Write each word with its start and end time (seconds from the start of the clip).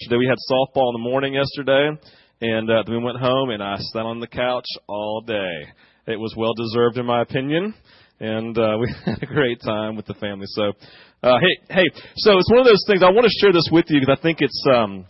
Today 0.00 0.16
we 0.16 0.26
had 0.26 0.38
softball 0.50 0.88
in 0.90 0.94
the 0.94 1.08
morning 1.08 1.34
yesterday, 1.34 1.88
and 2.40 2.68
uh, 2.68 2.82
then 2.84 2.96
we 2.96 3.04
went 3.04 3.16
home 3.16 3.50
and 3.50 3.62
I 3.62 3.76
sat 3.78 4.02
on 4.02 4.18
the 4.18 4.26
couch 4.26 4.66
all 4.88 5.20
day. 5.24 5.68
It 6.08 6.18
was 6.18 6.34
well 6.36 6.52
deserved 6.52 6.98
in 6.98 7.06
my 7.06 7.22
opinion, 7.22 7.72
and 8.18 8.58
uh, 8.58 8.76
we 8.80 8.92
had 9.06 9.22
a 9.22 9.26
great 9.26 9.60
time 9.62 9.94
with 9.94 10.06
the 10.06 10.14
family. 10.14 10.46
So, 10.48 10.72
uh, 11.22 11.38
hey, 11.38 11.74
hey, 11.76 11.84
so 12.16 12.36
it's 12.38 12.50
one 12.50 12.58
of 12.58 12.66
those 12.66 12.82
things. 12.88 13.04
I 13.04 13.10
want 13.10 13.24
to 13.24 13.38
share 13.40 13.52
this 13.52 13.68
with 13.70 13.84
you 13.88 14.00
because 14.00 14.18
I 14.18 14.20
think 14.20 14.38
it's 14.40 14.64
um, 14.74 15.06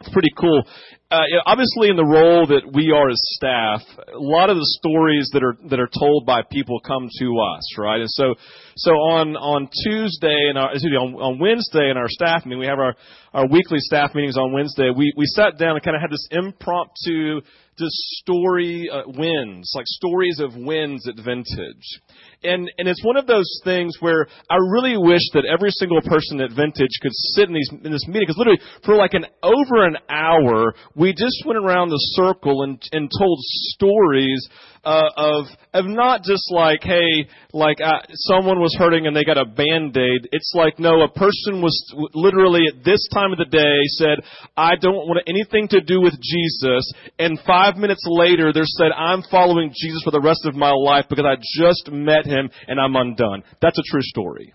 it's 0.00 0.10
pretty 0.10 0.30
cool. 0.36 0.64
Uh, 1.12 1.44
obviously, 1.44 1.90
in 1.90 1.96
the 1.96 2.08
role 2.08 2.46
that 2.46 2.72
we 2.72 2.90
are 2.90 3.10
as 3.10 3.20
staff, 3.36 3.82
a 4.14 4.18
lot 4.18 4.48
of 4.48 4.56
the 4.56 4.64
stories 4.80 5.28
that 5.34 5.44
are 5.44 5.58
that 5.68 5.78
are 5.78 5.90
told 5.92 6.24
by 6.24 6.40
people 6.50 6.80
come 6.80 7.06
to 7.20 7.36
us, 7.52 7.76
right? 7.76 8.00
And 8.00 8.08
so, 8.08 8.34
so 8.76 8.92
on 8.92 9.36
on 9.36 9.68
Tuesday 9.84 10.48
and 10.48 10.56
our, 10.56 10.72
excuse 10.72 10.90
me, 10.90 10.96
on, 10.96 11.12
on 11.20 11.38
Wednesday 11.38 11.90
in 11.90 11.98
our 11.98 12.08
staff 12.08 12.46
meeting, 12.46 12.60
we 12.60 12.66
have 12.66 12.78
our 12.78 12.96
our 13.34 13.46
weekly 13.46 13.76
staff 13.80 14.14
meetings 14.14 14.38
on 14.38 14.54
Wednesday. 14.54 14.88
We 14.88 15.12
we 15.14 15.26
sat 15.26 15.58
down 15.58 15.76
and 15.76 15.84
kind 15.84 15.96
of 15.96 16.00
had 16.00 16.10
this 16.10 16.26
impromptu 16.30 17.42
just 17.78 17.96
story 18.20 18.90
uh, 18.92 19.02
wins, 19.06 19.72
like 19.74 19.86
stories 19.86 20.40
of 20.40 20.54
wins 20.56 21.08
at 21.08 21.16
Vintage. 21.16 22.00
And, 22.44 22.70
and 22.76 22.88
it's 22.88 23.02
one 23.04 23.16
of 23.16 23.26
those 23.26 23.48
things 23.64 23.96
where 24.00 24.26
I 24.50 24.56
really 24.56 24.96
wish 24.98 25.22
that 25.32 25.44
every 25.50 25.70
single 25.70 26.00
person 26.02 26.40
at 26.40 26.50
Vintage 26.50 26.90
could 27.00 27.12
sit 27.34 27.48
in 27.48 27.54
these, 27.54 27.70
in 27.72 27.90
this 27.90 28.06
meeting, 28.06 28.22
because 28.22 28.36
literally 28.36 28.60
for 28.84 28.96
like 28.96 29.14
an, 29.14 29.26
over 29.42 29.86
an 29.86 29.96
hour, 30.10 30.74
we 31.02 31.12
just 31.12 31.42
went 31.44 31.58
around 31.58 31.88
the 31.88 31.98
circle 32.14 32.62
and, 32.62 32.80
and 32.92 33.10
told 33.10 33.38
stories 33.74 34.48
uh, 34.84 35.10
of 35.16 35.46
of 35.74 35.84
not 35.86 36.22
just 36.22 36.44
like 36.50 36.82
hey 36.82 37.26
like 37.52 37.80
uh, 37.80 38.06
someone 38.30 38.60
was 38.60 38.74
hurting 38.78 39.06
and 39.06 39.16
they 39.16 39.24
got 39.24 39.36
a 39.36 39.44
band-aid. 39.44 40.28
It's 40.30 40.52
like 40.54 40.78
no 40.78 41.02
a 41.02 41.10
person 41.10 41.60
was 41.60 41.74
literally 42.14 42.66
at 42.68 42.84
this 42.84 43.08
time 43.12 43.32
of 43.32 43.38
the 43.38 43.50
day 43.50 43.78
said 43.98 44.18
i 44.56 44.76
don't 44.76 45.06
want 45.08 45.20
anything 45.26 45.66
to 45.68 45.80
do 45.80 46.00
with 46.00 46.14
jesus 46.20 46.92
and 47.18 47.38
5 47.46 47.76
minutes 47.76 48.04
later 48.06 48.52
they 48.52 48.62
said 48.64 48.92
i'm 48.96 49.22
following 49.30 49.72
jesus 49.74 50.02
for 50.04 50.10
the 50.10 50.20
rest 50.20 50.46
of 50.46 50.54
my 50.54 50.70
life 50.70 51.06
because 51.08 51.24
i 51.26 51.34
just 51.58 51.90
met 51.90 52.26
him 52.26 52.48
and 52.68 52.80
i'm 52.80 52.94
undone. 52.94 53.42
That's 53.60 53.78
a 53.78 53.82
true 53.90 54.02
story 54.02 54.52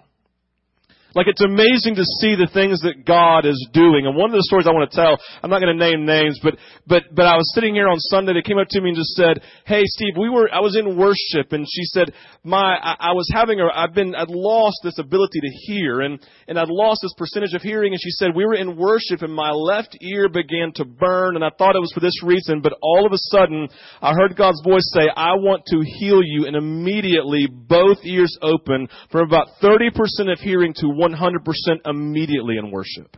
like 1.18 1.26
it's 1.26 1.42
amazing 1.42 1.98
to 1.98 2.06
see 2.22 2.38
the 2.38 2.46
things 2.54 2.80
that 2.86 3.02
God 3.02 3.50
is 3.50 3.58
doing. 3.74 4.06
And 4.06 4.14
one 4.14 4.30
of 4.30 4.38
the 4.38 4.46
stories 4.46 4.70
I 4.70 4.72
want 4.72 4.86
to 4.86 4.96
tell, 4.96 5.18
I'm 5.42 5.50
not 5.50 5.66
going 5.66 5.74
to 5.74 5.82
name 5.82 6.06
names, 6.06 6.38
but 6.46 6.62
but 6.86 7.10
but 7.10 7.26
I 7.26 7.34
was 7.34 7.50
sitting 7.58 7.74
here 7.74 7.90
on 7.90 7.98
Sunday. 7.98 8.38
They 8.38 8.46
came 8.46 8.62
up 8.62 8.70
to 8.70 8.82
me 8.82 8.94
and 8.94 8.98
just 8.98 9.18
said, 9.18 9.42
"Hey, 9.66 9.82
Steve, 9.98 10.14
we 10.14 10.30
were 10.30 10.46
I 10.54 10.62
was 10.62 10.78
in 10.78 10.94
worship, 10.94 11.58
and 11.58 11.66
she 11.66 11.84
said, 11.90 12.14
my 12.44 12.78
I, 12.78 13.10
I 13.10 13.14
was 13.18 13.28
having 13.34 13.60
a 13.60 13.66
I've 13.66 13.94
been 13.94 14.14
I'd 14.14 14.30
lost 14.30 14.78
this 14.84 15.00
ability 15.00 15.42
to 15.42 15.52
hear, 15.66 16.02
and 16.02 16.22
and 16.48 16.60
I'd 16.60 16.70
lost 16.70 17.02
this 17.02 17.14
percentage 17.18 17.54
of 17.54 17.62
hearing. 17.62 17.94
And 17.94 18.02
she 18.02 18.12
said 18.12 18.36
we 18.36 18.46
were 18.46 18.54
in 18.54 18.78
worship, 18.78 19.22
and 19.22 19.34
my 19.34 19.50
left 19.52 19.98
ear 20.02 20.30
began 20.30 20.72
to 20.76 20.86
burn, 20.86 21.36
and 21.36 21.44
I 21.44 21.50
thought 21.58 21.76
it 21.76 21.82
was 21.82 21.92
for 21.94 22.00
this 22.00 22.22
reason, 22.24 22.62
but 22.62 22.74
all 22.82 23.06
of 23.06 23.12
a 23.12 23.20
sudden 23.34 23.68
I 24.02 24.14
heard 24.14 24.38
God's 24.38 24.62
voice 24.64 24.86
say, 24.94 25.10
"I 25.10 25.34
want 25.34 25.64
to 25.74 25.82
heal 25.82 26.22
you," 26.24 26.46
and 26.46 26.56
immediately 26.56 27.48
both 27.48 27.98
ears 28.06 28.38
open 28.42 28.88
from 29.12 29.26
about 29.28 29.48
30% 29.62 29.92
of 30.32 30.40
hearing 30.40 30.74
to 30.76 30.88
100% 31.14 31.46
immediately 31.86 32.58
in 32.58 32.72
worship. 32.72 33.18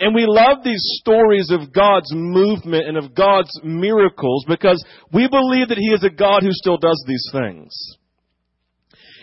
And 0.00 0.14
we 0.14 0.24
love 0.26 0.64
these 0.64 0.82
stories 1.00 1.50
of 1.50 1.72
God's 1.72 2.12
movement 2.12 2.88
and 2.88 2.96
of 2.96 3.14
God's 3.14 3.50
miracles 3.62 4.44
because 4.48 4.82
we 5.12 5.28
believe 5.28 5.68
that 5.68 5.78
He 5.78 5.90
is 5.90 6.02
a 6.02 6.10
God 6.10 6.42
who 6.42 6.52
still 6.52 6.76
does 6.76 7.02
these 7.06 7.28
things. 7.30 7.72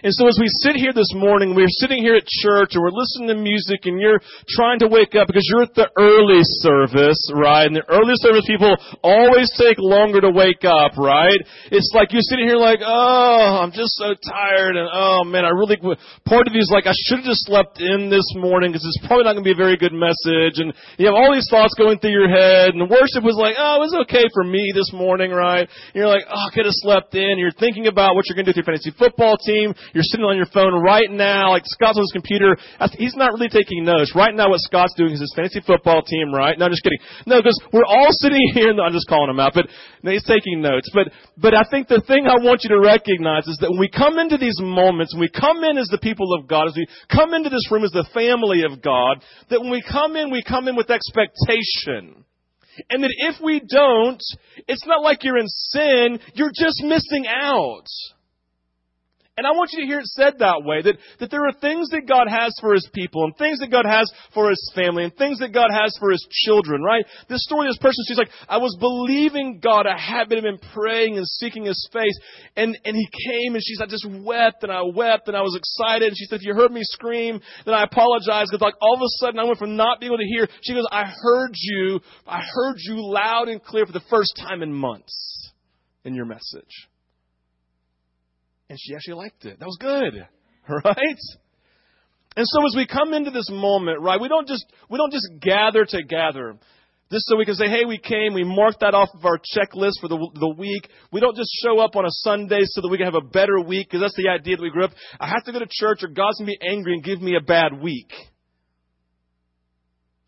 And 0.04 0.16
so 0.16 0.28
as 0.32 0.40
we 0.40 0.48
sit 0.64 0.80
here 0.80 0.96
this 0.96 1.12
morning, 1.12 1.56
we're 1.56 1.72
sitting 1.84 2.00
here 2.00 2.16
at 2.16 2.24
church 2.24 2.72
and 2.72 2.80
we're 2.80 2.96
listening 2.96 3.28
to 3.36 3.36
music 3.36 3.84
and 3.84 4.00
you're 4.00 4.24
trying 4.48 4.80
to 4.80 4.88
wake 4.88 5.12
up 5.12 5.28
because 5.28 5.44
you're 5.52 5.68
at 5.68 5.76
the 5.76 5.92
early 6.00 6.40
service, 6.64 7.20
right? 7.36 7.68
And 7.68 7.76
the 7.76 7.84
early 7.92 8.16
service 8.24 8.48
people 8.48 8.72
always 9.04 9.52
take 9.60 9.76
longer 9.76 10.24
to 10.24 10.32
wake 10.32 10.64
up, 10.64 10.96
right? 10.96 11.36
It's 11.68 11.92
like 11.92 12.16
you're 12.16 12.24
sitting 12.24 12.48
here 12.48 12.56
like, 12.56 12.80
oh, 12.80 13.60
I'm 13.60 13.76
just 13.76 14.00
so 14.00 14.16
tired 14.16 14.80
and 14.80 14.88
oh 14.88 15.28
man, 15.28 15.44
I 15.44 15.52
really, 15.52 15.76
part 16.24 16.48
of 16.48 16.56
you 16.56 16.64
is 16.64 16.72
like, 16.72 16.88
I 16.88 16.96
should 16.96 17.20
have 17.20 17.28
just 17.28 17.44
slept 17.44 17.84
in 17.84 18.08
this 18.08 18.28
morning 18.40 18.72
because 18.72 18.88
it's 18.88 19.04
probably 19.04 19.28
not 19.28 19.36
going 19.36 19.44
to 19.44 19.52
be 19.52 19.58
a 19.58 19.60
very 19.60 19.76
good 19.76 19.92
message. 19.92 20.64
And 20.64 20.72
you 20.96 21.12
have 21.12 21.16
all 21.20 21.36
these 21.36 21.52
thoughts 21.52 21.76
going 21.76 22.00
through 22.00 22.16
your 22.16 22.32
head 22.32 22.72
and 22.72 22.80
the 22.80 22.88
worship 22.88 23.28
was 23.28 23.36
like, 23.36 23.60
oh, 23.60 23.84
it 23.84 23.92
was 23.92 23.96
okay 24.08 24.32
for 24.32 24.48
me 24.48 24.72
this 24.72 24.96
morning, 24.96 25.36
right? 25.36 25.68
And 25.68 25.98
you're 26.00 26.08
like, 26.08 26.24
oh, 26.24 26.48
I 26.48 26.56
could 26.56 26.64
have 26.64 26.80
slept 26.80 27.20
in. 27.20 27.36
You're 27.36 27.52
thinking 27.52 27.92
about 27.92 28.16
what 28.16 28.32
you're 28.32 28.40
going 28.40 28.48
to 28.48 28.56
do 28.56 28.64
with 28.64 28.64
your 28.64 28.70
fantasy 28.72 28.96
football 28.96 29.36
team. 29.36 29.76
You're 29.94 30.08
sitting 30.08 30.26
on 30.26 30.38
your 30.38 30.50
phone 30.54 30.74
right 30.82 31.10
now, 31.10 31.52
like 31.52 31.64
Scott's 31.66 31.98
on 31.98 32.04
his 32.04 32.14
computer. 32.14 32.58
He's 32.98 33.16
not 33.16 33.34
really 33.34 33.50
taking 33.50 33.84
notes. 33.84 34.14
Right 34.16 34.34
now 34.34 34.50
what 34.50 34.62
Scott's 34.62 34.94
doing 34.98 35.14
is 35.14 35.20
his 35.20 35.34
fantasy 35.36 35.62
football 35.62 36.02
team, 36.02 36.34
right? 36.34 36.58
No, 36.58 36.66
I'm 36.66 36.72
just 36.72 36.84
kidding. 36.84 37.00
No, 37.26 37.40
because 37.40 37.60
we're 37.74 37.88
all 37.88 38.12
sitting 38.12 38.42
here, 38.54 38.70
and 38.70 38.82
I'm 38.82 38.94
just 38.94 39.08
calling 39.08 39.30
him 39.30 39.40
out, 39.40 39.54
but 39.54 39.68
no, 40.04 40.12
he's 40.12 40.26
taking 40.26 40.62
notes. 40.62 40.90
But, 40.94 41.12
but 41.38 41.54
I 41.54 41.64
think 41.70 41.88
the 41.88 42.02
thing 42.06 42.28
I 42.28 42.44
want 42.44 42.64
you 42.64 42.70
to 42.70 42.80
recognize 42.80 43.48
is 43.48 43.58
that 43.62 43.70
when 43.70 43.80
we 43.80 43.90
come 43.90 44.18
into 44.20 44.38
these 44.38 44.60
moments, 44.60 45.14
when 45.14 45.22
we 45.22 45.34
come 45.34 45.64
in 45.64 45.78
as 45.78 45.88
the 45.88 46.02
people 46.02 46.34
of 46.34 46.48
God, 46.48 46.68
as 46.68 46.76
we 46.76 46.88
come 47.12 47.34
into 47.34 47.50
this 47.50 47.66
room 47.72 47.84
as 47.84 47.92
the 47.92 48.08
family 48.14 48.64
of 48.64 48.82
God, 48.82 49.24
that 49.50 49.62
when 49.62 49.72
we 49.72 49.84
come 49.84 50.16
in, 50.16 50.32
we 50.32 50.44
come 50.44 50.68
in 50.68 50.76
with 50.76 50.90
expectation. 50.90 52.26
And 52.90 53.04
that 53.04 53.14
if 53.18 53.36
we 53.44 53.60
don't, 53.60 54.22
it's 54.68 54.86
not 54.86 55.04
like 55.04 55.24
you're 55.24 55.38
in 55.38 55.48
sin, 55.48 56.20
you're 56.34 56.54
just 56.56 56.82
missing 56.84 57.26
out. 57.28 57.88
And 59.40 59.48
I 59.48 59.52
want 59.56 59.72
you 59.72 59.80
to 59.80 59.88
hear 59.88 60.02
it 60.02 60.06
said 60.08 60.40
that 60.40 60.68
way, 60.68 60.82
that, 60.82 60.98
that 61.22 61.32
there 61.32 61.48
are 61.48 61.56
things 61.64 61.88
that 61.96 62.04
God 62.04 62.28
has 62.28 62.52
for 62.60 62.74
His 62.74 62.84
people, 62.92 63.24
and 63.24 63.32
things 63.38 63.60
that 63.60 63.72
God 63.72 63.86
has 63.88 64.12
for 64.34 64.50
His 64.50 64.60
family, 64.76 65.06
and 65.06 65.16
things 65.16 65.40
that 65.40 65.54
God 65.54 65.72
has 65.72 65.96
for 65.98 66.12
His 66.12 66.28
children, 66.44 66.84
right? 66.84 67.06
This 67.30 67.46
story, 67.46 67.70
this 67.70 67.78
person, 67.78 68.04
she's 68.06 68.18
like, 68.18 68.36
I 68.50 68.58
was 68.58 68.76
believing 68.82 69.62
God, 69.64 69.88
I 69.88 69.98
had 69.98 70.28
been 70.28 70.44
praying 70.74 71.16
and 71.16 71.26
seeking 71.26 71.64
His 71.64 71.88
face, 71.94 72.20
and, 72.58 72.78
and 72.84 72.98
He 72.98 73.08
came, 73.32 73.56
and 73.56 73.64
she's, 73.64 73.80
I 73.80 73.86
just 73.86 74.06
wept, 74.28 74.64
and 74.64 74.74
I 74.74 74.82
wept, 74.84 75.30
and 75.30 75.38
I 75.38 75.42
was 75.42 75.56
excited, 75.56 76.10
and 76.10 76.18
she 76.18 76.26
said, 76.26 76.42
if 76.42 76.46
you 76.46 76.54
heard 76.54 76.74
me 76.74 76.82
scream, 76.84 77.40
then 77.64 77.74
I 77.74 77.84
apologize, 77.84 78.48
because 78.52 78.60
like 78.60 78.76
all 78.82 78.96
of 78.96 79.02
a 79.02 79.12
sudden 79.24 79.40
I 79.40 79.46
went 79.46 79.58
from 79.58 79.78
not 79.78 80.02
being 80.02 80.12
able 80.12 80.18
to 80.18 80.28
hear, 80.28 80.50
she 80.64 80.74
goes, 80.74 80.86
I 80.92 81.06
heard 81.06 81.52
you, 81.54 82.02
I 82.28 82.42
heard 82.44 82.76
you 82.80 83.10
loud 83.10 83.48
and 83.48 83.64
clear 83.64 83.86
for 83.86 83.94
the 83.94 84.04
first 84.10 84.34
time 84.36 84.64
in 84.64 84.74
months 84.74 85.54
in 86.04 86.14
your 86.14 86.26
message 86.26 86.89
and 88.70 88.78
she 88.80 88.96
actually 88.96 89.16
liked 89.16 89.46
it. 89.46 89.60
That 89.60 89.66
was 89.66 89.78
good. 89.80 90.28
Right? 90.86 91.18
And 92.36 92.46
so 92.48 92.60
as 92.64 92.76
we 92.76 92.86
come 92.86 93.12
into 93.16 93.32
this 93.32 93.50
moment, 93.50 94.02
right, 94.02 94.22
we 94.22 94.28
don't 94.28 94.48
just 94.48 94.66
we 94.88 95.00
don't 95.00 95.12
just 95.12 95.28
gather 95.42 95.84
to 95.84 96.04
gather. 96.04 96.58
Just 97.12 97.26
so 97.26 97.38
we 97.38 97.46
can 97.46 97.56
say, 97.56 97.68
hey, 97.68 97.86
we 97.86 97.98
came, 97.98 98.36
we 98.36 98.44
marked 98.44 98.82
that 98.82 98.94
off 98.94 99.10
of 99.16 99.26
our 99.26 99.40
checklist 99.40 99.94
for 100.00 100.08
the, 100.08 100.30
the 100.36 100.54
week. 100.56 100.88
We 101.12 101.22
don't 101.22 101.36
just 101.36 101.50
show 101.66 101.80
up 101.80 101.96
on 101.96 102.06
a 102.06 102.12
Sunday 102.12 102.60
so 102.66 102.82
that 102.82 102.90
we 102.90 102.98
can 102.98 103.06
have 103.08 103.16
a 103.16 103.22
better 103.22 103.60
week, 103.60 103.88
because 103.88 104.02
that's 104.02 104.16
the 104.16 104.30
idea 104.30 104.58
that 104.58 104.62
we 104.62 104.70
grew 104.70 104.86
up. 104.86 104.92
I 105.20 105.28
have 105.28 105.44
to 105.46 105.52
go 105.52 105.58
to 105.58 105.68
church 105.68 106.04
or 106.04 106.10
God's 106.10 106.38
going 106.38 106.52
to 106.52 106.58
be 106.60 106.70
angry 106.70 106.94
and 106.94 107.04
give 107.04 107.20
me 107.20 107.36
a 107.36 107.44
bad 107.44 107.82
week. 107.82 108.12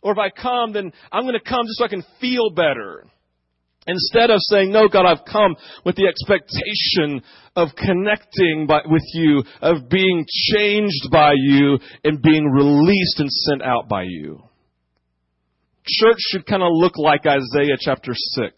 Or 0.01 0.12
if 0.13 0.18
I 0.18 0.31
come, 0.31 0.74
then 0.74 0.91
I'm 1.12 1.24
going 1.24 1.40
to 1.40 1.47
come 1.47 1.68
just 1.68 1.78
so 1.78 1.85
I 1.85 1.88
can 1.88 2.03
feel 2.19 2.50
better. 2.50 3.06
Instead 3.88 4.30
of 4.30 4.38
saying, 4.42 4.72
no, 4.72 4.88
God, 4.88 5.06
I've 5.06 5.25
come 5.25 5.56
with 5.86 5.96
the 5.96 6.08
expectation 6.08 7.24
of 7.56 7.69
connecting 7.75 8.68
by, 8.68 8.81
with 8.86 9.03
you, 9.14 9.44
of 9.62 9.90
being 9.90 10.25
changed 10.53 11.09
by 11.12 11.34
you, 11.36 11.80
and 12.03 12.22
being 12.22 12.46
released 12.46 13.19
and 13.19 13.30
sent 13.30 13.64
out 13.64 13.90
by 13.90 14.03
you. 14.03 14.44
Church 15.88 16.18
should 16.19 16.46
kind 16.46 16.62
of 16.62 16.69
look 16.72 16.97
like 16.97 17.25
Isaiah 17.25 17.78
chapter 17.80 18.14
6. 18.14 18.53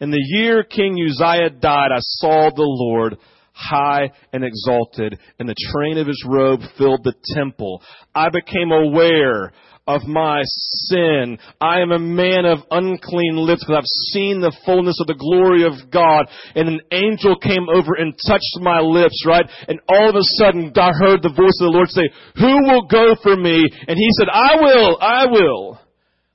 In 0.00 0.10
the 0.10 0.20
year 0.20 0.62
King 0.62 0.98
Uzziah 1.08 1.50
died, 1.50 1.90
I 1.90 2.00
saw 2.00 2.50
the 2.50 2.62
Lord 2.66 3.16
high 3.54 4.10
and 4.32 4.44
exalted, 4.44 5.18
and 5.38 5.48
the 5.48 5.54
train 5.72 5.96
of 5.96 6.06
his 6.06 6.22
robe 6.28 6.60
filled 6.76 7.04
the 7.04 7.14
temple. 7.34 7.82
I 8.14 8.28
became 8.28 8.72
aware 8.72 9.52
of 9.86 10.02
my 10.04 10.42
sin. 10.44 11.38
I 11.60 11.80
am 11.80 11.90
a 11.90 11.98
man 11.98 12.44
of 12.44 12.60
unclean 12.70 13.36
lips 13.36 13.64
because 13.64 13.78
I've 13.78 14.12
seen 14.12 14.40
the 14.40 14.56
fullness 14.64 15.00
of 15.00 15.08
the 15.08 15.18
glory 15.18 15.64
of 15.64 15.90
God. 15.90 16.26
And 16.54 16.68
an 16.68 16.80
angel 16.92 17.36
came 17.36 17.66
over 17.68 17.94
and 17.98 18.14
touched 18.26 18.58
my 18.60 18.80
lips, 18.80 19.24
right? 19.26 19.46
And 19.68 19.80
all 19.88 20.08
of 20.08 20.14
a 20.14 20.22
sudden 20.38 20.72
I 20.76 20.92
heard 20.92 21.22
the 21.22 21.34
voice 21.34 21.58
of 21.60 21.66
the 21.66 21.74
Lord 21.74 21.88
say, 21.88 22.08
who 22.36 22.62
will 22.70 22.86
go 22.86 23.16
for 23.22 23.36
me? 23.36 23.66
And 23.88 23.98
he 23.98 24.08
said, 24.18 24.28
I 24.32 24.56
will, 24.60 24.98
I 25.00 25.26
will. 25.26 25.80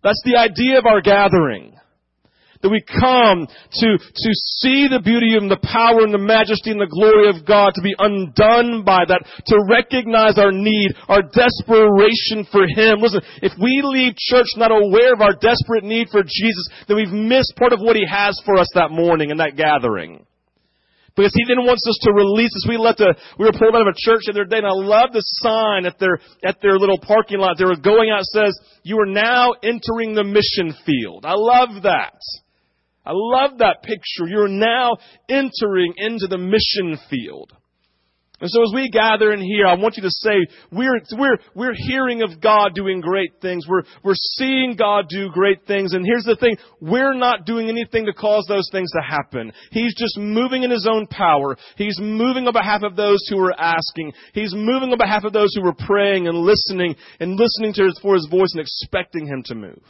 That's 0.04 0.22
the 0.26 0.38
idea 0.38 0.80
of 0.80 0.86
our 0.86 1.02
gathering. 1.02 1.77
That 2.62 2.74
we 2.74 2.82
come 2.82 3.46
to, 3.46 3.88
to 3.98 4.30
see 4.62 4.90
the 4.90 5.02
beauty 5.04 5.38
and 5.38 5.50
the 5.50 5.62
power 5.62 6.02
and 6.02 6.14
the 6.14 6.22
majesty 6.22 6.72
and 6.72 6.82
the 6.82 6.90
glory 6.90 7.30
of 7.30 7.46
God, 7.46 7.74
to 7.76 7.86
be 7.86 7.94
undone 7.98 8.84
by 8.84 9.06
that, 9.06 9.22
to 9.22 9.56
recognize 9.70 10.38
our 10.38 10.52
need, 10.52 10.96
our 11.08 11.22
desperation 11.22 12.50
for 12.50 12.66
Him. 12.66 13.00
Listen, 13.00 13.22
if 13.46 13.54
we 13.62 13.82
leave 13.86 14.18
church 14.18 14.50
not 14.58 14.72
aware 14.72 15.14
of 15.14 15.22
our 15.22 15.38
desperate 15.38 15.84
need 15.84 16.10
for 16.10 16.24
Jesus, 16.24 16.66
then 16.88 16.98
we've 16.98 17.14
missed 17.14 17.54
part 17.58 17.74
of 17.74 17.80
what 17.80 17.96
He 17.96 18.06
has 18.10 18.42
for 18.46 18.58
us 18.58 18.70
that 18.74 18.90
morning 18.90 19.30
in 19.30 19.38
that 19.38 19.56
gathering. 19.56 20.26
Because 21.18 21.34
he 21.34 21.46
then 21.48 21.66
wants 21.66 21.82
us 21.90 21.98
to 22.04 22.14
release 22.14 22.54
us. 22.54 22.70
We 22.70 22.78
let 22.78 22.98
the, 22.98 23.16
we 23.40 23.46
were 23.46 23.58
pulled 23.58 23.74
out 23.74 23.82
of 23.82 23.88
a 23.88 23.98
church 23.98 24.22
the 24.26 24.34
other 24.34 24.46
day 24.46 24.62
and 24.62 24.68
I 24.68 24.78
love 24.78 25.10
the 25.14 25.26
sign 25.42 25.88
at 25.88 25.98
their, 25.98 26.22
at 26.46 26.62
their 26.62 26.78
little 26.78 27.00
parking 27.02 27.40
lot. 27.40 27.58
They 27.58 27.66
were 27.66 27.76
going 27.76 28.12
out 28.14 28.22
says, 28.22 28.54
you 28.84 29.00
are 29.02 29.10
now 29.10 29.54
entering 29.64 30.14
the 30.14 30.24
mission 30.24 30.78
field. 30.86 31.26
I 31.26 31.34
love 31.34 31.82
that. 31.90 32.22
I 33.08 33.12
love 33.14 33.60
that 33.60 33.84
picture. 33.84 34.28
You're 34.28 34.50
now 34.50 34.98
entering 35.30 35.94
into 35.96 36.28
the 36.28 36.38
mission 36.38 37.00
field. 37.10 37.54
And 38.40 38.50
so 38.52 38.62
as 38.62 38.72
we 38.76 38.90
gather 38.90 39.32
in 39.32 39.42
here, 39.42 39.66
I 39.66 39.76
want 39.76 39.96
you 39.98 40.04
to 40.04 40.12
say, 40.12 40.46
we're, 40.72 41.00
we're, 41.18 41.38
we're 41.56 41.74
hearing 41.74 42.22
of 42.22 42.40
God 42.42 42.76
doing 42.76 43.00
great 43.00 43.42
things. 43.42 43.66
We're, 43.68 43.82
we're 44.04 44.14
seeing 44.38 44.76
God 44.78 45.06
do 45.10 45.30
great 45.30 45.66
things. 45.66 45.94
And 45.94 46.06
here's 46.06 46.26
the 46.26 46.36
thing, 46.36 46.58
we're 46.82 47.16
not 47.16 47.46
doing 47.46 47.70
anything 47.70 48.06
to 48.06 48.14
cause 48.14 48.46
those 48.48 48.70
things 48.72 48.92
to 48.92 49.02
happen. 49.02 49.54
He's 49.72 49.96
just 49.98 50.20
moving 50.20 50.64
in 50.64 50.70
His 50.70 50.88
own 50.92 51.08
power. 51.08 51.58
He's 51.78 51.98
moving 52.00 52.46
on 52.46 52.54
behalf 52.54 52.82
of 52.84 52.98
those 52.98 53.26
who 53.30 53.40
are 53.40 53.60
asking. 53.60 54.12
He's 54.34 54.54
moving 54.54 54.92
on 54.92 55.00
behalf 55.00 55.24
of 55.24 55.34
those 55.34 55.56
who 55.56 55.66
are 55.66 55.88
praying 55.88 56.28
and 56.28 56.38
listening 56.38 56.96
and 57.22 57.40
listening 57.40 57.74
to 57.76 57.86
his, 57.86 57.98
for 58.02 58.16
His 58.16 58.28
voice 58.30 58.52
and 58.54 58.62
expecting 58.62 59.26
Him 59.26 59.44
to 59.46 59.56
move. 59.56 59.82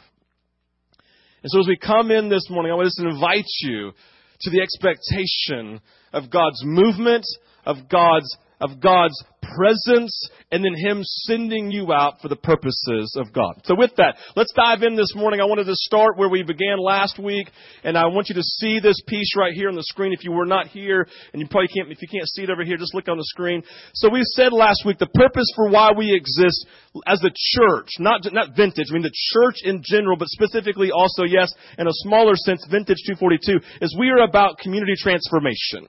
And 1.42 1.50
so 1.50 1.60
as 1.60 1.68
we 1.68 1.76
come 1.76 2.10
in 2.10 2.28
this 2.28 2.50
morning, 2.50 2.72
I 2.72 2.74
want 2.74 2.90
to 2.96 3.08
invite 3.08 3.46
you 3.60 3.92
to 4.40 4.50
the 4.50 4.60
expectation 4.60 5.80
of 6.12 6.30
God's 6.30 6.60
movement, 6.64 7.24
of 7.64 7.88
God's 7.88 8.36
of 8.60 8.80
God's 8.80 9.22
presence 9.54 10.28
and 10.50 10.64
then 10.64 10.74
Him 10.74 11.00
sending 11.02 11.70
you 11.70 11.92
out 11.92 12.20
for 12.20 12.28
the 12.28 12.36
purposes 12.36 13.16
of 13.16 13.32
God. 13.32 13.60
So 13.64 13.74
with 13.76 13.92
that, 13.96 14.16
let's 14.36 14.52
dive 14.52 14.82
in 14.82 14.96
this 14.96 15.14
morning. 15.14 15.40
I 15.40 15.44
wanted 15.44 15.64
to 15.64 15.74
start 15.74 16.16
where 16.16 16.28
we 16.28 16.42
began 16.42 16.78
last 16.78 17.18
week 17.18 17.48
and 17.84 17.96
I 17.96 18.06
want 18.06 18.28
you 18.28 18.34
to 18.34 18.42
see 18.42 18.80
this 18.80 19.00
piece 19.06 19.36
right 19.36 19.52
here 19.52 19.68
on 19.68 19.74
the 19.74 19.84
screen. 19.84 20.12
If 20.12 20.24
you 20.24 20.32
were 20.32 20.46
not 20.46 20.68
here 20.68 21.06
and 21.32 21.40
you 21.40 21.48
probably 21.48 21.68
can't, 21.68 21.90
if 21.90 22.02
you 22.02 22.08
can't 22.08 22.28
see 22.28 22.42
it 22.42 22.50
over 22.50 22.64
here, 22.64 22.76
just 22.76 22.94
look 22.94 23.08
on 23.08 23.16
the 23.16 23.24
screen. 23.24 23.62
So 23.94 24.08
we 24.10 24.22
said 24.24 24.52
last 24.52 24.82
week 24.84 24.98
the 24.98 25.06
purpose 25.06 25.50
for 25.54 25.68
why 25.68 25.90
we 25.96 26.14
exist 26.14 26.66
as 27.06 27.20
the 27.20 27.32
church, 27.34 27.88
not, 27.98 28.20
not 28.32 28.56
vintage, 28.56 28.86
I 28.90 28.94
mean 28.94 29.02
the 29.02 29.12
church 29.32 29.56
in 29.64 29.82
general, 29.84 30.16
but 30.16 30.28
specifically 30.28 30.90
also, 30.90 31.24
yes, 31.24 31.52
in 31.78 31.86
a 31.86 31.92
smaller 31.92 32.34
sense, 32.34 32.64
vintage 32.70 32.98
242, 33.06 33.60
is 33.82 33.96
we 33.98 34.10
are 34.10 34.24
about 34.24 34.58
community 34.58 34.94
transformation. 34.96 35.86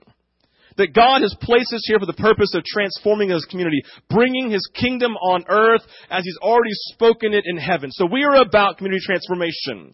That 0.80 0.94
God 0.94 1.20
has 1.20 1.36
placed 1.42 1.74
us 1.74 1.84
here 1.86 1.98
for 1.98 2.06
the 2.06 2.14
purpose 2.14 2.54
of 2.54 2.64
transforming 2.64 3.28
this 3.28 3.44
community, 3.44 3.82
bringing 4.08 4.50
His 4.50 4.66
kingdom 4.74 5.12
on 5.12 5.44
earth 5.46 5.82
as 6.08 6.24
He's 6.24 6.38
already 6.40 6.72
spoken 6.72 7.34
it 7.34 7.44
in 7.44 7.58
heaven. 7.58 7.90
So 7.92 8.06
we 8.10 8.24
are 8.24 8.40
about 8.40 8.78
community 8.78 9.04
transformation. 9.04 9.92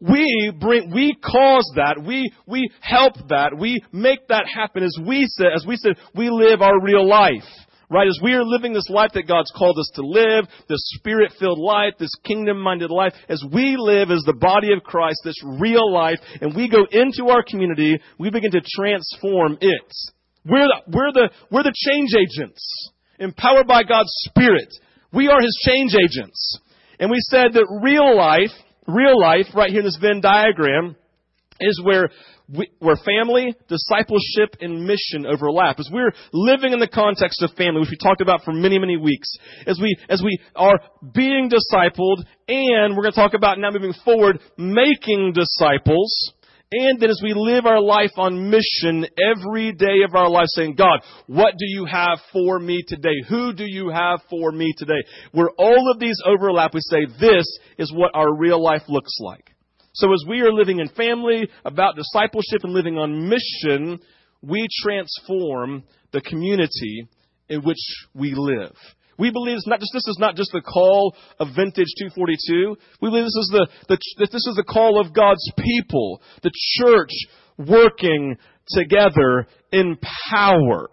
We 0.00 0.52
bring, 0.58 0.92
we 0.94 1.16
cause 1.20 1.72
that, 1.74 2.00
we, 2.06 2.32
we 2.46 2.70
help 2.80 3.14
that, 3.30 3.58
we 3.58 3.82
make 3.92 4.28
that 4.28 4.46
happen 4.46 4.84
as 4.84 4.96
we 5.04 5.26
said, 5.26 5.48
as 5.54 5.66
we 5.66 5.74
said, 5.74 5.96
we 6.14 6.30
live 6.30 6.62
our 6.62 6.80
real 6.80 7.06
life. 7.06 7.42
Right? 7.90 8.06
As 8.06 8.20
we 8.22 8.34
are 8.34 8.44
living 8.44 8.72
this 8.72 8.88
life 8.88 9.10
that 9.14 9.26
God's 9.26 9.50
called 9.58 9.76
us 9.76 9.90
to 9.96 10.02
live, 10.02 10.46
this 10.68 10.78
spirit 10.94 11.32
filled 11.40 11.58
life, 11.58 11.94
this 11.98 12.14
kingdom 12.24 12.60
minded 12.60 12.88
life, 12.88 13.12
as 13.28 13.42
we 13.52 13.76
live 13.76 14.12
as 14.12 14.22
the 14.24 14.32
body 14.32 14.72
of 14.72 14.84
Christ, 14.84 15.22
this 15.24 15.42
real 15.58 15.92
life, 15.92 16.18
and 16.40 16.54
we 16.54 16.68
go 16.68 16.86
into 16.88 17.32
our 17.32 17.42
community, 17.42 17.98
we 18.16 18.30
begin 18.30 18.52
to 18.52 18.60
transform 18.76 19.58
it. 19.60 19.92
We're 20.46 20.68
the, 20.68 20.82
we're 20.86 21.12
the, 21.12 21.30
we're 21.50 21.64
the 21.64 21.74
change 21.74 22.10
agents, 22.14 22.90
empowered 23.18 23.66
by 23.66 23.82
God's 23.82 24.12
Spirit. 24.28 24.72
We 25.12 25.26
are 25.26 25.40
His 25.40 25.58
change 25.66 25.92
agents. 25.94 26.60
And 27.00 27.10
we 27.10 27.18
said 27.28 27.54
that 27.54 27.80
real 27.82 28.16
life, 28.16 28.52
real 28.86 29.20
life, 29.20 29.46
right 29.52 29.70
here 29.70 29.80
in 29.80 29.84
this 29.84 29.98
Venn 30.00 30.20
diagram, 30.20 30.94
is 31.60 31.80
where 31.84 32.10
we, 32.48 32.68
where 32.78 32.96
family, 32.96 33.54
discipleship, 33.68 34.56
and 34.60 34.84
mission 34.84 35.26
overlap. 35.26 35.78
As 35.78 35.88
we're 35.92 36.12
living 36.32 36.72
in 36.72 36.80
the 36.80 36.88
context 36.88 37.42
of 37.42 37.50
family, 37.52 37.80
which 37.80 37.90
we 37.90 37.96
talked 37.96 38.20
about 38.20 38.42
for 38.44 38.52
many, 38.52 38.78
many 38.78 38.96
weeks, 38.96 39.32
as 39.66 39.78
we, 39.80 39.96
as 40.08 40.22
we 40.22 40.38
are 40.56 40.78
being 41.14 41.48
discipled, 41.48 42.24
and 42.48 42.96
we're 42.96 43.02
going 43.02 43.12
to 43.12 43.20
talk 43.20 43.34
about 43.34 43.58
now 43.58 43.70
moving 43.70 43.94
forward, 44.04 44.40
making 44.56 45.32
disciples, 45.32 46.32
and 46.72 47.00
then 47.00 47.10
as 47.10 47.20
we 47.22 47.32
live 47.34 47.66
our 47.66 47.80
life 47.80 48.12
on 48.16 48.48
mission 48.48 49.04
every 49.18 49.72
day 49.72 50.02
of 50.08 50.14
our 50.14 50.30
life 50.30 50.46
saying, 50.48 50.76
God, 50.76 51.00
what 51.26 51.54
do 51.58 51.66
you 51.66 51.84
have 51.84 52.18
for 52.32 52.60
me 52.60 52.84
today? 52.86 53.24
Who 53.28 53.52
do 53.52 53.64
you 53.66 53.90
have 53.90 54.20
for 54.30 54.52
me 54.52 54.72
today? 54.76 55.02
Where 55.32 55.50
all 55.58 55.90
of 55.90 55.98
these 55.98 56.20
overlap, 56.24 56.72
we 56.72 56.80
say, 56.80 57.06
this 57.20 57.44
is 57.76 57.92
what 57.92 58.12
our 58.14 58.36
real 58.36 58.62
life 58.62 58.82
looks 58.88 59.16
like. 59.18 59.50
So 59.92 60.12
as 60.12 60.24
we 60.28 60.40
are 60.40 60.52
living 60.52 60.78
in 60.78 60.88
family, 60.88 61.48
about 61.64 61.96
discipleship 61.96 62.62
and 62.62 62.72
living 62.72 62.96
on 62.96 63.28
mission, 63.28 63.98
we 64.42 64.66
transform 64.82 65.82
the 66.12 66.20
community 66.20 67.08
in 67.48 67.62
which 67.62 67.78
we 68.14 68.34
live. 68.34 68.74
We 69.18 69.30
believe 69.30 69.56
it's 69.56 69.66
not 69.66 69.80
just, 69.80 69.92
this 69.92 70.06
is 70.06 70.16
not 70.18 70.34
just 70.34 70.52
the 70.52 70.62
call 70.62 71.14
of 71.38 71.48
Vintage 71.54 71.92
242. 71.98 72.76
We 73.02 73.10
believe 73.10 73.24
this 73.24 73.36
is 73.36 73.50
the, 73.52 73.68
the, 73.88 73.98
this 74.18 74.46
is 74.46 74.54
the 74.56 74.64
call 74.64 74.98
of 74.98 75.12
God's 75.12 75.52
people, 75.58 76.22
the 76.42 76.52
church 76.78 77.10
working 77.58 78.38
together 78.68 79.46
in 79.72 79.98
power. 80.30 80.88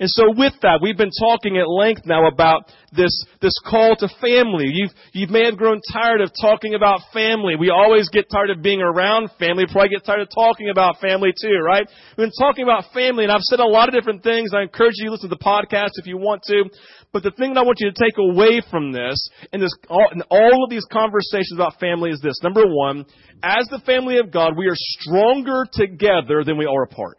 And 0.00 0.10
so 0.10 0.32
with 0.36 0.54
that, 0.62 0.80
we've 0.82 0.96
been 0.96 1.14
talking 1.18 1.56
at 1.56 1.68
length 1.68 2.02
now 2.04 2.26
about 2.26 2.72
this, 2.92 3.12
this 3.40 3.56
call 3.68 3.96
to 3.96 4.08
family. 4.20 4.66
You've, 4.68 4.92
you 5.12 5.26
may 5.28 5.44
have 5.44 5.56
grown 5.56 5.80
tired 5.92 6.20
of 6.20 6.30
talking 6.40 6.74
about 6.74 7.00
family. 7.12 7.56
We 7.56 7.70
always 7.70 8.08
get 8.08 8.30
tired 8.30 8.50
of 8.50 8.62
being 8.62 8.80
around 8.80 9.30
family. 9.38 9.64
Probably 9.70 9.90
get 9.90 10.04
tired 10.04 10.20
of 10.20 10.28
talking 10.34 10.70
about 10.70 11.00
family 11.00 11.32
too, 11.40 11.58
right? 11.64 11.86
We've 12.16 12.26
been 12.26 12.38
talking 12.38 12.64
about 12.64 12.92
family 12.92 13.24
and 13.24 13.32
I've 13.32 13.42
said 13.42 13.60
a 13.60 13.66
lot 13.66 13.88
of 13.88 13.94
different 13.94 14.22
things. 14.22 14.52
I 14.54 14.62
encourage 14.62 14.94
you 14.96 15.06
to 15.06 15.12
listen 15.12 15.30
to 15.30 15.36
the 15.36 15.44
podcast 15.44 15.90
if 15.94 16.06
you 16.06 16.18
want 16.18 16.42
to. 16.48 16.64
But 17.12 17.22
the 17.22 17.30
thing 17.30 17.54
that 17.54 17.60
I 17.60 17.64
want 17.64 17.78
you 17.80 17.90
to 17.90 17.96
take 17.96 18.18
away 18.18 18.60
from 18.70 18.92
this 18.92 19.16
and 19.52 19.62
this, 19.62 19.72
all, 19.88 20.08
in 20.12 20.22
all 20.30 20.64
of 20.64 20.70
these 20.70 20.84
conversations 20.92 21.54
about 21.54 21.80
family 21.80 22.10
is 22.10 22.20
this. 22.20 22.40
Number 22.42 22.64
one, 22.66 23.06
as 23.42 23.66
the 23.70 23.80
family 23.86 24.18
of 24.18 24.30
God, 24.30 24.56
we 24.56 24.66
are 24.66 24.76
stronger 24.76 25.66
together 25.72 26.44
than 26.44 26.58
we 26.58 26.66
are 26.66 26.82
apart. 26.82 27.18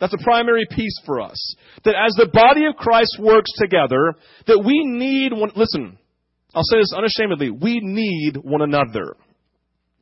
That's 0.00 0.14
a 0.14 0.24
primary 0.24 0.66
piece 0.70 0.96
for 1.04 1.20
us. 1.20 1.54
That 1.84 1.94
as 1.94 2.12
the 2.16 2.30
body 2.32 2.66
of 2.66 2.76
Christ 2.76 3.18
works 3.20 3.50
together, 3.58 4.14
that 4.46 4.62
we 4.64 4.84
need 4.84 5.32
one, 5.32 5.50
listen, 5.56 5.98
I'll 6.54 6.62
say 6.64 6.78
this 6.78 6.94
unashamedly, 6.96 7.50
we 7.50 7.80
need 7.82 8.36
one 8.36 8.62
another. 8.62 9.16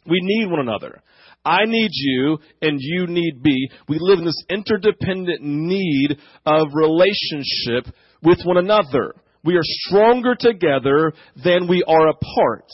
We 0.06 0.18
need 0.20 0.50
one 0.50 0.60
another. 0.60 1.02
I 1.44 1.64
need 1.64 1.90
you 1.92 2.38
and 2.60 2.78
you 2.80 3.06
need 3.06 3.42
me. 3.42 3.68
We 3.88 3.98
live 4.00 4.18
in 4.18 4.24
this 4.24 4.44
interdependent 4.50 5.42
need 5.42 6.18
of 6.44 6.68
relationship 6.74 7.94
with 8.22 8.40
one 8.44 8.56
another. 8.56 9.14
We 9.44 9.56
are 9.56 9.62
stronger 9.62 10.34
together 10.34 11.12
than 11.42 11.68
we 11.68 11.84
are 11.86 12.08
apart. 12.08 12.68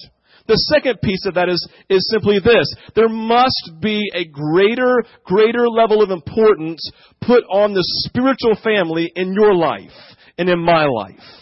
The 0.46 0.56
second 0.72 1.00
piece 1.02 1.24
of 1.26 1.34
that 1.34 1.48
is, 1.48 1.66
is 1.88 2.08
simply 2.10 2.38
this. 2.38 2.66
There 2.94 3.08
must 3.08 3.72
be 3.80 4.10
a 4.14 4.24
greater, 4.24 5.02
greater 5.24 5.68
level 5.68 6.02
of 6.02 6.10
importance 6.10 6.90
put 7.20 7.44
on 7.50 7.74
the 7.74 7.84
spiritual 8.06 8.56
family 8.62 9.10
in 9.14 9.32
your 9.32 9.54
life 9.54 9.90
and 10.38 10.48
in 10.48 10.58
my 10.58 10.86
life. 10.86 11.41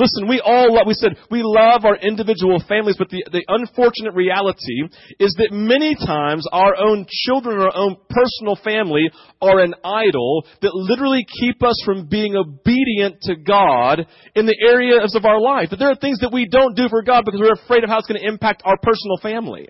Listen, 0.00 0.28
we 0.28 0.40
all 0.40 0.72
love, 0.74 0.86
we 0.86 0.94
said 0.94 1.12
we 1.30 1.42
love 1.44 1.84
our 1.84 1.96
individual 1.96 2.62
families, 2.66 2.96
but 2.96 3.10
the, 3.10 3.22
the 3.30 3.44
unfortunate 3.48 4.14
reality 4.14 4.88
is 5.18 5.36
that 5.36 5.52
many 5.52 5.94
times 5.94 6.46
our 6.52 6.74
own 6.74 7.04
children, 7.06 7.60
our 7.60 7.76
own 7.76 7.96
personal 8.08 8.56
family 8.64 9.10
are 9.42 9.60
an 9.60 9.74
idol 9.84 10.46
that 10.62 10.72
literally 10.72 11.26
keep 11.40 11.62
us 11.62 11.76
from 11.84 12.08
being 12.08 12.34
obedient 12.34 13.20
to 13.28 13.36
God 13.36 14.06
in 14.34 14.46
the 14.46 14.56
areas 14.66 15.14
of 15.14 15.26
our 15.26 15.38
life. 15.38 15.68
That 15.68 15.76
there 15.76 15.90
are 15.90 16.00
things 16.00 16.20
that 16.20 16.32
we 16.32 16.48
don't 16.48 16.74
do 16.74 16.88
for 16.88 17.02
God 17.02 17.26
because 17.26 17.40
we're 17.40 17.60
afraid 17.62 17.84
of 17.84 17.90
how 17.90 17.98
it's 17.98 18.08
going 18.08 18.20
to 18.22 18.26
impact 18.26 18.62
our 18.64 18.78
personal 18.82 19.18
family. 19.20 19.68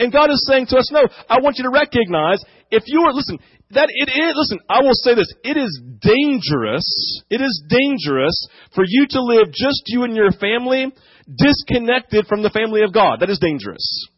And 0.00 0.10
God 0.10 0.30
is 0.30 0.42
saying 0.48 0.66
to 0.68 0.78
us, 0.78 0.90
no, 0.90 1.06
I 1.28 1.40
want 1.40 1.58
you 1.58 1.64
to 1.64 1.70
recognize 1.70 2.42
if 2.70 2.84
you 2.86 3.02
are, 3.02 3.12
listen, 3.12 3.38
that 3.72 3.90
it 3.92 4.08
is, 4.08 4.32
listen, 4.34 4.58
I 4.68 4.80
will 4.80 4.94
say 4.94 5.14
this, 5.14 5.32
it 5.44 5.56
is 5.56 5.70
dangerous, 6.00 6.88
it 7.28 7.40
is 7.40 7.62
dangerous 7.68 8.48
for 8.74 8.82
you 8.86 9.06
to 9.10 9.22
live 9.22 9.52
just 9.52 9.82
you 9.86 10.04
and 10.04 10.16
your 10.16 10.32
family 10.32 10.90
disconnected 11.28 12.26
from 12.26 12.42
the 12.42 12.50
family 12.50 12.82
of 12.82 12.94
God. 12.94 13.20
That 13.20 13.30
is 13.30 13.38
dangerous. 13.38 14.08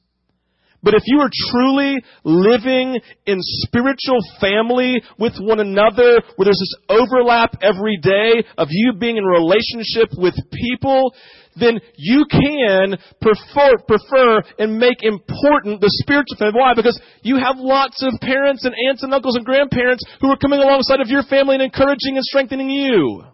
But 0.85 0.95
if 0.95 1.03
you 1.07 1.21
are 1.21 1.31
truly 1.51 2.03
living 2.25 2.99
in 3.27 3.39
spiritual 3.41 4.19
family 4.41 5.03
with 5.19 5.35
one 5.39 5.61
another, 5.61 6.23
where 6.37 6.47
there's 6.47 6.59
this 6.59 6.75
overlap 6.89 7.57
every 7.63 7.99
day 8.03 8.43
of 8.59 8.69
you 8.71 8.93
being 8.99 9.17
in 9.17 9.25
relationship 9.25 10.11
with 10.17 10.35
people, 10.53 11.15
then 11.57 11.81
you 11.97 12.25
can 12.31 12.97
prefer, 13.21 13.77
prefer 13.87 14.43
and 14.59 14.79
make 14.79 15.03
important 15.03 15.81
the 15.81 15.91
spiritual 16.03 16.37
family. 16.39 16.59
Why? 16.59 16.75
Because 16.75 17.01
you 17.23 17.37
have 17.37 17.57
lots 17.59 18.03
of 18.03 18.15
parents 18.21 18.65
and 18.65 18.75
aunts 18.89 19.03
and 19.03 19.13
uncles 19.13 19.37
and 19.37 19.45
grandparents 19.45 20.05
who 20.21 20.29
are 20.31 20.37
coming 20.37 20.61
alongside 20.61 21.01
of 21.01 21.09
your 21.09 21.23
family 21.23 21.55
and 21.55 21.63
encouraging 21.63 22.17
and 22.17 22.25
strengthening 22.25 22.71
you. 22.71 23.25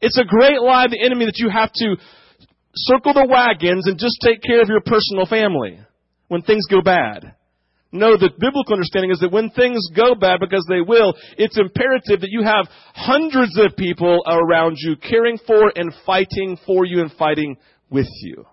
It's 0.00 0.18
a 0.18 0.24
great 0.24 0.60
lie 0.60 0.86
of 0.86 0.90
the 0.90 1.02
enemy 1.04 1.26
that 1.26 1.38
you 1.38 1.50
have 1.50 1.72
to 1.74 1.96
circle 2.74 3.12
the 3.12 3.26
wagons 3.26 3.86
and 3.86 3.98
just 3.98 4.18
take 4.24 4.42
care 4.42 4.62
of 4.62 4.68
your 4.68 4.80
personal 4.80 5.26
family 5.26 5.78
when 6.28 6.42
things 6.42 6.66
go 6.70 6.80
bad. 6.80 7.34
No, 7.92 8.16
the 8.16 8.30
biblical 8.38 8.74
understanding 8.74 9.10
is 9.10 9.18
that 9.18 9.32
when 9.32 9.50
things 9.50 9.80
go 9.96 10.14
bad, 10.14 10.38
because 10.38 10.64
they 10.68 10.80
will, 10.80 11.14
it's 11.36 11.58
imperative 11.58 12.20
that 12.20 12.30
you 12.30 12.44
have 12.44 12.68
hundreds 12.94 13.58
of 13.58 13.76
people 13.76 14.22
around 14.26 14.76
you 14.78 14.94
caring 14.96 15.38
for 15.44 15.72
and 15.74 15.92
fighting 16.06 16.56
for 16.64 16.84
you 16.84 17.02
and 17.02 17.10
fighting 17.12 17.56
with 17.90 18.06
you. 18.22 18.46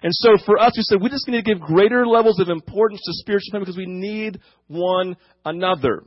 And 0.00 0.12
so 0.14 0.36
for 0.46 0.60
us, 0.60 0.74
we 0.76 0.84
said 0.84 1.02
we 1.02 1.08
just 1.08 1.26
need 1.26 1.44
to 1.44 1.54
give 1.54 1.60
greater 1.60 2.06
levels 2.06 2.38
of 2.38 2.48
importance 2.48 3.00
to 3.04 3.12
spiritual 3.14 3.50
family 3.50 3.64
because 3.64 3.76
we 3.76 3.86
need 3.86 4.38
one 4.68 5.16
another. 5.44 6.04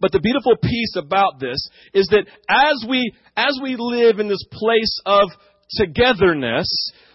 But 0.00 0.12
the 0.12 0.20
beautiful 0.20 0.56
piece 0.56 0.96
about 0.96 1.40
this 1.40 1.58
is 1.92 2.06
that 2.08 2.26
as 2.48 2.86
we, 2.88 3.12
as 3.36 3.58
we 3.62 3.76
live 3.78 4.18
in 4.18 4.28
this 4.28 4.44
place 4.50 5.00
of 5.04 5.28
togetherness, 5.78 6.68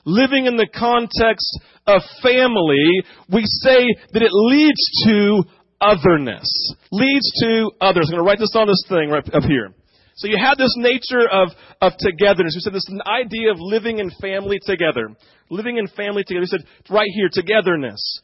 living 0.05 0.45
in 0.45 0.55
the 0.55 0.67
context 0.67 1.59
of 1.87 2.01
family, 2.21 3.03
we 3.31 3.43
say 3.45 3.85
that 4.13 4.21
it 4.21 4.31
leads 4.31 4.81
to 5.05 5.43
otherness. 5.79 6.47
Leads 6.91 7.31
to 7.43 7.71
others. 7.81 8.07
I'm 8.07 8.17
going 8.17 8.23
to 8.23 8.29
write 8.29 8.39
this 8.39 8.55
on 8.55 8.67
this 8.67 8.83
thing 8.87 9.09
right 9.09 9.23
up 9.33 9.43
here. 9.43 9.73
So 10.15 10.27
you 10.27 10.37
have 10.39 10.57
this 10.57 10.75
nature 10.77 11.27
of, 11.27 11.49
of 11.81 11.93
togetherness. 11.97 12.53
We 12.55 12.61
said 12.61 12.73
this 12.73 12.87
idea 13.07 13.51
of 13.51 13.57
living 13.59 13.99
in 13.99 14.11
family 14.21 14.59
together. 14.63 15.09
Living 15.49 15.77
in 15.77 15.87
family 15.87 16.23
together. 16.23 16.41
We 16.41 16.47
said 16.47 16.65
right 16.89 17.09
here, 17.15 17.29
togetherness. 17.31 18.19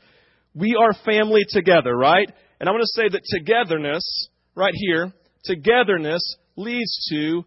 We 0.53 0.77
are 0.79 0.93
family 1.05 1.43
together, 1.47 1.95
right? 1.95 2.29
And 2.59 2.69
I'm 2.69 2.73
going 2.73 2.83
to 2.83 3.01
say 3.01 3.09
that 3.09 3.21
togetherness, 3.23 4.29
right 4.55 4.73
here, 4.75 5.11
togetherness 5.45 6.21
leads 6.55 7.07
to 7.11 7.43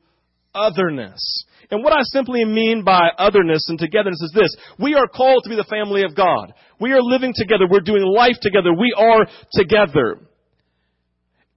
otherness. 0.54 1.45
And 1.71 1.85
what 1.85 1.92
I 1.92 2.02
simply 2.02 2.45
mean 2.45 2.83
by 2.85 3.11
otherness 3.16 3.66
and 3.69 3.78
togetherness 3.78 4.21
is 4.23 4.33
this. 4.35 4.57
We 4.78 4.95
are 4.95 5.07
called 5.07 5.45
to 5.45 5.50
be 5.50 5.57
the 5.57 5.64
family 5.64 6.02
of 6.02 6.16
God. 6.16 6.52
We 6.80 6.92
are 6.92 7.02
living 7.02 7.33
together. 7.35 7.66
We're 7.71 7.80
doing 7.80 8.02
life 8.02 8.37
together. 8.40 8.73
We 8.73 8.95
are 8.97 9.26
together. 9.52 10.19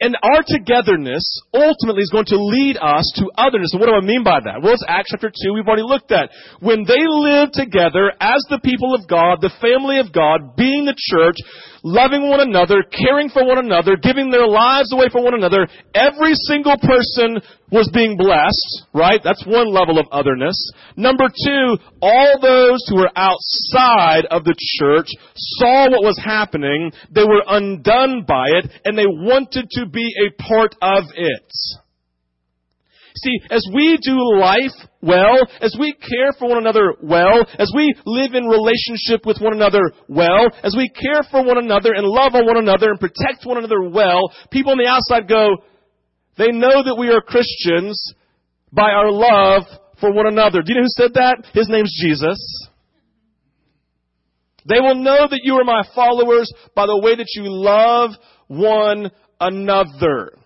And 0.03 0.17
our 0.21 0.43
togetherness 0.45 1.23
ultimately 1.53 2.01
is 2.01 2.11
going 2.11 2.25
to 2.25 2.35
lead 2.35 2.75
us 2.75 3.07
to 3.15 3.31
otherness. 3.37 3.71
And 3.71 3.79
what 3.79 3.87
do 3.87 3.95
I 3.95 4.01
mean 4.01 4.23
by 4.23 4.41
that? 4.43 4.61
Well, 4.61 4.73
it's 4.73 4.83
Acts 4.85 5.09
chapter 5.11 5.29
2 5.29 5.53
we've 5.53 5.65
already 5.65 5.87
looked 5.87 6.11
at. 6.11 6.29
When 6.59 6.83
they 6.83 7.07
live 7.07 7.51
together 7.53 8.11
as 8.19 8.43
the 8.49 8.59
people 8.59 8.93
of 8.93 9.07
God, 9.07 9.39
the 9.39 9.53
family 9.61 9.99
of 9.99 10.11
God, 10.11 10.57
being 10.57 10.83
the 10.83 10.97
church, 10.97 11.37
loving 11.83 12.29
one 12.29 12.39
another, 12.39 12.83
caring 12.83 13.29
for 13.29 13.45
one 13.45 13.59
another, 13.59 13.95
giving 13.97 14.31
their 14.31 14.47
lives 14.47 14.91
away 14.93 15.07
for 15.11 15.21
one 15.21 15.35
another, 15.35 15.67
every 15.93 16.33
single 16.47 16.77
person 16.77 17.39
was 17.71 17.89
being 17.93 18.17
blessed, 18.17 18.87
right? 18.93 19.19
That's 19.23 19.45
one 19.45 19.71
level 19.71 19.99
of 19.99 20.07
otherness. 20.11 20.55
Number 20.95 21.27
two, 21.27 21.77
all 22.01 22.39
those 22.41 22.79
who 22.87 22.97
were 22.97 23.11
outside 23.15 24.25
of 24.31 24.43
the 24.43 24.55
church 24.79 25.07
saw 25.35 25.89
what 25.89 26.03
was 26.03 26.19
happening, 26.23 26.91
they 27.11 27.23
were 27.23 27.43
undone 27.47 28.23
by 28.27 28.47
it, 28.47 28.71
and 28.85 28.97
they 28.97 29.07
wanted 29.07 29.69
to 29.71 29.85
be 29.85 30.09
a 30.25 30.41
part 30.41 30.75
of 30.81 31.03
it. 31.15 31.51
See, 33.15 33.39
as 33.51 33.63
we 33.73 33.97
do 34.01 34.17
life 34.39 34.73
well, 35.01 35.37
as 35.61 35.75
we 35.79 35.93
care 35.93 36.33
for 36.39 36.49
one 36.49 36.57
another 36.57 36.93
well, 37.01 37.45
as 37.59 37.71
we 37.75 37.93
live 38.05 38.33
in 38.33 38.45
relationship 38.45 39.25
with 39.25 39.37
one 39.39 39.53
another 39.53 39.91
well, 40.07 40.47
as 40.63 40.75
we 40.75 40.89
care 40.89 41.21
for 41.29 41.43
one 41.43 41.57
another 41.57 41.93
and 41.93 42.07
love 42.07 42.33
on 42.33 42.45
one 42.45 42.57
another 42.57 42.89
and 42.89 42.99
protect 42.99 43.45
one 43.45 43.57
another 43.57 43.83
well, 43.87 44.21
people 44.51 44.71
on 44.71 44.77
the 44.77 44.87
outside 44.87 45.27
go, 45.27 45.57
they 46.37 46.51
know 46.51 46.83
that 46.83 46.95
we 46.97 47.09
are 47.09 47.21
Christians 47.21 48.13
by 48.71 48.89
our 48.89 49.11
love 49.11 49.63
for 49.99 50.11
one 50.11 50.27
another. 50.27 50.61
Do 50.61 50.73
you 50.73 50.75
know 50.75 50.85
who 50.85 51.03
said 51.03 51.13
that? 51.13 51.45
His 51.53 51.69
name's 51.69 51.95
Jesus. 52.01 52.39
They 54.65 54.79
will 54.79 54.95
know 54.95 55.27
that 55.29 55.41
you 55.43 55.55
are 55.55 55.63
my 55.63 55.83
followers 55.93 56.51
by 56.75 56.87
the 56.87 56.97
way 56.97 57.15
that 57.15 57.27
you 57.35 57.43
love 57.45 58.11
one 58.47 59.11
another. 59.39 60.37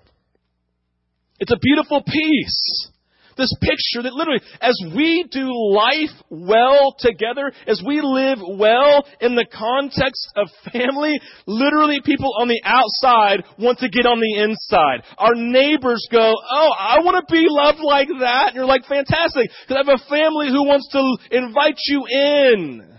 It's 1.39 1.51
a 1.51 1.60
beautiful 1.62 2.01
piece. 2.03 2.89
This 3.38 3.53
picture 3.62 4.01
that 4.01 4.13
literally, 4.13 4.41
as 4.60 4.74
we 4.96 5.24
do 5.29 5.48
life 5.53 6.10
well 6.32 6.96
together, 6.98 7.51
as 7.67 7.79
we 7.86 8.01
live 8.01 8.39
well 8.41 9.06
in 9.22 9.36
the 9.36 9.46
context 9.46 10.34
of 10.36 10.48
family, 10.74 11.20
literally 11.46 12.01
people 12.03 12.32
on 12.41 12.48
the 12.48 12.60
outside 12.65 13.44
want 13.60 13.77
to 13.79 13.89
get 13.89 14.08
on 14.08 14.20
the 14.20 14.41
inside. 14.41 15.06
Our 15.20 15.36
neighbors 15.36 16.08
go, 16.12 16.34
oh, 16.34 16.70
I 16.79 17.01
want 17.03 17.27
to 17.27 17.32
be 17.32 17.46
loved 17.48 17.79
like 17.79 18.08
that. 18.22 18.48
And 18.48 18.56
you're 18.56 18.65
like, 18.65 18.86
fantastic, 18.86 19.51
because 19.67 19.86
I 19.86 19.91
have 19.91 20.01
a 20.01 20.10
family 20.10 20.48
who 20.50 20.65
wants 20.65 20.89
to 20.94 21.38
invite 21.38 21.77
you 21.86 22.06
in. 22.10 22.96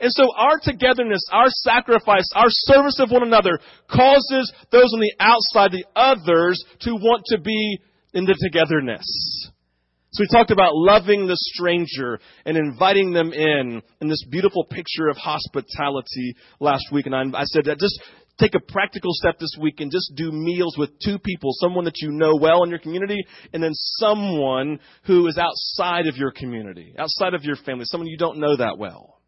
And 0.00 0.10
so 0.12 0.34
our 0.34 0.58
togetherness, 0.62 1.22
our 1.30 1.48
sacrifice, 1.48 2.28
our 2.34 2.48
service 2.48 2.98
of 3.00 3.10
one 3.10 3.22
another 3.22 3.58
causes 3.90 4.52
those 4.72 4.92
on 4.94 5.00
the 5.00 5.14
outside, 5.20 5.72
the 5.72 5.84
others, 5.94 6.64
to 6.80 6.92
want 6.92 7.24
to 7.26 7.38
be 7.38 7.78
in 8.14 8.24
the 8.24 8.34
togetherness. 8.34 9.06
So 10.12 10.24
we 10.24 10.28
talked 10.32 10.50
about 10.50 10.72
loving 10.74 11.28
the 11.28 11.36
stranger 11.36 12.18
and 12.44 12.56
inviting 12.56 13.12
them 13.12 13.32
in 13.32 13.80
in 14.00 14.08
this 14.08 14.24
beautiful 14.28 14.64
picture 14.64 15.08
of 15.08 15.16
hospitality 15.16 16.34
last 16.58 16.86
week. 16.90 17.06
And 17.06 17.14
I, 17.14 17.22
I 17.38 17.44
said 17.44 17.66
that 17.66 17.78
just 17.78 18.02
take 18.38 18.56
a 18.56 18.72
practical 18.72 19.12
step 19.12 19.38
this 19.38 19.56
week 19.60 19.78
and 19.78 19.92
just 19.92 20.12
do 20.16 20.32
meals 20.32 20.76
with 20.76 20.90
two 21.04 21.18
people, 21.20 21.50
someone 21.52 21.84
that 21.84 21.98
you 21.98 22.10
know 22.10 22.36
well 22.40 22.64
in 22.64 22.70
your 22.70 22.80
community 22.80 23.22
and 23.52 23.62
then 23.62 23.72
someone 23.72 24.80
who 25.04 25.28
is 25.28 25.38
outside 25.38 26.08
of 26.08 26.16
your 26.16 26.32
community, 26.32 26.94
outside 26.98 27.34
of 27.34 27.44
your 27.44 27.56
family, 27.56 27.84
someone 27.84 28.08
you 28.08 28.18
don't 28.18 28.38
know 28.38 28.56
that 28.56 28.78
well. 28.78 29.19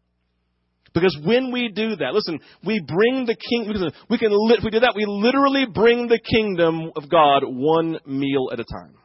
Because 0.93 1.17
when 1.23 1.51
we 1.51 1.71
do 1.73 1.95
that, 1.95 2.13
listen, 2.13 2.39
we 2.63 2.79
bring 2.79 3.25
the 3.25 3.35
king, 3.35 3.67
we 4.09 4.17
can, 4.19 4.29
if 4.31 4.63
we 4.63 4.69
do 4.69 4.79
that, 4.81 4.93
we 4.95 5.05
literally 5.07 5.65
bring 5.65 6.07
the 6.07 6.19
kingdom 6.19 6.91
of 6.95 7.09
God 7.09 7.43
one 7.45 7.97
meal 8.05 8.49
at 8.51 8.59
a 8.59 8.63
time. 8.63 8.95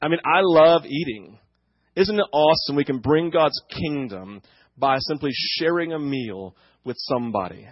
I 0.00 0.06
mean, 0.06 0.20
I 0.24 0.40
love 0.42 0.84
eating. 0.86 1.38
Isn't 1.96 2.18
it 2.18 2.26
awesome 2.32 2.76
we 2.76 2.84
can 2.84 3.00
bring 3.00 3.30
God's 3.30 3.60
kingdom 3.68 4.40
by 4.76 4.98
simply 5.00 5.30
sharing 5.32 5.92
a 5.92 5.98
meal 5.98 6.54
with 6.84 6.96
somebody 7.00 7.66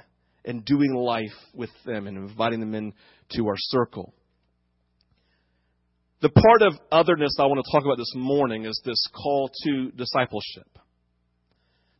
and 0.44 0.64
doing 0.64 0.92
life 0.94 1.36
with 1.54 1.70
them 1.84 2.08
and 2.08 2.16
inviting 2.16 2.58
them 2.58 2.74
into 2.74 3.46
our 3.46 3.54
circle? 3.56 4.12
The 6.22 6.30
part 6.30 6.62
of 6.62 6.80
otherness 6.90 7.36
I 7.38 7.46
want 7.46 7.64
to 7.64 7.70
talk 7.70 7.84
about 7.84 7.98
this 7.98 8.12
morning 8.16 8.64
is 8.64 8.80
this 8.84 9.06
call 9.14 9.48
to 9.62 9.92
discipleship 9.92 10.66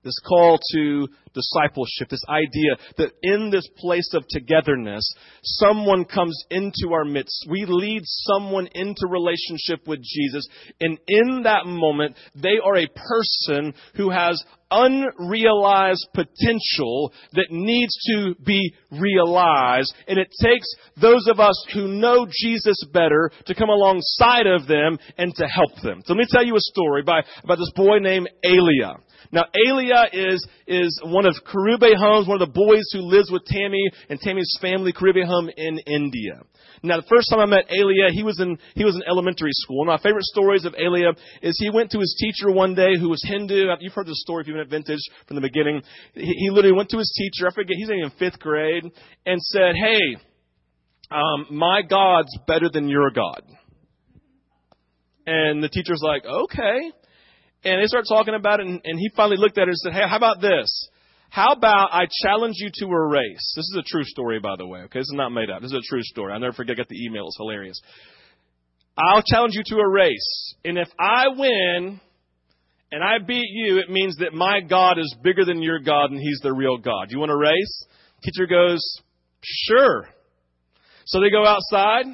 this 0.07 0.19
call 0.27 0.59
to 0.73 1.09
discipleship, 1.35 2.09
this 2.09 2.25
idea 2.29 2.77
that 2.97 3.13
in 3.23 3.51
this 3.51 3.69
place 3.77 4.09
of 4.15 4.25
togetherness, 4.31 5.05
someone 5.43 6.05
comes 6.07 6.43
into 6.51 6.95
our 6.95 7.05
midst. 7.05 7.47
We 7.51 7.67
lead 7.69 8.03
someone 8.05 8.69
into 8.73 9.07
relationship 9.09 9.87
with 9.87 10.01
Jesus, 10.03 10.49
and 10.81 10.99
in 11.07 11.43
that 11.43 11.67
moment, 11.67 12.17
they 12.35 12.59
are 12.65 12.77
a 12.77 12.89
person 12.89 13.75
who 13.97 14.11
has 14.11 14.43
unrealized 14.71 16.07
potential 16.13 17.13
that 17.33 17.47
needs 17.51 17.95
to 18.11 18.35
be 18.45 18.75
realized. 18.91 19.95
And 20.09 20.19
it 20.19 20.29
takes 20.43 20.67
those 21.01 21.27
of 21.29 21.39
us 21.39 21.67
who 21.73 21.87
know 21.87 22.27
Jesus 22.29 22.77
better 22.93 23.31
to 23.47 23.55
come 23.55 23.69
alongside 23.69 24.47
of 24.47 24.67
them 24.67 24.99
and 25.19 25.35
to 25.37 25.47
help 25.47 25.71
them. 25.83 26.03
So 26.05 26.15
let 26.15 26.19
me 26.19 26.27
tell 26.29 26.45
you 26.45 26.57
a 26.57 26.61
story 26.61 27.03
by, 27.03 27.21
about 27.45 27.59
this 27.59 27.73
boy 27.77 27.99
named 28.01 28.29
Elia. 28.45 28.97
Now, 29.33 29.45
Elia 29.67 30.07
is, 30.13 30.47
is 30.67 31.01
one 31.05 31.27
of 31.27 31.35
Karube 31.47 31.95
Homes, 31.97 32.29
one 32.29 32.41
of 32.41 32.49
the 32.49 32.53
boys 32.53 32.85
who 32.93 33.01
lives 33.01 33.31
with 33.31 33.45
Tammy 33.45 33.85
and 34.09 34.19
Tammy's 34.21 34.57
family, 34.61 34.93
Karube 34.93 35.25
Home 35.25 35.51
in 35.57 35.79
India. 35.87 36.43
Now, 36.83 36.97
the 36.97 37.07
first 37.09 37.31
time 37.31 37.41
I 37.41 37.47
met 37.47 37.67
Elia, 37.71 38.11
he 38.13 38.23
was 38.23 38.39
in, 38.41 38.59
he 38.75 38.85
was 38.85 38.95
in 38.95 39.03
elementary 39.09 39.53
school. 39.53 39.79
One 39.79 39.89
of 39.89 39.99
my 39.99 40.03
favorite 40.03 40.25
stories 40.25 40.65
of 40.65 40.75
Elia 40.79 41.11
is 41.43 41.57
he 41.59 41.71
went 41.71 41.91
to 41.93 41.99
his 41.99 42.17
teacher 42.21 42.51
one 42.53 42.75
day 42.75 42.99
who 42.99 43.09
was 43.09 43.23
Hindu. 43.27 43.67
You've 43.81 43.93
heard 43.93 44.07
the 44.07 44.15
story 44.15 44.43
if 44.43 44.47
you've 44.47 44.55
been 44.55 44.65
at 44.65 44.71
Vintage 44.71 45.03
from 45.27 45.37
the 45.37 45.41
beginning. 45.41 45.83
He, 46.15 46.27
he 46.27 46.51
literally 46.51 46.77
went 46.77 46.91
to 46.91 46.99
his 46.99 47.13
teacher, 47.17 47.49
I 47.49 47.55
forget, 47.55 47.77
he's 47.77 47.89
in 47.89 48.11
fifth 48.19 48.39
grade, 48.39 48.85
and 49.25 49.41
said, 49.41 49.75
hey, 49.77 50.17
um, 51.11 51.47
my 51.51 51.83
God's 51.83 52.37
better 52.47 52.69
than 52.73 52.89
your 52.89 53.11
God. 53.11 53.43
And 55.27 55.63
the 55.63 55.69
teacher's 55.69 56.03
like, 56.05 56.25
okay. 56.25 56.93
And 57.67 57.83
they 57.83 57.87
start 57.87 58.05
talking 58.09 58.35
about 58.35 58.61
it, 58.61 58.67
and, 58.67 58.81
and 58.85 58.97
he 58.97 59.11
finally 59.17 59.39
looked 59.39 59.59
at 59.59 59.65
her 59.65 59.71
and 59.71 59.79
said, 59.79 59.93
Hey, 59.93 60.09
how 60.09 60.17
about 60.17 60.41
this? 60.41 60.71
How 61.31 61.53
about 61.53 61.89
I 61.93 62.07
challenge 62.23 62.55
you 62.59 62.71
to 62.73 62.87
a 62.87 63.09
race? 63.09 63.53
This 63.57 63.65
is 63.65 63.77
a 63.77 63.83
true 63.83 64.05
story, 64.05 64.39
by 64.39 64.55
the 64.57 64.67
way, 64.67 64.81
okay? 64.83 65.01
This 65.01 65.09
is 65.09 65.15
not 65.17 65.31
made 65.31 65.51
up. 65.51 65.63
This 65.63 65.73
is 65.73 65.79
a 65.79 65.89
true 65.89 66.03
story. 66.05 66.33
I'll 66.33 66.39
never 66.39 66.53
forget, 66.53 66.77
I 66.77 66.83
got 66.83 66.89
the 66.89 67.05
email. 67.05 67.27
It's 67.27 67.37
hilarious. 67.37 67.81
I'll 68.97 69.23
challenge 69.23 69.55
you 69.55 69.63
to 69.67 69.77
a 69.79 69.89
race. 69.89 70.55
And 70.65 70.79
if 70.79 70.89
I 70.99 71.25
win 71.37 72.01
and 72.93 73.03
I 73.03 73.19
beat 73.19 73.49
you, 73.51 73.79
it 73.79 73.91
means 73.91 74.17
that 74.19 74.33
my 74.33 74.61
God 74.61 74.99
is 74.99 75.15
bigger 75.21 75.45
than 75.45 75.61
your 75.61 75.81
God 75.81 76.13
and 76.13 76.21
he's 76.21 76.41
the 76.45 76.53
real 76.53 76.79
God. 76.79 77.11
You 77.11 77.19
want 77.19 77.33
a 77.33 77.37
race? 77.37 77.85
Teacher 78.23 78.47
goes, 78.47 78.81
sure. 79.43 80.09
So 81.07 81.21
they 81.21 81.31
go 81.31 81.45
outside. 81.45 82.07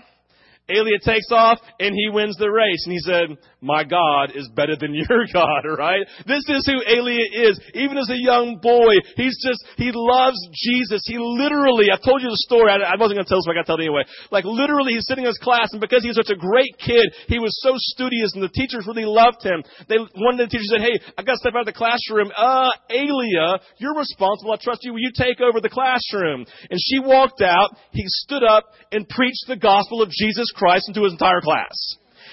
Elia 0.69 0.99
takes 1.05 1.31
off 1.31 1.59
and 1.79 1.95
he 1.95 2.09
wins 2.11 2.37
the 2.39 2.51
race. 2.51 2.85
And 2.87 2.93
he 2.93 2.99
said, 3.01 3.39
my 3.63 3.85
God 3.85 4.35
is 4.35 4.51
better 4.51 4.75
than 4.75 4.93
your 4.99 5.25
God, 5.33 5.63
right? 5.79 6.03
This 6.27 6.43
is 6.51 6.67
who 6.67 6.83
Elia 6.83 7.49
is. 7.49 7.61
Even 7.75 7.97
as 7.97 8.11
a 8.11 8.19
young 8.19 8.59
boy, 8.61 8.93
he's 9.17 9.39
just, 9.39 9.63
he 9.79 9.95
loves 9.95 10.37
Jesus. 10.53 11.07
He 11.07 11.17
literally, 11.17 11.87
I 11.95 11.97
told 12.03 12.21
you 12.21 12.29
the 12.29 12.45
story, 12.45 12.75
I, 12.75 12.83
I 12.83 12.99
wasn't 12.99 13.23
going 13.23 13.25
to 13.25 13.31
tell 13.31 13.39
this, 13.39 13.47
but 13.47 13.55
I 13.55 13.63
got 13.63 13.71
to 13.71 13.73
tell 13.73 13.81
it 13.81 13.87
anyway. 13.87 14.03
Like 14.35 14.45
literally, 14.45 14.99
he's 14.99 15.07
sitting 15.07 15.25
in 15.25 15.31
his 15.31 15.39
class, 15.39 15.71
and 15.71 15.81
because 15.81 16.03
he's 16.03 16.19
such 16.19 16.35
a 16.35 16.37
great 16.37 16.75
kid, 16.83 17.07
he 17.31 17.39
was 17.39 17.55
so 17.63 17.79
studious, 17.95 18.35
and 18.35 18.43
the 18.43 18.53
teachers 18.53 18.85
really 18.85 19.07
loved 19.07 19.47
him. 19.47 19.63
They, 19.87 19.97
one 19.97 20.37
of 20.37 20.43
the 20.43 20.51
teachers 20.51 20.69
said, 20.75 20.83
hey, 20.83 20.99
I 21.17 21.23
got 21.23 21.39
to 21.39 21.43
step 21.47 21.55
out 21.55 21.65
of 21.65 21.71
the 21.71 21.79
classroom. 21.79 22.35
Uh, 22.35 22.75
Elia, 22.91 23.63
you're 23.79 23.95
responsible. 23.95 24.53
I 24.53 24.59
trust 24.59 24.83
you. 24.83 24.93
Will 24.93 25.07
you 25.07 25.15
take 25.15 25.39
over 25.39 25.63
the 25.63 25.71
classroom? 25.71 26.45
And 26.67 26.79
she 26.83 26.99
walked 26.99 27.41
out. 27.41 27.79
He 27.95 28.03
stood 28.27 28.43
up 28.43 28.67
and 28.91 29.09
preached 29.09 29.47
the 29.47 29.57
gospel 29.57 30.03
of 30.03 30.11
Jesus 30.11 30.51
Christ 30.51 30.91
into 30.91 31.07
his 31.07 31.15
entire 31.15 31.41
class 31.41 31.79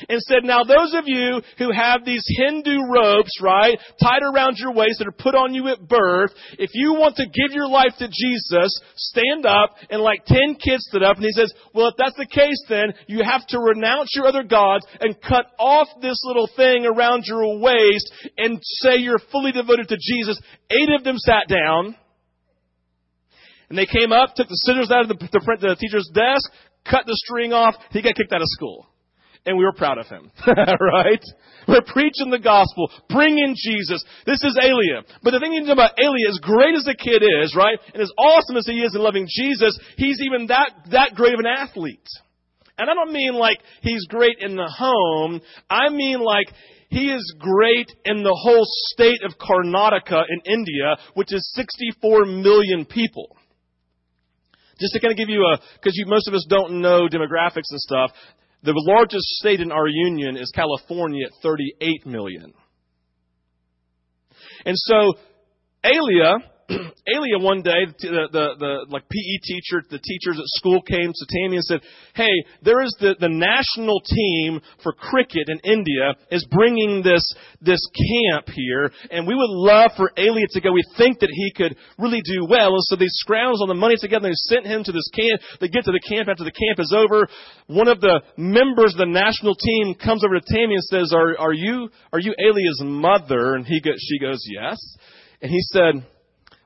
and 0.08 0.22
said, 0.22 0.44
now 0.44 0.64
those 0.64 0.94
of 0.94 1.04
you 1.08 1.42
who 1.58 1.72
have 1.72 2.06
these 2.06 2.24
Hindu 2.38 2.78
ropes, 2.90 3.42
right, 3.42 3.78
tied 4.02 4.22
around 4.24 4.58
your 4.58 4.74
waist 4.74 5.00
that 5.00 5.08
are 5.08 5.12
put 5.12 5.36
on 5.36 5.54
you 5.54 5.68
at 5.68 5.88
birth, 5.88 6.32
if 6.58 6.70
you 6.74 6.94
want 6.94 7.18
to 7.18 7.26
give 7.26 7.54
your 7.54 7.68
life 7.68 7.94
to 8.00 8.08
Jesus, 8.08 8.80
stand 8.96 9.46
up, 9.46 9.76
and 9.90 10.02
like 10.02 10.26
ten 10.26 10.56
kids 10.56 10.86
stood 10.88 11.04
up, 11.04 11.18
and 11.18 11.26
he 11.26 11.32
says, 11.32 11.54
well, 11.74 11.88
if 11.88 11.96
that's 11.98 12.16
the 12.18 12.26
case 12.26 12.64
then, 12.70 12.94
you 13.08 13.24
have 13.24 13.46
to 13.48 13.60
renounce 13.60 14.12
your 14.16 14.28
other 14.28 14.44
gods 14.44 14.86
and 15.00 15.20
cut 15.22 15.46
off 15.58 15.88
this 16.02 16.22
little 16.24 16.50
thing 16.56 16.86
around 16.86 17.24
your 17.26 17.60
waist 17.60 18.12
and 18.38 18.60
say 18.62 18.98
you're 18.98 19.20
fully 19.32 19.52
devoted 19.52 19.88
to 19.88 19.98
Jesus. 20.00 20.40
Eight 20.70 20.90
of 20.96 21.04
them 21.04 21.18
sat 21.18 21.48
down. 21.48 21.96
And 23.70 23.78
they 23.78 23.86
came 23.86 24.12
up, 24.12 24.34
took 24.34 24.48
the 24.48 24.56
scissors 24.66 24.90
out 24.92 25.02
of 25.02 25.10
the, 25.10 25.28
the, 25.32 25.58
the 25.62 25.76
teacher's 25.80 26.10
desk, 26.12 26.50
cut 26.90 27.06
the 27.06 27.14
string 27.14 27.54
off. 27.54 27.76
He 27.92 28.02
got 28.02 28.16
kicked 28.16 28.34
out 28.34 28.42
of 28.42 28.48
school 28.48 28.88
and 29.46 29.58
we 29.58 29.64
were 29.64 29.74
proud 29.74 29.98
of 29.98 30.08
him. 30.08 30.32
right? 30.48 31.24
We're 31.68 31.86
preaching 31.86 32.30
the 32.30 32.40
gospel, 32.40 32.92
bringing 33.10 33.56
Jesus. 33.58 34.04
This 34.26 34.44
is 34.44 34.58
Elia. 34.62 35.04
But 35.24 35.32
the 35.32 35.40
thing 35.40 35.54
you 35.54 35.62
need 35.62 35.68
to 35.68 35.76
know 35.76 35.82
about 35.82 36.00
Elia, 36.00 36.30
as 36.30 36.40
great 36.42 36.76
as 36.76 36.84
the 36.84 36.96
kid 36.96 37.24
is, 37.24 37.56
right, 37.56 37.80
and 37.94 38.02
as 38.02 38.12
awesome 38.18 38.58
as 38.58 38.66
he 38.66 38.82
is 38.82 38.96
in 38.96 39.02
loving 39.02 39.28
Jesus, 39.30 39.78
he's 39.98 40.22
even 40.22 40.48
that, 40.48 40.72
that 40.92 41.16
great 41.16 41.34
of 41.34 41.40
an 41.40 41.48
athlete. 41.48 42.08
And 42.78 42.90
I 42.90 42.94
don't 42.94 43.12
mean 43.12 43.34
like 43.34 43.60
he's 43.82 44.06
great 44.08 44.38
in 44.40 44.56
the 44.56 44.72
home. 44.78 45.42
I 45.70 45.90
mean 45.90 46.22
like 46.22 46.48
he 46.90 47.12
is 47.12 47.36
great 47.38 47.92
in 48.06 48.24
the 48.24 48.34
whole 48.34 48.66
state 48.94 49.22
of 49.24 49.38
Karnataka 49.38 50.24
in 50.30 50.52
India, 50.52 50.98
which 51.14 51.34
is 51.34 51.52
64 51.56 52.26
million 52.26 52.86
people. 52.86 53.36
Just 54.80 54.94
to 54.94 55.02
kind 55.02 55.12
of 55.12 55.18
give 55.18 55.30
you 55.30 55.42
a, 55.42 55.60
because 55.76 56.02
most 56.08 56.28
of 56.28 56.34
us 56.34 56.46
don't 56.50 56.82
know 56.82 57.08
demographics 57.10 57.70
and 57.70 57.80
stuff, 57.80 58.12
the 58.64 58.74
largest 58.76 59.26
state 59.40 59.62
in 59.62 59.72
our 59.72 59.88
union 59.88 60.36
is 60.36 60.52
California 60.52 61.26
at 61.26 61.32
38 61.42 62.06
million. 62.06 62.54
And 64.66 64.76
so, 64.78 65.14
Elia 65.84 66.38
Elia 67.10 67.40
one 67.42 67.62
day, 67.62 67.90
the, 67.98 68.30
the, 68.30 68.46
the 68.60 68.74
like 68.90 69.02
PE 69.10 69.36
teacher, 69.42 69.82
the 69.90 69.98
teachers 69.98 70.38
at 70.38 70.46
school 70.62 70.82
came 70.82 71.10
to 71.10 71.26
Tammy 71.26 71.58
and 71.58 71.66
said, 71.66 71.82
"Hey, 72.14 72.30
there 72.62 72.82
is 72.82 72.94
the, 73.00 73.16
the 73.20 73.30
national 73.30 74.02
team 74.06 74.62
for 74.84 74.94
cricket 74.94 75.50
in 75.50 75.58
India 75.66 76.14
is 76.30 76.46
bringing 76.52 77.02
this 77.02 77.26
this 77.62 77.82
camp 77.90 78.50
here, 78.54 78.92
and 79.10 79.26
we 79.26 79.34
would 79.34 79.50
love 79.50 79.92
for 79.98 80.12
Elia 80.16 80.46
to 80.52 80.62
go. 80.62 80.72
We 80.72 80.86
think 80.98 81.20
that 81.20 81.34
he 81.34 81.52
could 81.58 81.76
really 81.98 82.22
do 82.22 82.46
well." 82.46 82.70
And 82.70 82.86
so 82.86 82.96
they 82.96 83.10
scrounged 83.26 83.62
on 83.62 83.68
the 83.68 83.74
money 83.74 83.96
together 83.98 84.28
and 84.28 84.36
they 84.36 84.54
sent 84.54 84.68
him 84.68 84.84
to 84.84 84.92
this 84.92 85.10
camp. 85.10 85.42
They 85.60 85.70
get 85.70 85.86
to 85.86 85.92
the 85.92 86.06
camp 86.06 86.30
after 86.30 86.44
the 86.44 86.54
camp 86.54 86.78
is 86.78 86.94
over. 86.96 87.28
One 87.66 87.88
of 87.88 88.00
the 88.00 88.22
members 88.38 88.94
of 88.94 89.00
the 89.00 89.10
national 89.10 89.56
team 89.56 89.96
comes 89.96 90.24
over 90.24 90.40
to 90.40 90.46
Tammy 90.46 90.76
and 90.76 90.84
says, 90.84 91.14
"Are 91.14 91.34
are 91.40 91.54
you 91.54 91.90
are 92.14 92.20
you 92.20 92.36
Elia's 92.38 92.82
mother?" 92.84 93.56
And 93.56 93.66
he 93.66 93.82
goes, 93.82 93.98
she 93.98 94.20
goes, 94.20 94.46
"Yes." 94.46 94.78
And 95.42 95.50
he 95.50 95.62
said, 95.72 96.06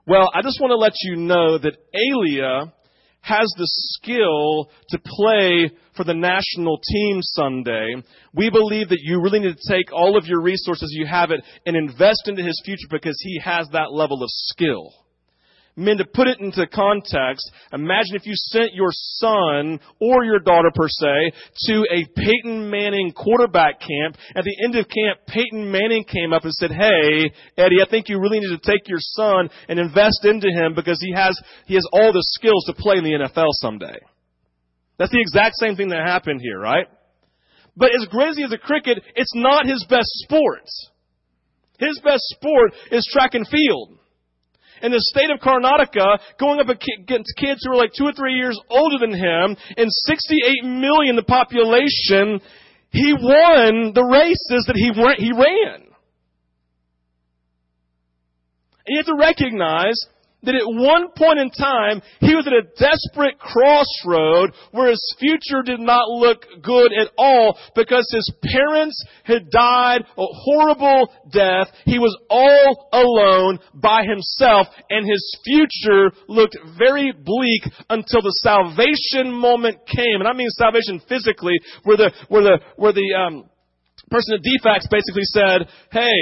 well, 0.05 0.29
I 0.33 0.41
just 0.41 0.59
want 0.59 0.71
to 0.71 0.77
let 0.77 0.93
you 1.01 1.15
know 1.15 1.57
that 1.57 1.77
Elia 1.93 2.73
has 3.21 3.47
the 3.57 3.67
skill 3.67 4.69
to 4.89 4.99
play 4.99 5.71
for 5.95 6.03
the 6.03 6.13
national 6.13 6.77
team 6.79 7.19
Sunday. 7.21 8.03
We 8.33 8.49
believe 8.49 8.89
that 8.89 8.99
you 9.01 9.21
really 9.21 9.39
need 9.39 9.55
to 9.55 9.73
take 9.73 9.93
all 9.93 10.17
of 10.17 10.25
your 10.25 10.41
resources 10.41 10.89
you 10.91 11.05
have 11.05 11.31
it 11.31 11.41
and 11.65 11.77
invest 11.77 12.23
into 12.27 12.43
his 12.43 12.61
future 12.65 12.87
because 12.91 13.17
he 13.21 13.39
has 13.39 13.69
that 13.71 13.93
level 13.93 14.21
of 14.21 14.29
skill. 14.29 14.91
Men, 15.75 15.97
to 15.97 16.05
put 16.05 16.27
it 16.27 16.39
into 16.39 16.67
context, 16.67 17.49
imagine 17.71 18.15
if 18.15 18.27
you 18.27 18.33
sent 18.35 18.75
your 18.75 18.91
son 18.91 19.79
or 19.99 20.23
your 20.23 20.37
daughter 20.37 20.69
per 20.73 20.87
se 20.87 21.31
to 21.65 21.83
a 21.89 22.05
Peyton 22.15 22.69
Manning 22.69 23.11
quarterback 23.11 23.79
camp. 23.79 24.15
At 24.35 24.43
the 24.43 24.55
end 24.63 24.75
of 24.75 24.85
camp, 24.85 25.25
Peyton 25.25 25.71
Manning 25.71 26.03
came 26.03 26.31
up 26.31 26.43
and 26.43 26.53
said, 26.53 26.71
Hey, 26.71 27.31
Eddie, 27.57 27.81
I 27.81 27.89
think 27.89 28.07
you 28.07 28.19
really 28.19 28.39
need 28.39 28.55
to 28.55 28.71
take 28.71 28.87
your 28.87 28.99
son 28.99 29.49
and 29.67 29.79
invest 29.79 30.23
into 30.23 30.47
him 30.49 30.75
because 30.75 30.99
he 31.01 31.11
has, 31.13 31.39
he 31.65 31.73
has 31.73 31.87
all 31.91 32.13
the 32.13 32.23
skills 32.37 32.65
to 32.65 32.73
play 32.73 32.97
in 32.97 33.03
the 33.03 33.27
NFL 33.27 33.49
someday. 33.53 33.97
That's 34.99 35.11
the 35.11 35.21
exact 35.21 35.55
same 35.57 35.75
thing 35.75 35.89
that 35.89 36.05
happened 36.05 36.39
here, 36.39 36.59
right? 36.59 36.85
But 37.75 37.89
as 37.99 38.07
great 38.11 38.37
as 38.37 38.53
at 38.53 38.61
cricket, 38.61 38.99
it's 39.15 39.33
not 39.33 39.65
his 39.65 39.83
best 39.89 40.09
sport. 40.25 40.61
His 41.79 41.99
best 42.03 42.21
sport 42.25 42.73
is 42.91 43.09
track 43.11 43.33
and 43.33 43.47
field 43.47 43.97
in 44.83 44.91
the 44.91 44.99
state 44.99 45.31
of 45.31 45.39
Karnataka 45.39 46.37
going 46.37 46.59
up 46.59 46.67
against 46.67 47.33
kids 47.37 47.63
who 47.63 47.71
are 47.71 47.77
like 47.77 47.93
two 47.97 48.03
or 48.03 48.11
three 48.13 48.35
years 48.35 48.59
older 48.69 48.99
than 48.99 49.13
him 49.13 49.57
and 49.77 49.89
68 49.89 50.65
million 50.65 51.15
the 51.15 51.23
population, 51.23 52.41
he 52.91 53.13
won 53.13 53.93
the 53.95 54.03
races 54.03 54.65
that 54.67 54.75
he, 54.75 54.91
he 55.23 55.31
ran. 55.31 55.87
And 58.85 58.93
you 58.93 58.97
have 58.97 59.05
to 59.05 59.15
recognize 59.17 59.95
that 60.43 60.55
at 60.55 60.67
one 60.67 61.09
point 61.15 61.39
in 61.39 61.49
time, 61.49 62.01
he 62.19 62.35
was 62.35 62.47
at 62.47 62.53
a 62.53 62.67
desperate 62.77 63.39
crossroad 63.39 64.51
where 64.71 64.89
his 64.89 65.15
future 65.19 65.63
did 65.63 65.79
not 65.79 66.09
look 66.09 66.45
good 66.61 66.91
at 66.93 67.11
all 67.17 67.57
because 67.75 68.07
his 68.11 68.31
parents 68.43 69.03
had 69.23 69.49
died 69.49 70.01
a 70.01 70.25
horrible 70.25 71.11
death. 71.31 71.67
He 71.85 71.99
was 71.99 72.15
all 72.29 72.89
alone 72.91 73.59
by 73.73 74.03
himself 74.03 74.67
and 74.89 75.07
his 75.09 75.39
future 75.45 76.11
looked 76.27 76.57
very 76.77 77.11
bleak 77.11 77.63
until 77.89 78.21
the 78.21 78.35
salvation 78.43 79.31
moment 79.31 79.79
came. 79.87 80.19
And 80.19 80.27
I 80.27 80.33
mean 80.33 80.49
salvation 80.49 81.01
physically, 81.07 81.59
where 81.83 81.97
the, 81.97 82.11
where 82.27 82.43
the, 82.43 82.59
where 82.75 82.93
the, 82.93 83.13
um, 83.13 83.49
person 84.09 84.35
at 84.35 84.41
DFACS 84.41 84.89
basically 84.89 85.23
said, 85.23 85.67
Hey, 85.91 86.17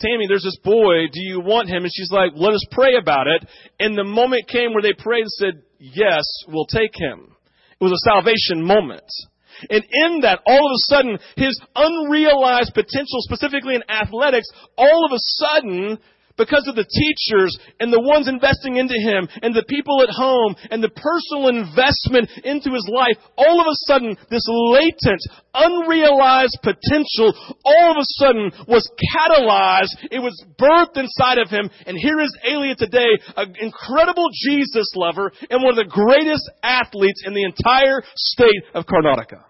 Tammy, 0.00 0.26
there's 0.28 0.44
this 0.44 0.58
boy. 0.62 1.06
Do 1.12 1.20
you 1.20 1.40
want 1.40 1.68
him? 1.68 1.84
And 1.84 1.92
she's 1.94 2.10
like, 2.10 2.32
Let 2.34 2.54
us 2.54 2.64
pray 2.70 2.96
about 3.00 3.26
it. 3.26 3.46
And 3.80 3.96
the 3.96 4.04
moment 4.04 4.48
came 4.48 4.72
where 4.72 4.82
they 4.82 4.94
prayed 4.94 5.22
and 5.22 5.30
said, 5.30 5.62
Yes, 5.78 6.24
we'll 6.48 6.66
take 6.66 6.94
him. 6.94 7.34
It 7.80 7.84
was 7.84 7.92
a 7.92 8.08
salvation 8.08 8.64
moment. 8.64 9.06
And 9.70 9.84
in 9.90 10.20
that, 10.22 10.40
all 10.46 10.66
of 10.66 10.72
a 10.72 10.86
sudden, 10.86 11.18
his 11.36 11.58
unrealized 11.74 12.74
potential, 12.74 13.18
specifically 13.20 13.74
in 13.74 13.82
athletics, 13.88 14.48
all 14.76 15.04
of 15.04 15.12
a 15.12 15.18
sudden 15.18 15.98
because 16.38 16.64
of 16.70 16.78
the 16.78 16.86
teachers 16.86 17.58
and 17.80 17.92
the 17.92 18.00
ones 18.00 18.30
investing 18.30 18.76
into 18.78 18.94
him 18.94 19.28
and 19.42 19.52
the 19.52 19.66
people 19.68 20.00
at 20.02 20.14
home 20.14 20.54
and 20.70 20.80
the 20.80 20.94
personal 20.94 21.50
investment 21.50 22.30
into 22.46 22.70
his 22.70 22.86
life, 22.88 23.18
all 23.36 23.60
of 23.60 23.66
a 23.66 23.76
sudden, 23.90 24.16
this 24.30 24.46
latent, 24.46 25.20
unrealized 25.52 26.56
potential 26.62 27.34
all 27.66 27.90
of 27.90 27.98
a 27.98 28.10
sudden 28.22 28.50
was 28.70 28.86
catalyzed. 29.12 30.14
It 30.14 30.22
was 30.22 30.38
birthed 30.56 30.96
inside 30.96 31.38
of 31.42 31.50
him. 31.50 31.68
And 31.84 31.98
here 31.98 32.20
is 32.20 32.32
Elia 32.46 32.76
today, 32.76 33.10
an 33.36 33.54
incredible 33.60 34.30
Jesus 34.46 34.94
lover 34.94 35.32
and 35.50 35.62
one 35.62 35.76
of 35.76 35.82
the 35.82 35.90
greatest 35.90 36.48
athletes 36.62 37.22
in 37.26 37.34
the 37.34 37.44
entire 37.44 38.02
state 38.16 38.62
of 38.74 38.86
Karnataka 38.86 39.44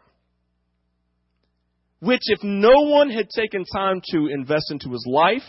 which 2.00 2.22
if 2.26 2.38
no 2.44 2.70
one 2.90 3.10
had 3.10 3.28
taken 3.28 3.64
time 3.64 4.00
to 4.12 4.28
invest 4.28 4.70
into 4.70 4.90
his 4.90 5.04
life 5.04 5.42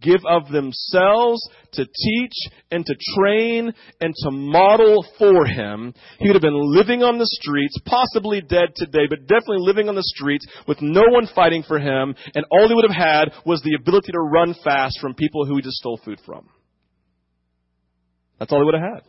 give 0.00 0.20
of 0.28 0.48
themselves 0.48 1.40
to 1.72 1.84
teach 1.84 2.52
and 2.70 2.84
to 2.84 2.94
train 3.16 3.72
and 4.00 4.14
to 4.14 4.30
model 4.30 5.04
for 5.18 5.46
him. 5.46 5.94
He 6.18 6.28
would 6.28 6.34
have 6.34 6.42
been 6.42 6.74
living 6.74 7.02
on 7.02 7.18
the 7.18 7.26
streets, 7.26 7.78
possibly 7.84 8.40
dead 8.40 8.74
today, 8.76 9.06
but 9.08 9.26
definitely 9.26 9.60
living 9.60 9.88
on 9.88 9.94
the 9.94 10.02
streets 10.02 10.46
with 10.68 10.82
no 10.82 11.02
one 11.08 11.28
fighting 11.34 11.62
for 11.66 11.78
him, 11.78 12.14
and 12.34 12.44
all 12.50 12.68
he 12.68 12.74
would 12.74 12.88
have 12.88 12.96
had 12.96 13.32
was 13.44 13.62
the 13.62 13.76
ability 13.78 14.12
to 14.12 14.20
run 14.20 14.54
fast 14.64 14.98
from 15.00 15.14
people 15.14 15.46
who 15.46 15.56
he 15.56 15.62
just 15.62 15.76
stole 15.76 16.00
food 16.04 16.20
from. 16.24 16.48
That's 18.38 18.52
all 18.52 18.60
he 18.60 18.64
would 18.64 18.74
have 18.74 18.94
had. 18.94 19.02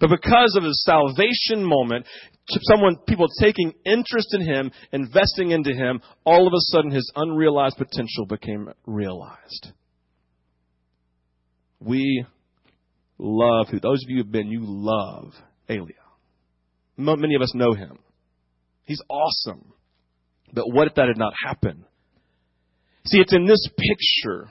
But 0.00 0.10
because 0.10 0.54
of 0.56 0.62
his 0.62 0.84
salvation 0.84 1.64
moment, 1.64 2.06
someone, 2.62 2.96
people 3.06 3.26
taking 3.40 3.72
interest 3.84 4.28
in 4.32 4.42
him, 4.42 4.70
investing 4.92 5.50
into 5.50 5.72
him, 5.72 6.00
all 6.24 6.46
of 6.46 6.52
a 6.52 6.60
sudden 6.72 6.90
his 6.90 7.10
unrealized 7.14 7.76
potential 7.76 8.26
became 8.26 8.70
realized. 8.86 9.72
We 11.80 12.24
love 13.18 13.68
who, 13.68 13.80
those 13.80 14.02
of 14.02 14.08
you 14.08 14.16
who 14.16 14.22
have 14.22 14.32
been, 14.32 14.48
you 14.48 14.60
love 14.62 15.32
Elia. 15.68 15.94
Many 16.96 17.34
of 17.34 17.42
us 17.42 17.54
know 17.54 17.74
him. 17.74 17.98
He's 18.84 19.02
awesome. 19.08 19.72
But 20.52 20.64
what 20.72 20.88
if 20.88 20.94
that 20.94 21.08
had 21.08 21.18
not 21.18 21.34
happened? 21.44 21.84
See, 23.04 23.18
it's 23.18 23.34
in 23.34 23.46
this 23.46 23.68
picture 23.76 24.50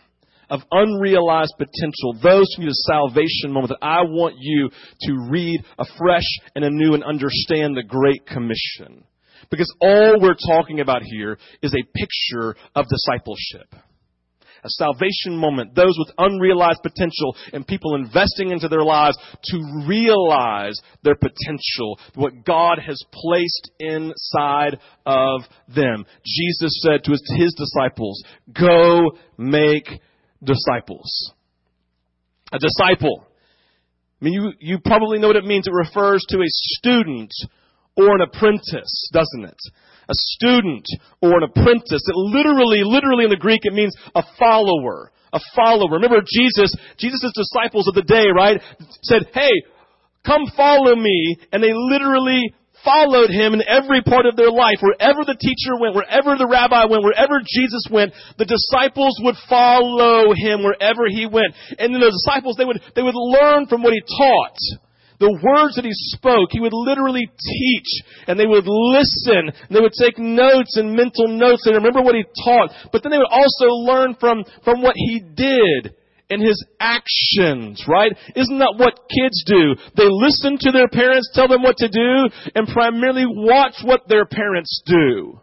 of 0.49 0.61
unrealized 0.71 1.53
potential, 1.57 2.13
those 2.21 2.47
who 2.55 2.63
need 2.63 2.71
a 2.71 2.83
salvation 2.91 3.51
moment 3.51 3.69
that 3.69 3.85
I 3.85 4.01
want 4.03 4.35
you 4.39 4.69
to 5.01 5.27
read 5.29 5.61
afresh 5.77 6.27
and 6.55 6.63
anew 6.63 6.93
and 6.93 7.03
understand 7.03 7.75
the 7.75 7.83
Great 7.83 8.25
Commission. 8.25 9.03
Because 9.49 9.73
all 9.81 10.19
we're 10.19 10.35
talking 10.47 10.79
about 10.79 11.03
here 11.03 11.37
is 11.61 11.73
a 11.73 11.97
picture 11.97 12.55
of 12.75 12.85
discipleship. 12.89 13.73
A 14.63 14.69
salvation 14.69 15.37
moment, 15.37 15.75
those 15.75 15.95
with 15.97 16.11
unrealized 16.17 16.81
potential 16.81 17.35
and 17.53 17.65
people 17.65 17.95
investing 17.95 18.49
into 18.49 18.67
their 18.67 18.83
lives 18.83 19.17
to 19.45 19.85
realize 19.87 20.77
their 21.03 21.15
potential, 21.15 21.99
what 22.15 22.43
God 22.43 22.79
has 22.79 23.01
placed 23.13 23.71
inside 23.79 24.79
of 25.05 25.41
them. 25.73 26.05
Jesus 26.25 26.81
said 26.81 27.03
to 27.03 27.11
his, 27.11 27.23
his 27.37 27.53
disciples, 27.53 28.21
go 28.51 29.11
make 29.37 29.87
disciples. 30.43 31.33
A 32.51 32.59
disciple. 32.59 33.25
I 34.21 34.25
mean, 34.25 34.33
you, 34.33 34.53
you 34.59 34.79
probably 34.83 35.19
know 35.19 35.27
what 35.27 35.35
it 35.35 35.45
means. 35.45 35.67
It 35.67 35.73
refers 35.73 36.25
to 36.29 36.37
a 36.37 36.47
student 36.47 37.31
or 37.95 38.15
an 38.15 38.21
apprentice, 38.21 39.09
doesn't 39.13 39.43
it? 39.43 39.57
A 40.09 40.13
student 40.13 40.85
or 41.21 41.37
an 41.37 41.43
apprentice. 41.43 42.01
It 42.07 42.15
literally, 42.15 42.81
literally 42.83 43.25
in 43.25 43.29
the 43.29 43.37
Greek, 43.37 43.61
it 43.63 43.73
means 43.73 43.95
a 44.15 44.23
follower. 44.39 45.11
A 45.33 45.39
follower. 45.55 45.95
Remember 45.95 46.21
Jesus, 46.21 46.73
Jesus' 46.97 47.33
disciples 47.35 47.87
of 47.87 47.95
the 47.95 48.01
day, 48.01 48.25
right? 48.33 48.61
Said, 49.01 49.23
hey, 49.33 49.51
come 50.25 50.43
follow 50.55 50.95
me. 50.95 51.37
And 51.51 51.61
they 51.61 51.73
literally 51.73 52.53
followed 52.87 53.27
him 53.27 53.51
in 53.51 53.67
every 53.67 53.99
part 53.99 54.23
of 54.23 54.39
their 54.39 54.51
life. 54.51 54.79
Wherever 54.79 55.27
the 55.27 55.35
teacher 55.35 55.75
went, 55.75 55.91
wherever 55.91 56.39
the 56.39 56.47
rabbi 56.47 56.87
went, 56.87 57.03
wherever 57.03 57.43
Jesus 57.43 57.83
went, 57.91 58.15
the 58.39 58.47
disciples 58.47 59.19
would 59.19 59.35
follow 59.51 60.31
him 60.31 60.63
wherever 60.63 61.11
he 61.11 61.27
went. 61.27 61.51
And 61.75 61.91
then 61.91 61.99
the 61.99 62.15
disciples, 62.15 62.55
they 62.55 62.63
would, 62.63 62.79
they 62.95 63.03
would 63.03 63.19
learn 63.19 63.67
from 63.67 63.83
what 63.83 63.91
he 63.91 63.99
taught. 63.99 64.55
The 65.19 65.33
words 65.33 65.75
that 65.75 65.83
he 65.83 65.91
spoke, 66.13 66.53
he 66.53 66.61
would 66.61 66.77
literally 66.77 67.25
teach, 67.25 67.91
and 68.29 68.39
they 68.39 68.45
would 68.45 68.69
listen, 68.69 69.49
and 69.49 69.71
they 69.73 69.81
would 69.81 69.97
take 69.97 70.21
notes 70.21 70.77
and 70.77 70.93
mental 70.93 71.27
notes, 71.27 71.65
and 71.65 71.75
remember 71.75 72.05
what 72.05 72.13
he 72.13 72.23
taught, 72.45 72.69
but 72.93 73.01
then 73.01 73.11
they 73.11 73.17
would 73.17 73.33
also 73.33 73.65
learn 73.81 74.15
from, 74.21 74.45
from 74.63 74.85
what 74.85 74.93
he 74.95 75.19
did 75.19 75.97
and 76.29 76.41
his 76.41 76.63
actions, 76.79 77.83
right? 77.87 78.11
Isn't 78.35 78.59
that 78.59 78.75
what 78.77 79.07
kids 79.09 79.43
do? 79.45 79.75
They 79.95 80.07
listen 80.09 80.57
to 80.61 80.71
their 80.71 80.89
parents 80.89 81.31
tell 81.33 81.47
them 81.47 81.63
what 81.63 81.77
to 81.77 81.89
do 81.89 82.29
and 82.55 82.67
primarily 82.67 83.25
watch 83.25 83.75
what 83.83 84.07
their 84.07 84.25
parents 84.25 84.81
do. 84.85 85.39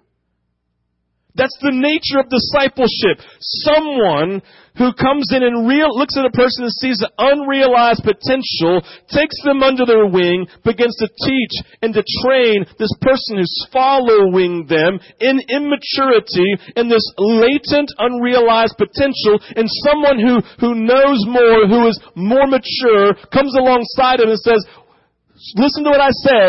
That's 1.34 1.56
the 1.58 1.74
nature 1.74 2.22
of 2.22 2.30
discipleship. 2.30 3.18
Someone 3.66 4.38
who 4.78 4.94
comes 4.94 5.34
in 5.34 5.42
and 5.42 5.66
real, 5.66 5.90
looks 5.90 6.14
at 6.14 6.26
a 6.26 6.34
person 6.34 6.62
and 6.62 6.74
sees 6.78 6.98
the 7.02 7.10
unrealized 7.18 8.06
potential, 8.06 8.82
takes 9.10 9.34
them 9.42 9.62
under 9.62 9.82
their 9.82 10.06
wing, 10.06 10.46
begins 10.62 10.94
to 11.02 11.10
teach 11.10 11.54
and 11.82 11.90
to 11.94 12.06
train 12.22 12.62
this 12.78 12.94
person 13.02 13.38
who's 13.42 13.66
following 13.74 14.66
them 14.70 15.02
in 15.18 15.42
immaturity 15.50 16.54
and 16.78 16.86
this 16.86 17.06
latent 17.18 17.90
unrealized 17.98 18.78
potential 18.78 19.38
and 19.58 19.66
someone 19.86 20.22
who, 20.22 20.38
who 20.62 20.78
knows 20.86 21.18
more, 21.26 21.66
who 21.66 21.86
is 21.90 21.98
more 22.14 22.46
mature, 22.46 23.14
comes 23.34 23.54
alongside 23.58 24.22
him 24.22 24.30
and 24.30 24.38
says, 24.38 24.62
listen 25.58 25.82
to 25.82 25.90
what 25.90 26.02
I 26.02 26.14
say 26.14 26.46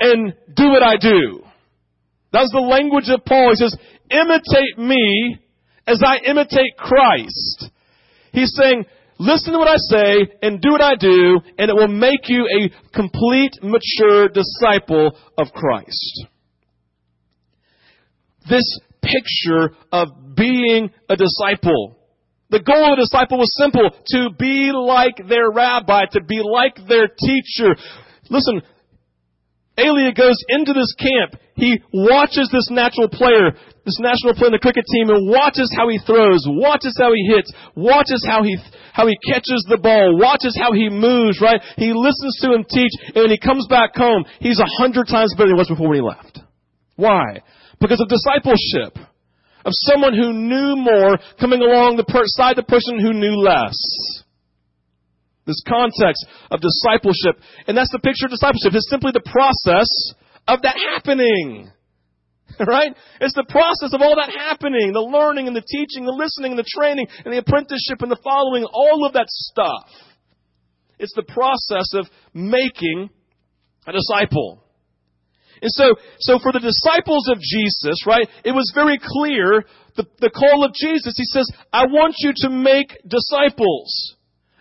and 0.00 0.32
do 0.56 0.68
what 0.72 0.84
I 0.84 0.96
do. 0.96 1.45
That's 2.36 2.52
the 2.52 2.60
language 2.60 3.08
of 3.08 3.24
Paul. 3.24 3.48
He 3.52 3.56
says, 3.56 3.74
imitate 4.10 4.76
me 4.76 5.38
as 5.86 6.02
I 6.04 6.18
imitate 6.18 6.76
Christ. 6.76 7.70
He's 8.32 8.52
saying, 8.54 8.84
listen 9.18 9.54
to 9.54 9.58
what 9.58 9.68
I 9.68 9.76
say 9.78 10.36
and 10.42 10.60
do 10.60 10.72
what 10.72 10.82
I 10.82 10.96
do, 10.96 11.40
and 11.56 11.70
it 11.70 11.74
will 11.74 11.88
make 11.88 12.28
you 12.28 12.44
a 12.44 12.68
complete, 12.94 13.52
mature 13.62 14.28
disciple 14.28 15.16
of 15.38 15.46
Christ. 15.54 16.26
This 18.50 18.80
picture 19.00 19.74
of 19.90 20.08
being 20.36 20.90
a 21.08 21.16
disciple. 21.16 21.96
The 22.50 22.60
goal 22.60 22.92
of 22.92 22.98
a 22.98 23.00
disciple 23.00 23.38
was 23.38 23.50
simple, 23.56 23.88
to 24.08 24.28
be 24.38 24.72
like 24.74 25.26
their 25.26 25.50
rabbi, 25.50 26.04
to 26.12 26.22
be 26.22 26.42
like 26.44 26.76
their 26.86 27.08
teacher. 27.08 27.74
Listen, 28.28 28.60
Elia 29.76 30.12
goes 30.12 30.36
into 30.48 30.72
this 30.72 30.92
camp. 30.96 31.36
He 31.54 31.80
watches 31.92 32.48
this 32.52 32.68
natural 32.70 33.08
player, 33.08 33.52
this 33.84 34.00
national 34.00 34.34
player 34.34 34.48
in 34.48 34.56
the 34.56 34.64
cricket 34.64 34.84
team, 34.92 35.08
and 35.08 35.28
watches 35.28 35.72
how 35.76 35.88
he 35.88 36.00
throws, 36.04 36.44
watches 36.48 36.96
how 37.00 37.12
he 37.12 37.24
hits, 37.28 37.52
watches 37.76 38.24
how 38.24 38.42
he, 38.42 38.56
how 38.92 39.06
he 39.06 39.16
catches 39.24 39.64
the 39.68 39.80
ball, 39.80 40.16
watches 40.16 40.56
how 40.56 40.72
he 40.72 40.88
moves, 40.88 41.40
right? 41.40 41.60
He 41.76 41.92
listens 41.92 42.36
to 42.40 42.52
him 42.52 42.64
teach, 42.64 42.92
and 43.14 43.24
when 43.24 43.30
he 43.30 43.40
comes 43.40 43.66
back 43.68 43.96
home, 43.96 44.24
he's 44.40 44.60
a 44.60 44.68
hundred 44.80 45.08
times 45.08 45.32
better 45.36 45.48
than 45.48 45.56
he 45.56 45.60
was 45.60 45.68
before 45.68 45.88
when 45.88 46.00
he 46.00 46.04
left. 46.04 46.40
Why? 46.96 47.44
Because 47.80 48.00
of 48.00 48.08
discipleship. 48.08 48.96
Of 49.64 49.72
someone 49.90 50.14
who 50.14 50.32
knew 50.32 50.76
more 50.76 51.18
coming 51.40 51.60
along 51.60 51.96
the 51.96 52.04
per- 52.04 52.22
side 52.24 52.56
the 52.56 52.62
person 52.62 53.00
who 53.00 53.12
knew 53.12 53.34
less. 53.34 53.74
This 55.46 55.62
context 55.66 56.26
of 56.50 56.60
discipleship. 56.60 57.38
And 57.66 57.76
that's 57.76 57.92
the 57.92 58.02
picture 58.02 58.26
of 58.26 58.32
discipleship. 58.32 58.74
It's 58.74 58.90
simply 58.90 59.12
the 59.14 59.22
process 59.22 59.88
of 60.46 60.62
that 60.62 60.76
happening. 60.76 61.70
Right? 62.60 62.94
It's 63.20 63.34
the 63.34 63.44
process 63.44 63.92
of 63.92 64.00
all 64.00 64.16
that 64.16 64.30
happening. 64.30 64.92
The 64.92 65.00
learning 65.00 65.46
and 65.46 65.54
the 65.54 65.66
teaching, 65.66 66.06
the 66.06 66.14
listening 66.14 66.52
and 66.52 66.58
the 66.58 66.64
training 66.64 67.06
and 67.24 67.34
the 67.34 67.38
apprenticeship 67.38 68.00
and 68.00 68.10
the 68.10 68.20
following, 68.22 68.64
all 68.64 69.04
of 69.04 69.12
that 69.14 69.26
stuff. 69.28 69.90
It's 70.98 71.12
the 71.14 71.24
process 71.24 71.92
of 71.92 72.06
making 72.32 73.10
a 73.86 73.92
disciple. 73.92 74.62
And 75.60 75.70
so, 75.72 75.96
so 76.20 76.38
for 76.38 76.52
the 76.52 76.60
disciples 76.60 77.28
of 77.28 77.40
Jesus, 77.40 78.06
right, 78.06 78.28
it 78.44 78.52
was 78.52 78.72
very 78.74 78.98
clear 79.02 79.64
the, 79.96 80.06
the 80.20 80.30
call 80.30 80.64
of 80.64 80.72
Jesus. 80.72 81.14
He 81.16 81.24
says, 81.24 81.50
I 81.72 81.86
want 81.86 82.14
you 82.18 82.32
to 82.36 82.48
make 82.48 82.96
disciples 83.06 84.15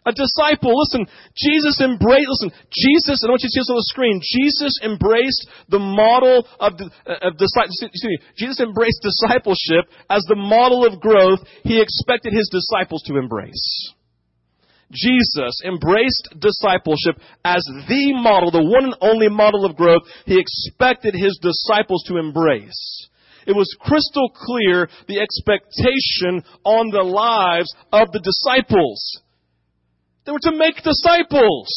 a 0.06 0.14
disciple. 0.14 0.72
Listen, 0.78 1.10
Jesus 1.36 1.82
embraced, 1.82 2.30
listen, 2.30 2.52
Jesus, 2.70 3.26
I 3.26 3.30
want 3.30 3.42
you 3.42 3.50
to 3.50 3.56
see 3.58 3.62
this 3.66 3.74
on 3.74 3.82
the 3.82 3.92
screen, 3.92 4.22
Jesus 4.22 4.78
embraced 4.86 5.50
the 5.70 5.82
model 5.82 6.46
of, 6.62 6.78
of 6.78 7.32
discipleship, 7.42 7.90
excuse 7.90 8.14
me, 8.14 8.20
Jesus 8.38 8.62
embraced 8.62 9.02
discipleship 9.02 9.90
as 10.10 10.24
the 10.30 10.38
model 10.38 10.86
of 10.86 11.02
growth 11.02 11.42
he 11.66 11.82
expected 11.82 12.34
his 12.34 12.50
disciples 12.54 13.02
to 13.10 13.18
embrace. 13.18 13.94
Jesus 14.92 15.62
embraced 15.66 16.30
discipleship 16.38 17.18
as 17.44 17.66
the 17.90 18.14
model, 18.14 18.52
the 18.52 18.64
one 18.64 18.86
and 18.86 18.96
only 19.02 19.30
model 19.30 19.66
of 19.66 19.76
growth 19.76 20.04
he 20.26 20.40
expected 20.40 21.16
his 21.16 21.40
disciples 21.42 22.04
to 22.08 22.18
embrace. 22.18 23.10
It 23.48 23.56
was 23.56 23.76
crystal 23.80 24.30
clear 24.30 24.90
the 25.08 25.20
expectation 25.20 26.44
on 26.64 26.90
the 26.90 27.04
lives 27.04 27.74
of 27.92 28.12
the 28.12 28.20
disciples. 28.20 29.22
They 30.26 30.32
were 30.32 30.40
to 30.42 30.58
make 30.58 30.76
disciples. 30.78 31.70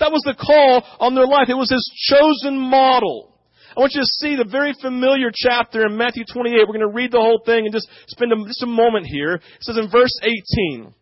That 0.00 0.12
was 0.12 0.22
the 0.24 0.34
call 0.34 0.82
on 1.00 1.14
their 1.14 1.26
life. 1.26 1.48
It 1.48 1.54
was 1.54 1.70
his 1.70 1.86
chosen 2.10 2.58
model. 2.58 3.34
I 3.76 3.80
want 3.80 3.92
you 3.94 4.02
to 4.02 4.18
see 4.18 4.34
the 4.34 4.48
very 4.48 4.74
familiar 4.80 5.30
chapter 5.32 5.86
in 5.86 5.96
Matthew 5.96 6.24
28. 6.32 6.66
We're 6.66 6.66
going 6.66 6.80
to 6.80 6.94
read 6.94 7.12
the 7.12 7.22
whole 7.22 7.42
thing 7.46 7.64
and 7.64 7.72
just 7.72 7.88
spend 8.08 8.32
a, 8.32 8.36
just 8.46 8.62
a 8.62 8.66
moment 8.66 9.06
here. 9.06 9.34
It 9.34 9.62
says 9.62 9.78
in 9.78 9.90
verse 9.90 10.10
18, 10.22 10.92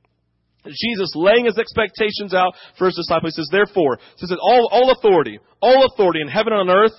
Jesus 0.67 1.13
laying 1.15 1.47
his 1.47 1.59
expectations 1.59 2.35
out 2.35 2.53
for 2.77 2.87
his 2.87 2.97
disciples. 2.97 3.35
He 3.35 3.41
says, 3.41 3.49
therefore, 3.51 3.99
he 4.19 4.27
says, 4.27 4.37
all, 4.43 4.69
all 4.71 4.91
authority, 4.91 5.39
all 5.63 5.87
authority 5.87 6.21
in 6.21 6.29
heaven 6.29 6.53
and 6.53 6.69
on 6.69 6.77
earth, 6.77 6.97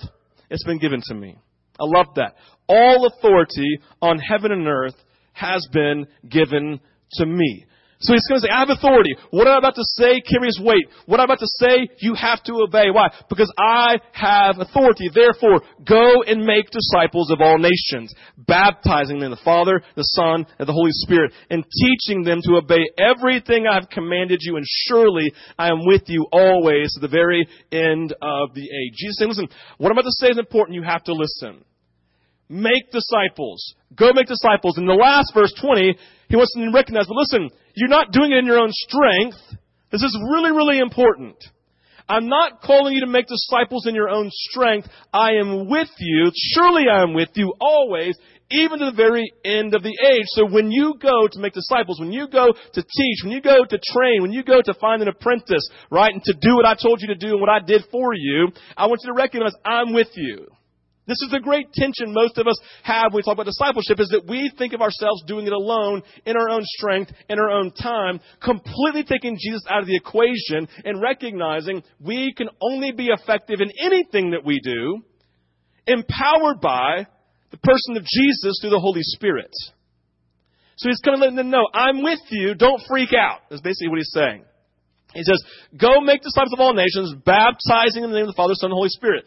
it's 0.50 0.64
been 0.64 0.78
given 0.78 1.00
to 1.04 1.14
me. 1.14 1.36
I 1.78 1.84
love 1.84 2.06
that. 2.16 2.34
All 2.68 3.06
authority 3.06 3.78
on 4.02 4.18
heaven 4.18 4.50
and 4.50 4.66
earth 4.66 4.96
has 5.32 5.66
been 5.72 6.06
given 6.28 6.80
to 7.12 7.26
me. 7.26 7.66
So 8.00 8.12
he's 8.12 8.26
going 8.28 8.40
to 8.40 8.46
say, 8.46 8.52
I 8.54 8.60
have 8.60 8.70
authority. 8.70 9.16
What 9.30 9.48
am 9.48 9.54
I'm 9.54 9.58
about 9.58 9.74
to 9.74 9.84
say 9.84 10.20
carries 10.20 10.58
weight. 10.62 10.86
What 11.06 11.18
am 11.18 11.24
I'm 11.24 11.30
about 11.34 11.40
to 11.40 11.50
say, 11.58 11.88
you 11.98 12.14
have 12.14 12.42
to 12.44 12.54
obey. 12.62 12.90
Why? 12.90 13.08
Because 13.28 13.52
I 13.58 13.98
have 14.12 14.58
authority. 14.58 15.10
Therefore, 15.12 15.62
go 15.84 16.22
and 16.22 16.46
make 16.46 16.70
disciples 16.70 17.32
of 17.32 17.40
all 17.40 17.58
nations, 17.58 18.14
baptizing 18.36 19.18
them 19.18 19.26
in 19.26 19.30
the 19.32 19.44
Father, 19.44 19.82
the 19.96 20.02
Son, 20.02 20.46
and 20.58 20.68
the 20.68 20.72
Holy 20.72 20.92
Spirit, 20.92 21.32
and 21.50 21.64
teaching 21.64 22.22
them 22.22 22.40
to 22.42 22.56
obey 22.56 22.86
everything 22.98 23.66
I 23.66 23.74
have 23.74 23.90
commanded 23.90 24.40
you, 24.42 24.56
and 24.56 24.64
surely 24.86 25.32
I 25.58 25.68
am 25.68 25.84
with 25.84 26.02
you 26.06 26.26
always 26.30 26.94
to 26.94 27.00
the 27.00 27.08
very 27.08 27.48
end 27.72 28.14
of 28.22 28.54
the 28.54 28.62
age. 28.62 28.94
Jesus 28.94 29.16
said, 29.18 29.28
listen, 29.28 29.48
what 29.78 29.90
I'm 29.90 29.98
about 29.98 30.08
to 30.08 30.16
say 30.18 30.28
is 30.28 30.38
important. 30.38 30.76
You 30.76 30.84
have 30.84 31.02
to 31.04 31.14
listen. 31.14 31.64
Make 32.48 32.90
disciples. 32.90 33.74
Go 33.94 34.12
make 34.12 34.26
disciples. 34.26 34.78
In 34.78 34.86
the 34.86 34.94
last 34.94 35.32
verse 35.34 35.52
20, 35.60 35.96
he 36.28 36.36
wants 36.36 36.54
them 36.54 36.64
to 36.64 36.72
recognize, 36.72 37.06
but 37.06 37.16
listen, 37.16 37.50
you're 37.74 37.88
not 37.88 38.12
doing 38.12 38.32
it 38.32 38.38
in 38.38 38.46
your 38.46 38.58
own 38.58 38.70
strength. 38.72 39.36
This 39.92 40.02
is 40.02 40.18
really, 40.32 40.50
really 40.50 40.78
important. 40.78 41.36
I'm 42.08 42.28
not 42.28 42.62
calling 42.62 42.94
you 42.94 43.00
to 43.00 43.06
make 43.06 43.26
disciples 43.26 43.86
in 43.86 43.94
your 43.94 44.08
own 44.08 44.30
strength. 44.32 44.88
I 45.12 45.32
am 45.32 45.68
with 45.68 45.90
you. 45.98 46.30
Surely 46.54 46.88
I 46.90 47.02
am 47.02 47.12
with 47.12 47.28
you 47.34 47.52
always, 47.60 48.16
even 48.50 48.78
to 48.78 48.86
the 48.86 48.96
very 48.96 49.30
end 49.44 49.74
of 49.74 49.82
the 49.82 49.92
age. 50.10 50.24
So 50.28 50.46
when 50.46 50.70
you 50.70 50.94
go 51.00 51.28
to 51.28 51.38
make 51.38 51.52
disciples, 51.52 52.00
when 52.00 52.12
you 52.12 52.28
go 52.28 52.46
to 52.46 52.82
teach, 52.82 53.18
when 53.22 53.32
you 53.32 53.42
go 53.42 53.62
to 53.62 53.78
train, 53.92 54.22
when 54.22 54.32
you 54.32 54.42
go 54.42 54.62
to 54.62 54.74
find 54.80 55.02
an 55.02 55.08
apprentice, 55.08 55.68
right, 55.90 56.12
and 56.12 56.22
to 56.24 56.32
do 56.32 56.56
what 56.56 56.64
I 56.64 56.74
told 56.74 57.02
you 57.02 57.08
to 57.08 57.14
do 57.14 57.32
and 57.32 57.40
what 57.40 57.50
I 57.50 57.60
did 57.60 57.84
for 57.90 58.14
you, 58.14 58.48
I 58.74 58.86
want 58.86 59.00
you 59.04 59.12
to 59.12 59.16
recognize 59.16 59.52
I'm 59.64 59.92
with 59.92 60.08
you. 60.14 60.46
This 61.08 61.22
is 61.24 61.30
the 61.32 61.40
great 61.40 61.72
tension 61.72 62.12
most 62.12 62.36
of 62.36 62.46
us 62.46 62.60
have 62.82 63.12
when 63.12 63.20
we 63.20 63.22
talk 63.22 63.32
about 63.32 63.46
discipleship 63.46 63.98
is 63.98 64.10
that 64.10 64.28
we 64.28 64.52
think 64.58 64.74
of 64.74 64.82
ourselves 64.82 65.24
doing 65.26 65.46
it 65.46 65.54
alone 65.54 66.02
in 66.26 66.36
our 66.36 66.50
own 66.50 66.60
strength, 66.62 67.10
in 67.30 67.38
our 67.38 67.48
own 67.48 67.72
time, 67.72 68.20
completely 68.44 69.04
taking 69.04 69.38
Jesus 69.40 69.62
out 69.70 69.80
of 69.80 69.86
the 69.86 69.96
equation 69.96 70.68
and 70.84 71.00
recognizing 71.00 71.82
we 71.98 72.34
can 72.36 72.48
only 72.60 72.92
be 72.92 73.08
effective 73.08 73.60
in 73.60 73.72
anything 73.80 74.32
that 74.32 74.44
we 74.44 74.60
do 74.60 75.02
empowered 75.86 76.60
by 76.60 77.06
the 77.50 77.56
person 77.56 77.96
of 77.96 78.04
Jesus 78.04 78.58
through 78.60 78.70
the 78.70 78.78
Holy 78.78 79.02
Spirit. 79.02 79.50
So 80.76 80.90
he's 80.90 81.00
kind 81.00 81.14
of 81.14 81.20
letting 81.20 81.36
them 81.36 81.50
know, 81.50 81.66
I'm 81.72 82.02
with 82.02 82.20
you, 82.28 82.54
don't 82.54 82.82
freak 82.86 83.14
out. 83.18 83.40
That's 83.48 83.62
basically 83.62 83.88
what 83.88 83.98
he's 83.98 84.12
saying. 84.12 84.44
He 85.14 85.22
says, 85.22 85.42
go 85.74 86.02
make 86.02 86.20
disciples 86.20 86.52
of 86.52 86.60
all 86.60 86.74
nations, 86.74 87.14
baptizing 87.24 88.04
in 88.04 88.10
the 88.10 88.16
name 88.16 88.28
of 88.28 88.34
the 88.34 88.36
Father, 88.36 88.52
Son, 88.54 88.70
and 88.70 88.76
Holy 88.76 88.90
Spirit. 88.90 89.24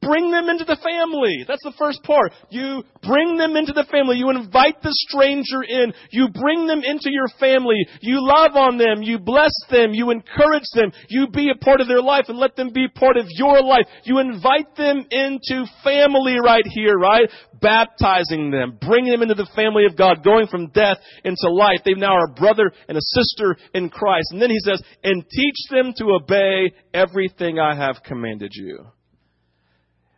Bring 0.00 0.30
them 0.30 0.48
into 0.48 0.64
the 0.64 0.78
family. 0.78 1.44
That's 1.46 1.64
the 1.64 1.74
first 1.76 2.02
part. 2.04 2.32
You 2.50 2.84
bring 3.02 3.36
them 3.36 3.56
into 3.56 3.72
the 3.72 3.86
family. 3.90 4.16
You 4.16 4.30
invite 4.30 4.80
the 4.80 4.94
stranger 4.94 5.62
in. 5.66 5.92
You 6.10 6.28
bring 6.28 6.68
them 6.68 6.82
into 6.84 7.10
your 7.10 7.26
family. 7.40 7.82
You 8.00 8.22
love 8.22 8.54
on 8.54 8.78
them. 8.78 9.02
You 9.02 9.18
bless 9.18 9.50
them. 9.70 9.94
You 9.94 10.10
encourage 10.10 10.70
them. 10.74 10.92
You 11.08 11.26
be 11.26 11.50
a 11.50 11.58
part 11.58 11.80
of 11.80 11.88
their 11.88 12.00
life 12.00 12.26
and 12.28 12.38
let 12.38 12.54
them 12.54 12.70
be 12.72 12.86
part 12.86 13.16
of 13.16 13.26
your 13.28 13.60
life. 13.60 13.86
You 14.04 14.20
invite 14.20 14.76
them 14.76 15.04
into 15.10 15.66
family 15.82 16.36
right 16.38 16.66
here, 16.66 16.94
right? 16.94 17.28
Baptizing 17.60 18.52
them, 18.52 18.78
bringing 18.80 19.10
them 19.10 19.22
into 19.22 19.34
the 19.34 19.50
family 19.56 19.84
of 19.84 19.96
God, 19.96 20.22
going 20.22 20.46
from 20.46 20.68
death 20.68 20.98
into 21.24 21.50
life. 21.50 21.80
They 21.84 21.94
now 21.94 22.14
are 22.14 22.30
a 22.30 22.34
brother 22.34 22.70
and 22.88 22.96
a 22.96 23.02
sister 23.02 23.56
in 23.74 23.90
Christ. 23.90 24.28
And 24.30 24.40
then 24.40 24.50
he 24.50 24.60
says, 24.60 24.80
and 25.02 25.28
teach 25.28 25.56
them 25.70 25.92
to 25.96 26.18
obey 26.22 26.72
everything 26.94 27.58
I 27.58 27.74
have 27.74 28.04
commanded 28.04 28.52
you. 28.54 28.86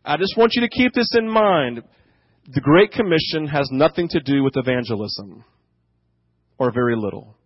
I 0.04 0.16
just 0.16 0.36
want 0.36 0.52
you 0.54 0.62
to 0.62 0.68
keep 0.68 0.92
this 0.94 1.10
in 1.16 1.28
mind. 1.28 1.82
The 2.46 2.60
Great 2.60 2.90
Commission 2.92 3.46
has 3.48 3.68
nothing 3.70 4.08
to 4.08 4.20
do 4.20 4.42
with 4.42 4.56
evangelism, 4.56 5.44
or 6.58 6.72
very 6.72 6.96
little. 6.96 7.36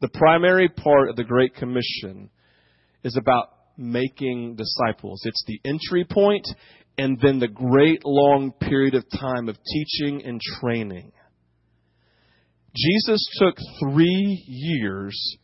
The 0.00 0.08
primary 0.08 0.68
part 0.68 1.08
of 1.08 1.16
the 1.16 1.24
Great 1.24 1.54
Commission 1.54 2.30
is 3.02 3.16
about 3.16 3.48
making 3.76 4.56
disciples. 4.56 5.22
It's 5.24 5.44
the 5.46 5.60
entry 5.64 6.04
point 6.04 6.46
and 6.98 7.18
then 7.20 7.38
the 7.38 7.48
great 7.48 8.04
long 8.04 8.52
period 8.60 8.94
of 8.94 9.04
time 9.18 9.48
of 9.48 9.56
teaching 9.56 10.24
and 10.24 10.40
training. 10.60 11.12
Jesus 12.76 13.24
took 13.38 13.56
three 13.80 14.44
years 14.46 15.38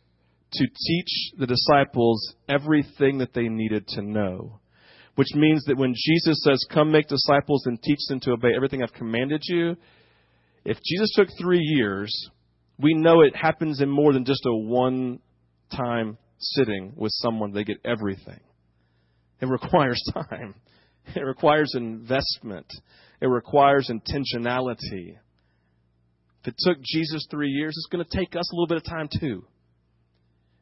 to 0.53 0.65
teach 0.65 1.31
the 1.37 1.47
disciples 1.47 2.35
everything 2.47 3.17
that 3.17 3.33
they 3.33 3.47
needed 3.47 3.87
to 3.89 4.01
know 4.01 4.59
which 5.15 5.33
means 5.33 5.63
that 5.65 5.77
when 5.77 5.93
Jesus 5.95 6.41
says, 6.43 6.65
Come 6.71 6.91
make 6.91 7.07
disciples 7.07 7.65
and 7.65 7.81
teach 7.81 7.99
them 8.09 8.19
to 8.21 8.31
obey 8.31 8.51
everything 8.55 8.83
I've 8.83 8.93
commanded 8.93 9.41
you, 9.45 9.75
if 10.63 10.77
Jesus 10.83 11.11
took 11.15 11.29
three 11.39 11.61
years, 11.61 12.11
we 12.79 12.93
know 12.93 13.21
it 13.21 13.35
happens 13.35 13.81
in 13.81 13.89
more 13.89 14.13
than 14.13 14.25
just 14.25 14.45
a 14.45 14.53
one 14.53 15.19
time 15.71 16.17
sitting 16.39 16.93
with 16.95 17.11
someone, 17.13 17.53
they 17.53 17.63
get 17.63 17.77
everything. 17.85 18.39
It 19.41 19.47
requires 19.47 20.01
time, 20.13 20.55
it 21.15 21.21
requires 21.21 21.73
investment, 21.75 22.67
it 23.21 23.27
requires 23.27 23.89
intentionality. 23.89 25.17
If 26.41 26.49
it 26.49 26.55
took 26.59 26.77
Jesus 26.83 27.25
three 27.31 27.49
years, 27.49 27.75
it's 27.75 27.87
going 27.91 28.05
to 28.05 28.17
take 28.17 28.35
us 28.35 28.51
a 28.51 28.55
little 28.55 28.67
bit 28.67 28.77
of 28.77 28.83
time 28.83 29.09
too. 29.19 29.45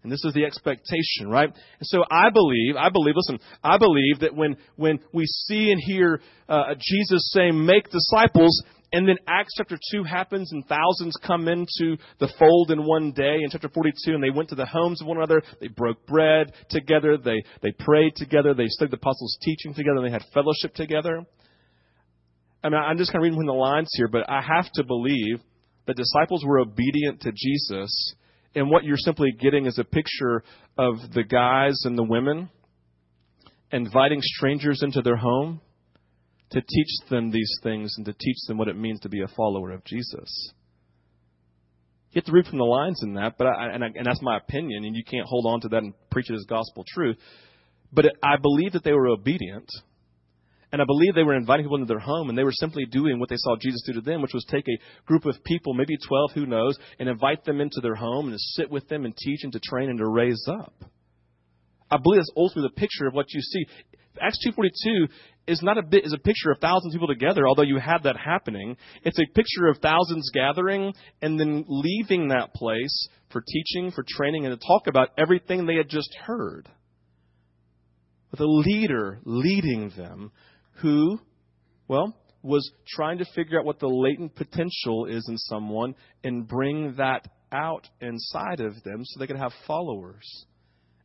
And 0.04 0.12
this 0.12 0.24
is 0.26 0.34
the 0.34 0.44
expectation, 0.44 1.30
right? 1.30 1.48
And 1.50 1.88
so 1.88 2.04
I 2.12 2.30
believe, 2.30 2.76
I 2.78 2.90
believe, 2.90 3.16
listen, 3.16 3.40
I 3.64 3.78
believe 3.78 4.20
that 4.20 4.36
when, 4.36 4.58
when 4.76 5.00
we 5.14 5.26
see 5.26 5.72
and 5.72 5.82
hear 5.82 6.22
uh, 6.50 6.76
Jesus 6.78 7.32
saying, 7.32 7.66
make 7.66 7.90
disciples, 7.90 8.62
and 8.92 9.08
then 9.08 9.18
Acts 9.28 9.54
chapter 9.58 9.78
2 9.92 10.04
happens 10.04 10.52
and 10.52 10.64
thousands 10.68 11.16
come 11.26 11.48
into 11.48 11.98
the 12.20 12.32
fold 12.38 12.70
in 12.70 12.86
one 12.86 13.12
day 13.12 13.38
in 13.42 13.50
chapter 13.50 13.70
42 13.70 14.14
and 14.14 14.24
they 14.24 14.30
went 14.30 14.50
to 14.50 14.56
the 14.56 14.68
homes 14.68 15.02
of 15.02 15.08
one 15.08 15.18
another. 15.18 15.42
They 15.60 15.70
broke 15.70 16.06
bread 16.06 16.54
together. 16.70 17.18
They, 17.18 17.44
they 17.64 17.72
prayed 17.72 18.16
together. 18.16 18.54
They 18.54 18.68
studied 18.68 18.92
the 18.92 18.98
apostles' 18.98 19.40
teaching 19.42 19.74
together. 19.74 20.02
They 20.04 20.12
had 20.12 20.24
fellowship 20.32 20.76
together. 20.76 21.26
I 22.64 22.70
mean, 22.70 22.80
I'm 22.80 22.98
just 22.98 23.12
kind 23.12 23.22
of 23.22 23.24
reading 23.24 23.40
between 23.40 23.48
the 23.48 23.60
lines 23.60 23.90
here, 23.94 24.08
but 24.08 24.30
I 24.30 24.42
have 24.42 24.72
to 24.76 24.84
believe 24.84 25.40
that 25.88 25.98
disciples 25.98 26.46
were 26.46 26.60
obedient 26.60 27.22
to 27.22 27.32
Jesus 27.36 28.16
and 28.56 28.70
what 28.70 28.84
you're 28.84 28.98
simply 28.98 29.32
getting 29.32 29.66
is 29.66 29.80
a 29.80 29.84
picture 29.84 30.44
of 30.78 30.96
the 31.14 31.24
guys 31.24 31.82
and 31.86 31.98
the 31.98 32.04
women 32.04 32.50
inviting 33.72 34.20
strangers 34.22 34.84
into 34.84 35.02
their 35.02 35.16
home 35.16 35.60
to 36.52 36.62
teach 36.62 37.10
them 37.10 37.32
these 37.32 37.52
things 37.64 37.96
and 37.98 38.06
to 38.06 38.14
teach 38.14 38.38
them 38.48 38.58
what 38.58 38.68
it 38.68 38.78
means 38.78 39.00
to 39.00 39.10
be 39.10 39.22
a 39.22 39.28
follower 39.36 39.72
of 39.72 39.84
Jesus. 39.84 40.54
You 42.12 42.20
have 42.20 42.26
to 42.26 42.32
read 42.32 42.46
from 42.46 42.60
the 42.60 42.64
lines 42.64 43.02
in 43.02 43.16
that, 43.16 43.40
but 43.40 43.48
I, 43.48 43.72
and, 43.74 43.84
I, 43.84 43.88
and 43.96 44.06
that's 44.06 44.22
my 44.22 44.38
opinion, 44.38 44.86
and 44.86 44.96
you 44.96 45.04
can't 45.04 45.26
hold 45.26 45.48
on 45.48 45.62
to 45.62 45.68
that 45.70 45.82
and 45.82 45.94
preach 46.12 46.30
it 46.30 46.36
as 46.36 46.46
gospel 46.48 46.86
truth. 46.88 47.18
But 47.92 48.06
it, 48.06 48.14
I 48.22 48.38
believe 48.38 48.74
that 48.74 48.84
they 48.84 48.94
were 48.94 49.08
obedient 49.08 49.68
and 50.74 50.82
I 50.82 50.86
believe 50.86 51.14
they 51.14 51.22
were 51.22 51.36
inviting 51.36 51.66
people 51.66 51.78
into 51.78 51.88
their 51.88 52.00
home, 52.00 52.30
and 52.30 52.38
they 52.38 52.44
were 52.44 52.52
simply 52.52 52.86
doing 52.86 53.20
what 53.20 53.30
they 53.30 53.38
saw 53.38 53.56
Jesus 53.56 53.84
do 53.86 53.94
to 53.94 54.02
them, 54.02 54.24
which 54.24 54.34
was 54.34 54.44
take 54.50 54.66
a 54.68 55.06
group 55.06 55.24
of 55.26 55.44
people, 55.44 55.76
maybe 55.76 55.96
12, 56.08 56.32
who 56.34 56.46
knows, 56.48 56.80
and 56.98 57.08
invite 57.08 57.46
them 57.46 57.62
into 57.62 57.80
their 57.80 57.94
home 57.94 58.26
and 58.26 58.34
to 58.34 58.40
sit 58.40 58.72
with 58.72 58.90
them 58.90 59.06
and 59.06 59.16
teach 59.16 59.42
and 59.44 59.54
to 59.54 59.60
train 59.60 59.92
and 59.92 60.00
to 60.00 60.08
raise 60.08 60.44
up. 60.50 60.74
I 61.92 61.98
believe 62.02 62.22
that's 62.22 62.32
ultimately 62.36 62.72
the 62.74 62.82
picture 62.82 63.06
of 63.06 63.14
what 63.14 63.28
you 63.30 63.42
see. 63.42 63.68
Acts 64.20 64.40
2.42 64.48 65.10
is 65.46 65.62
not 65.62 65.78
a 65.78 65.84
bit, 65.84 66.06
is 66.08 66.14
a 66.14 66.18
picture 66.18 66.50
of 66.50 66.58
thousands 66.60 66.96
of 66.96 67.00
people 67.00 67.14
together, 67.14 67.48
although 67.48 67.62
you 67.62 67.78
had 67.78 68.02
that 68.06 68.18
happening. 68.18 68.76
It's 69.04 69.20
a 69.20 69.32
picture 69.36 69.68
of 69.68 69.78
thousands 69.78 70.32
gathering 70.34 70.92
and 71.22 71.40
then 71.40 71.66
leaving 71.68 72.30
that 72.30 72.56
place 72.56 73.10
for 73.32 73.44
teaching, 73.48 73.92
for 73.92 74.04
training, 74.08 74.48
and 74.48 74.60
to 74.60 74.68
talk 74.68 74.88
about 74.88 75.10
everything 75.20 75.68
they 75.68 75.76
had 75.76 75.90
just 75.90 76.16
heard. 76.26 76.68
With 78.32 78.40
a 78.40 78.48
leader 78.48 79.20
leading 79.24 79.92
them 79.96 80.32
who, 80.82 81.20
well, 81.88 82.16
was 82.42 82.70
trying 82.88 83.20
to 83.20 83.26
figure 83.34 83.60
out 83.60 83.66
what 83.66 83.80
the 83.80 83.88
latent 83.88 84.36
potential 84.36 85.06
is 85.06 85.26
in 85.30 85.38
someone 85.38 85.96
and 86.24 86.48
bring 86.48 86.96
that 86.98 87.28
out 87.52 87.88
inside 88.02 88.60
of 88.60 88.82
them 88.84 89.02
so 89.04 89.20
they 89.20 89.28
could 89.28 89.38
have 89.38 89.54
followers. 89.66 90.46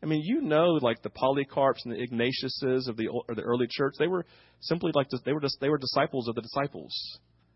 I 0.03 0.07
mean, 0.07 0.23
you 0.25 0.41
know, 0.41 0.79
like 0.81 1.03
the 1.03 1.11
Polycarps 1.11 1.85
and 1.85 1.93
the 1.93 1.99
Ignatiuses 1.99 2.89
of 2.89 2.97
the 2.97 3.09
or 3.09 3.35
the 3.35 3.43
early 3.43 3.67
church, 3.69 3.95
they 3.99 4.07
were 4.07 4.25
simply 4.61 4.93
like 4.95 5.09
they 5.25 5.33
were 5.33 5.41
just 5.41 5.59
they 5.61 5.69
were 5.69 5.79
disciples 5.79 6.29
of 6.29 6.35
the 6.35 6.43
disciples. 6.43 6.95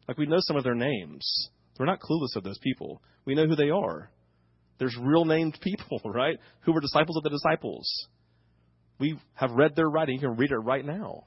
Like 0.08 0.18
we 0.18 0.26
know 0.26 0.40
some 0.40 0.56
of 0.56 0.64
their 0.64 0.74
names. 0.74 1.50
We're 1.78 1.86
not 1.86 2.00
clueless 2.00 2.36
of 2.36 2.44
those 2.44 2.58
people. 2.58 3.00
We 3.24 3.34
know 3.34 3.46
who 3.46 3.56
they 3.56 3.70
are. 3.70 4.10
There's 4.78 4.96
real 5.00 5.24
named 5.24 5.58
people, 5.60 6.00
right? 6.04 6.38
Who 6.62 6.72
were 6.72 6.80
disciples 6.80 7.16
of 7.16 7.22
the 7.22 7.30
disciples. 7.30 7.88
We 8.98 9.18
have 9.34 9.52
read 9.52 9.74
their 9.74 9.88
writing. 9.88 10.16
You 10.16 10.28
can 10.28 10.36
read 10.36 10.50
it 10.50 10.56
right 10.56 10.84
now. 10.84 11.24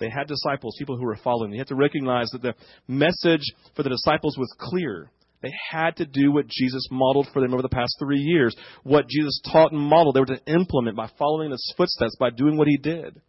They 0.00 0.08
had 0.08 0.26
disciples, 0.26 0.76
people 0.78 0.96
who 0.96 1.04
were 1.04 1.18
following. 1.22 1.52
You 1.52 1.58
have 1.58 1.68
to 1.68 1.74
recognize 1.74 2.30
that 2.30 2.42
the 2.42 2.54
message 2.88 3.44
for 3.76 3.82
the 3.82 3.90
disciples 3.90 4.36
was 4.38 4.52
clear. 4.58 5.10
They 5.42 5.52
had 5.70 5.96
to 5.96 6.06
do 6.06 6.32
what 6.32 6.48
Jesus 6.48 6.88
modeled 6.90 7.28
for 7.32 7.40
them 7.40 7.52
over 7.52 7.62
the 7.62 7.68
past 7.68 7.96
three 7.98 8.18
years. 8.18 8.56
What 8.82 9.08
Jesus 9.08 9.40
taught 9.52 9.72
and 9.72 9.80
modeled, 9.80 10.16
they 10.16 10.20
were 10.20 10.26
to 10.26 10.46
implement 10.46 10.96
by 10.96 11.10
following 11.18 11.50
his 11.50 11.74
footsteps, 11.76 12.16
by 12.18 12.30
doing 12.30 12.56
what 12.56 12.68
he 12.68 12.78
did. 12.78 13.20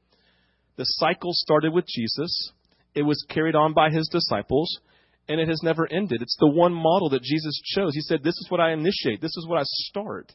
The 0.77 0.85
cycle 0.85 1.31
started 1.33 1.73
with 1.73 1.85
Jesus. 1.87 2.51
It 2.95 3.03
was 3.03 3.23
carried 3.29 3.55
on 3.55 3.73
by 3.73 3.89
his 3.89 4.09
disciples, 4.09 4.79
and 5.27 5.39
it 5.39 5.47
has 5.47 5.61
never 5.63 5.87
ended. 5.91 6.21
It's 6.21 6.37
the 6.39 6.47
one 6.47 6.73
model 6.73 7.09
that 7.09 7.21
Jesus 7.21 7.61
chose. 7.75 7.93
He 7.93 8.01
said, 8.01 8.23
This 8.23 8.35
is 8.35 8.47
what 8.49 8.61
I 8.61 8.71
initiate. 8.71 9.21
This 9.21 9.35
is 9.37 9.45
what 9.47 9.59
I 9.59 9.63
start. 9.63 10.33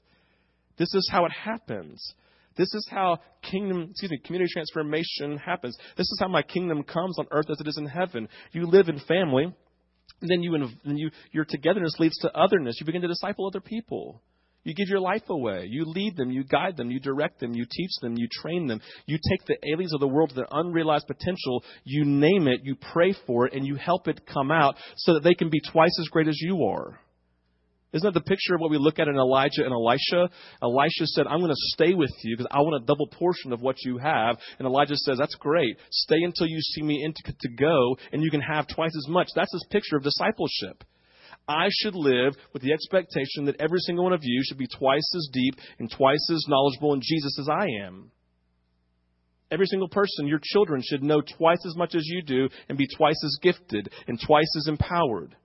This 0.79 0.94
is 0.94 1.09
how 1.11 1.25
it 1.25 1.33
happens. 1.33 2.14
This 2.57 2.73
is 2.75 2.87
how 2.90 3.19
kingdom, 3.42 3.88
excuse 3.90 4.11
me, 4.11 4.19
community 4.25 4.51
transformation 4.53 5.38
happens. 5.38 5.77
This 5.97 6.07
is 6.07 6.19
how 6.21 6.29
my 6.29 6.42
kingdom 6.42 6.83
comes 6.83 7.19
on 7.19 7.27
earth 7.31 7.47
as 7.51 7.61
it 7.61 7.69
is 7.69 7.79
in 7.79 7.87
heaven. 7.87 8.29
You 8.53 8.66
live 8.66 8.88
in 8.88 8.99
family, 9.01 9.45
and 9.45 10.31
then 10.31 10.42
you, 10.42 10.55
and 10.55 10.99
you, 10.99 11.11
your 11.33 11.45
togetherness 11.45 11.97
leads 11.99 12.16
to 12.19 12.33
otherness. 12.35 12.77
You 12.81 12.87
begin 12.87 13.03
to 13.03 13.09
disciple 13.09 13.47
other 13.47 13.61
people. 13.61 14.23
You 14.64 14.75
give 14.75 14.88
your 14.88 15.01
life 15.01 15.23
away. 15.29 15.69
You 15.71 15.85
lead 15.85 16.16
them. 16.16 16.31
You 16.31 16.42
guide 16.42 16.77
them. 16.77 16.90
You 16.90 16.99
direct 16.99 17.38
them. 17.38 17.55
You 17.55 17.66
teach 17.71 17.90
them. 18.03 18.16
You 18.16 18.27
train 18.33 18.66
them. 18.66 18.81
You 19.07 19.16
take 19.31 19.47
the 19.47 19.59
aliens 19.73 19.95
of 19.95 20.01
the 20.01 20.09
world 20.09 20.31
to 20.31 20.35
their 20.35 20.49
unrealized 20.51 21.07
potential. 21.07 21.62
You 21.85 22.05
name 22.05 22.49
it. 22.49 22.62
You 22.64 22.75
pray 22.75 23.14
for 23.29 23.47
it, 23.47 23.55
and 23.55 23.64
you 23.64 23.77
help 23.77 24.09
it 24.09 24.27
come 24.27 24.51
out 24.51 24.75
so 24.97 25.14
that 25.14 25.23
they 25.23 25.35
can 25.35 25.51
be 25.51 25.61
twice 25.61 25.97
as 26.01 26.09
great 26.09 26.27
as 26.27 26.38
you 26.40 26.64
are. 26.64 26.99
Isn't 27.97 28.13
that 28.13 28.19
the 28.19 28.29
picture 28.29 28.55
of 28.55 28.61
what 28.61 28.71
we 28.71 28.77
look 28.77 28.99
at 28.99 29.09
in 29.09 29.17
Elijah 29.17 29.65
and 29.65 29.73
Elisha? 29.73 30.29
Elisha 30.63 31.07
said, 31.07 31.27
I'm 31.27 31.39
going 31.41 31.51
to 31.51 31.73
stay 31.73 31.95
with 31.95 32.13
you 32.23 32.37
because 32.37 32.51
I 32.51 32.61
want 32.61 32.83
a 32.83 32.87
double 32.87 33.07
portion 33.07 33.55
of 33.55 33.63
what 33.63 33.77
you 33.85 33.97
have. 33.97 34.37
And 34.59 34.67
Elijah 34.67 34.97
says, 34.97 35.17
That's 35.19 35.35
great. 35.37 35.79
Stay 35.91 36.23
until 36.23 36.47
you 36.47 36.61
see 36.61 36.83
me 36.83 37.11
to, 37.15 37.49
go, 37.49 37.97
and 38.13 38.23
you 38.23 38.31
can 38.31 38.43
have 38.43 38.67
twice 38.69 38.95
as 38.95 39.09
much. 39.09 39.29
That's 39.35 39.53
his 39.53 39.67
picture 39.71 39.97
of 39.97 40.03
discipleship. 40.03 40.85
I 41.49 41.69
should 41.71 41.95
live 41.95 42.35
with 42.53 42.63
the 42.63 42.73
expectation 42.73 43.47
that 43.47 43.61
every 43.61 43.79
single 43.81 44.05
one 44.05 44.13
of 44.13 44.21
you 44.23 44.43
should 44.45 44.59
be 44.59 44.69
twice 44.69 45.09
as 45.17 45.31
deep 45.33 45.55
and 45.79 45.91
twice 45.91 46.29
as 46.31 46.45
knowledgeable 46.49 46.93
in 46.93 47.01
Jesus 47.03 47.39
as 47.41 47.49
I 47.49 47.67
am. 47.87 48.11
Every 49.51 49.67
single 49.67 49.89
person, 49.89 50.27
your 50.27 50.41
children, 50.43 50.83
should 50.85 51.03
know 51.03 51.23
twice 51.23 51.65
as 51.65 51.77
much 51.77 51.95
as 51.95 52.05
you 52.05 52.21
do 52.21 52.49
and 52.69 52.77
be 52.77 52.89
twice 52.97 53.23
as 53.25 53.39
gifted 53.41 53.89
and 54.07 54.21
twice 54.21 54.53
as 54.59 54.69
empowered. 54.69 55.37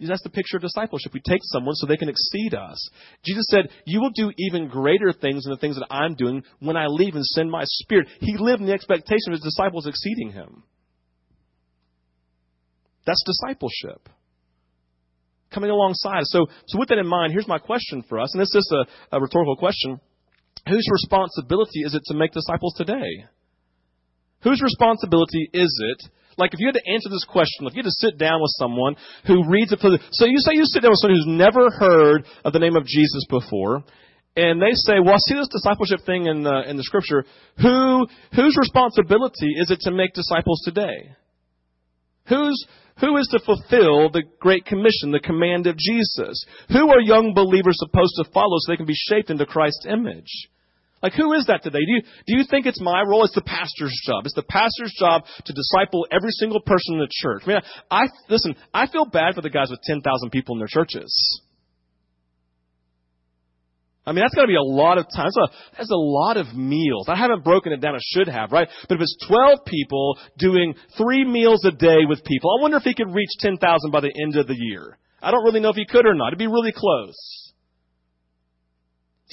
That's 0.00 0.22
the 0.22 0.30
picture 0.30 0.56
of 0.56 0.62
discipleship. 0.62 1.12
We 1.14 1.20
take 1.20 1.40
someone 1.44 1.74
so 1.74 1.86
they 1.86 1.96
can 1.96 2.08
exceed 2.08 2.54
us. 2.54 2.90
Jesus 3.24 3.44
said, 3.48 3.68
You 3.86 4.00
will 4.00 4.10
do 4.10 4.32
even 4.36 4.68
greater 4.68 5.12
things 5.12 5.44
than 5.44 5.52
the 5.52 5.58
things 5.58 5.76
that 5.76 5.86
I'm 5.90 6.14
doing 6.14 6.42
when 6.58 6.76
I 6.76 6.86
leave 6.86 7.14
and 7.14 7.24
send 7.24 7.50
my 7.50 7.62
spirit. 7.64 8.08
He 8.20 8.36
lived 8.36 8.60
in 8.60 8.66
the 8.66 8.72
expectation 8.72 9.28
of 9.28 9.32
his 9.34 9.42
disciples 9.42 9.86
exceeding 9.86 10.32
him. 10.32 10.64
That's 13.06 13.22
discipleship. 13.24 14.08
Coming 15.52 15.70
alongside. 15.70 16.22
So, 16.24 16.46
so 16.66 16.78
with 16.78 16.88
that 16.88 16.98
in 16.98 17.06
mind, 17.06 17.32
here's 17.32 17.48
my 17.48 17.58
question 17.58 18.02
for 18.08 18.18
us, 18.18 18.32
and 18.32 18.40
this 18.40 18.54
is 18.54 18.72
a, 18.72 19.16
a 19.16 19.20
rhetorical 19.20 19.56
question. 19.56 20.00
Whose 20.68 20.86
responsibility 20.90 21.80
is 21.80 21.94
it 21.94 22.02
to 22.06 22.14
make 22.14 22.32
disciples 22.32 22.74
today? 22.76 23.26
Whose 24.42 24.60
responsibility 24.62 25.48
is 25.52 25.72
it? 25.92 26.10
Like 26.38 26.54
if 26.54 26.60
you 26.60 26.66
had 26.66 26.74
to 26.74 26.92
answer 26.92 27.08
this 27.10 27.26
question, 27.28 27.66
if 27.66 27.74
you 27.74 27.82
had 27.82 27.90
to 27.90 28.00
sit 28.00 28.18
down 28.18 28.40
with 28.40 28.50
someone 28.58 28.96
who 29.26 29.48
reads 29.48 29.72
it 29.72 29.80
for 29.80 29.90
the, 29.90 29.98
so 30.12 30.24
you 30.26 30.38
say 30.38 30.52
you 30.54 30.64
sit 30.64 30.82
down 30.82 30.90
with 30.90 31.00
someone 31.00 31.18
who's 31.18 31.38
never 31.38 31.70
heard 31.70 32.24
of 32.44 32.52
the 32.52 32.58
name 32.58 32.76
of 32.76 32.86
Jesus 32.86 33.24
before, 33.28 33.84
and 34.34 34.62
they 34.62 34.72
say, 34.72 34.94
well, 34.98 35.14
I 35.14 35.18
see 35.18 35.34
this 35.34 35.52
discipleship 35.52 36.06
thing 36.06 36.26
in 36.26 36.42
the, 36.42 36.62
in 36.68 36.76
the 36.78 36.82
scripture. 36.82 37.24
Who, 37.60 38.06
whose 38.34 38.56
responsibility 38.56 39.52
is 39.60 39.70
it 39.70 39.80
to 39.82 39.90
make 39.90 40.14
disciples 40.14 40.62
today? 40.64 41.12
Who's, 42.28 42.64
who 43.00 43.16
is 43.18 43.28
to 43.32 43.40
fulfill 43.44 44.08
the 44.10 44.22
Great 44.40 44.64
Commission, 44.64 45.12
the 45.12 45.20
command 45.20 45.66
of 45.66 45.76
Jesus? 45.76 46.46
Who 46.68 46.88
are 46.88 47.00
young 47.00 47.34
believers 47.34 47.76
supposed 47.78 48.14
to 48.16 48.30
follow 48.32 48.56
so 48.58 48.72
they 48.72 48.76
can 48.76 48.86
be 48.86 48.94
shaped 48.94 49.28
into 49.28 49.44
Christ's 49.44 49.86
image? 49.86 50.48
Like, 51.02 51.14
who 51.14 51.32
is 51.32 51.46
that 51.46 51.64
today? 51.64 51.80
Do 51.84 51.92
you, 51.92 52.02
do 52.26 52.36
you 52.38 52.44
think 52.48 52.66
it's 52.66 52.80
my 52.80 53.02
role? 53.02 53.24
It's 53.24 53.34
the 53.34 53.42
pastor's 53.42 53.98
job. 54.06 54.24
It's 54.24 54.34
the 54.34 54.44
pastor's 54.44 54.94
job 54.96 55.22
to 55.44 55.52
disciple 55.52 56.06
every 56.12 56.30
single 56.30 56.60
person 56.60 56.94
in 56.94 57.00
the 57.00 57.10
church. 57.10 57.42
I 57.44 57.48
mean, 57.48 57.60
I, 57.90 58.06
listen, 58.28 58.54
I 58.72 58.86
feel 58.86 59.06
bad 59.06 59.34
for 59.34 59.42
the 59.42 59.50
guys 59.50 59.68
with 59.68 59.80
10,000 59.82 60.30
people 60.30 60.54
in 60.54 60.60
their 60.60 60.68
churches. 60.70 61.42
I 64.06 64.12
mean, 64.12 64.22
that's 64.24 64.34
got 64.34 64.42
to 64.42 64.48
be 64.48 64.56
a 64.56 64.62
lot 64.62 64.98
of 64.98 65.06
time. 65.14 65.26
That's 65.26 65.36
a, 65.36 65.76
that's 65.76 65.90
a 65.90 65.94
lot 65.94 66.36
of 66.36 66.54
meals. 66.54 67.08
I 67.08 67.16
haven't 67.16 67.44
broken 67.44 67.72
it 67.72 67.80
down. 67.80 67.94
I 67.94 68.00
should 68.00 68.28
have, 68.28 68.50
right? 68.50 68.68
But 68.88 68.96
if 68.96 69.00
it's 69.00 69.16
12 69.28 69.60
people 69.66 70.18
doing 70.38 70.74
three 70.96 71.24
meals 71.24 71.64
a 71.64 71.72
day 71.72 72.04
with 72.08 72.24
people, 72.24 72.50
I 72.50 72.62
wonder 72.62 72.76
if 72.76 72.82
he 72.82 72.94
could 72.94 73.12
reach 73.12 73.30
10,000 73.38 73.58
by 73.90 74.00
the 74.00 74.12
end 74.22 74.36
of 74.36 74.46
the 74.46 74.56
year. 74.56 74.98
I 75.20 75.30
don't 75.30 75.44
really 75.44 75.60
know 75.60 75.70
if 75.70 75.76
he 75.76 75.86
could 75.86 76.06
or 76.06 76.14
not. 76.14 76.28
It'd 76.28 76.38
be 76.38 76.48
really 76.48 76.72
close. 76.74 77.41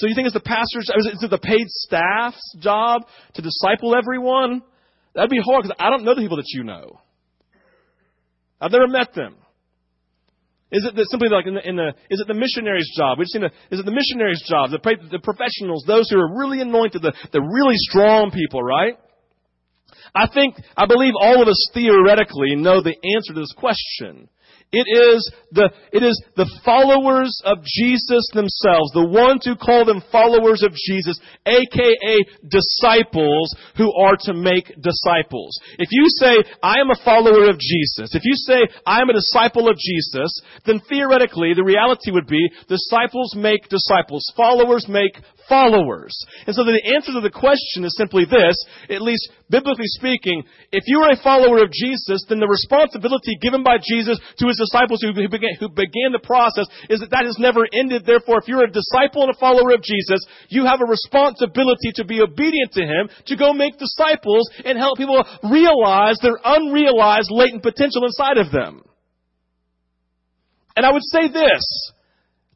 So 0.00 0.08
you 0.08 0.14
think 0.14 0.24
it's 0.24 0.34
the 0.34 0.40
pastor's, 0.40 0.88
is 1.12 1.22
it 1.22 1.28
the 1.28 1.36
paid 1.36 1.68
staff's 1.68 2.56
job 2.58 3.02
to 3.34 3.42
disciple 3.42 3.94
everyone? 3.94 4.62
That'd 5.14 5.28
be 5.28 5.42
hard 5.44 5.64
because 5.64 5.76
I 5.78 5.90
don't 5.90 6.04
know 6.04 6.14
the 6.14 6.22
people 6.22 6.38
that 6.38 6.48
you 6.48 6.64
know. 6.64 6.98
I've 8.58 8.72
never 8.72 8.88
met 8.88 9.12
them. 9.12 9.36
Is 10.72 10.88
it 10.88 10.96
simply 11.08 11.28
like 11.28 11.46
in 11.46 11.52
the, 11.52 11.68
in 11.68 11.76
the, 11.76 11.88
is 12.08 12.18
it 12.18 12.28
the 12.28 12.32
missionary's 12.32 12.90
job? 12.96 13.18
We've 13.18 13.28
seen 13.28 13.42
the, 13.42 13.52
is 13.70 13.80
it 13.80 13.84
the 13.84 13.92
missionary's 13.92 14.42
job? 14.48 14.70
The, 14.70 14.80
the 15.10 15.18
professionals, 15.18 15.84
those 15.86 16.08
who 16.08 16.16
are 16.16 16.38
really 16.38 16.62
anointed, 16.62 17.02
the, 17.02 17.12
the 17.32 17.42
really 17.42 17.76
strong 17.76 18.30
people, 18.30 18.62
right? 18.62 18.96
I 20.14 20.28
think, 20.32 20.56
I 20.78 20.86
believe 20.86 21.12
all 21.20 21.42
of 21.42 21.48
us 21.48 21.70
theoretically 21.74 22.56
know 22.56 22.80
the 22.80 22.96
answer 23.16 23.34
to 23.34 23.40
this 23.40 23.52
question. 23.52 24.30
It 24.72 24.86
is 24.86 25.26
the, 25.50 25.66
it 25.90 26.06
is 26.06 26.14
the 26.36 26.46
followers 26.64 27.34
of 27.44 27.58
Jesus 27.66 28.22
themselves, 28.30 28.94
the 28.94 29.10
ones 29.10 29.42
who 29.42 29.58
call 29.58 29.84
them 29.84 29.98
followers 30.12 30.62
of 30.62 30.70
Jesus, 30.78 31.18
aka 31.42 32.14
disciples 32.46 33.50
who 33.74 33.90
are 33.90 34.14
to 34.30 34.32
make 34.34 34.70
disciples. 34.78 35.58
If 35.74 35.90
you 35.90 36.06
say, 36.22 36.46
I 36.62 36.78
am 36.78 36.94
a 36.94 37.02
follower 37.02 37.50
of 37.50 37.58
Jesus, 37.58 38.14
if 38.14 38.22
you 38.22 38.38
say, 38.46 38.62
I 38.86 39.02
am 39.02 39.10
a 39.10 39.18
disciple 39.18 39.66
of 39.68 39.74
Jesus, 39.74 40.30
then 40.64 40.78
theoretically 40.88 41.50
the 41.50 41.66
reality 41.66 42.14
would 42.14 42.28
be 42.30 42.46
disciples 42.68 43.34
make 43.34 43.66
disciples, 43.66 44.22
followers 44.36 44.86
make 44.86 45.18
followers. 45.50 46.14
And 46.46 46.54
so 46.54 46.62
the 46.62 46.78
answer 46.94 47.10
to 47.18 47.20
the 47.20 47.34
question 47.34 47.82
is 47.82 47.98
simply 47.98 48.22
this, 48.22 48.54
at 48.86 49.02
least 49.02 49.34
biblically 49.50 49.90
speaking, 49.98 50.46
if 50.70 50.86
you 50.86 51.02
are 51.02 51.10
a 51.10 51.18
follower 51.18 51.58
of 51.58 51.74
Jesus, 51.74 52.22
then 52.30 52.38
the 52.38 52.46
responsibility 52.46 53.34
given 53.42 53.66
by 53.66 53.82
Jesus 53.82 54.22
to 54.38 54.46
his 54.46 54.62
disciples 54.62 55.02
who 55.02 55.10
began, 55.10 55.58
who 55.58 55.66
began 55.68 56.14
the 56.14 56.22
process 56.22 56.70
is 56.86 57.02
that 57.02 57.10
that 57.10 57.26
has 57.26 57.36
never 57.42 57.66
ended. 57.74 58.06
Therefore, 58.06 58.38
if 58.38 58.46
you're 58.46 58.62
a 58.62 58.70
disciple 58.70 59.26
and 59.26 59.34
a 59.34 59.42
follower 59.42 59.74
of 59.74 59.82
Jesus, 59.82 60.22
you 60.48 60.70
have 60.70 60.78
a 60.78 60.86
responsibility 60.86 61.90
to 61.98 62.06
be 62.06 62.22
obedient 62.22 62.70
to 62.78 62.86
him, 62.86 63.10
to 63.26 63.34
go 63.34 63.50
make 63.50 63.74
disciples 63.82 64.46
and 64.62 64.78
help 64.78 64.96
people 64.96 65.18
realize 65.50 66.22
their 66.22 66.38
unrealized 66.38 67.34
latent 67.34 67.66
potential 67.66 68.06
inside 68.06 68.38
of 68.38 68.54
them. 68.54 68.86
And 70.78 70.86
I 70.86 70.92
would 70.92 71.02
say 71.10 71.26
this, 71.26 71.66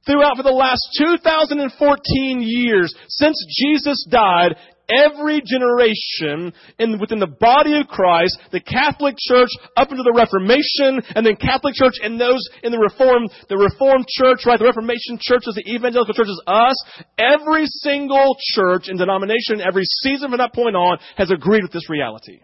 throughout 0.07 0.37
for 0.37 0.43
the 0.43 0.51
last 0.51 0.83
2014 0.99 2.41
years 2.41 2.95
since 3.09 3.37
Jesus 3.61 4.07
died, 4.11 4.57
every 4.89 5.41
generation 5.41 6.53
in, 6.79 6.99
within 7.01 7.19
the 7.19 7.31
body 7.41 7.79
of 7.81 7.87
Christ, 7.89 8.39
the 8.53 8.61
Catholic 8.61 9.17
Church 9.19 9.49
up 9.77 9.91
into 9.91 10.03
the 10.03 10.13
Reformation, 10.13 11.01
and 11.17 11.25
then 11.25 11.37
Catholic 11.37 11.75
Church 11.75 11.95
and 12.03 12.21
those 12.21 12.41
in 12.63 12.73
the 12.73 12.79
Reformed, 12.79 13.31
the 13.49 13.57
Reformed 13.57 14.07
Church, 14.09 14.45
right, 14.47 14.59
the 14.59 14.65
Reformation 14.69 15.17
Church 15.21 15.35
churches, 15.35 15.55
the 15.57 15.73
Evangelical 15.73 16.13
Church 16.15 16.27
churches, 16.27 16.43
us, 16.47 16.77
every 17.19 17.65
single 17.67 18.37
church 18.55 18.89
and 18.89 18.99
denomination, 18.99 19.61
every 19.61 19.85
season 19.85 20.31
from 20.31 20.39
that 20.39 20.55
point 20.55 20.77
on 20.77 20.99
has 21.17 21.31
agreed 21.31 21.63
with 21.63 21.73
this 21.73 21.89
reality. 21.91 22.41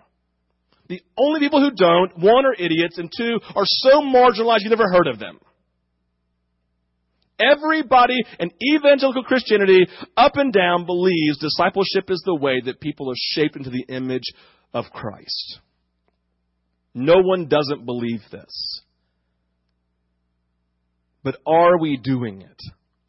The 0.89 1.01
only 1.17 1.41
people 1.41 1.61
who 1.61 1.71
don't, 1.71 2.19
one, 2.19 2.45
are 2.47 2.55
idiots, 2.55 2.99
and 2.99 3.13
two, 3.17 3.39
are 3.55 3.65
so 3.65 4.01
marginalized 4.01 4.61
you 4.65 4.71
never 4.71 4.91
heard 4.91 5.07
of 5.07 5.19
them. 5.19 5.39
Everybody 7.41 8.17
in 8.39 8.51
evangelical 8.77 9.25
Christianity, 9.25 9.87
up 10.17 10.37
and 10.37 10.53
down, 10.53 10.87
believes 10.87 11.39
discipleship 11.39 12.11
is 12.11 12.23
the 12.25 12.35
way 12.35 12.61
that 12.65 12.81
people 12.81 13.11
are 13.11 13.17
shaped 13.17 13.57
into 13.57 13.71
the 13.71 13.87
image 13.89 14.33
of 14.75 14.85
Christ. 14.93 15.61
No 16.95 17.21
one 17.23 17.49
doesn't 17.49 17.87
believe 17.87 18.21
this. 18.31 18.83
But 21.23 21.37
are 21.47 21.79
we 21.79 21.97
doing 21.97 22.43
it? 22.43 22.61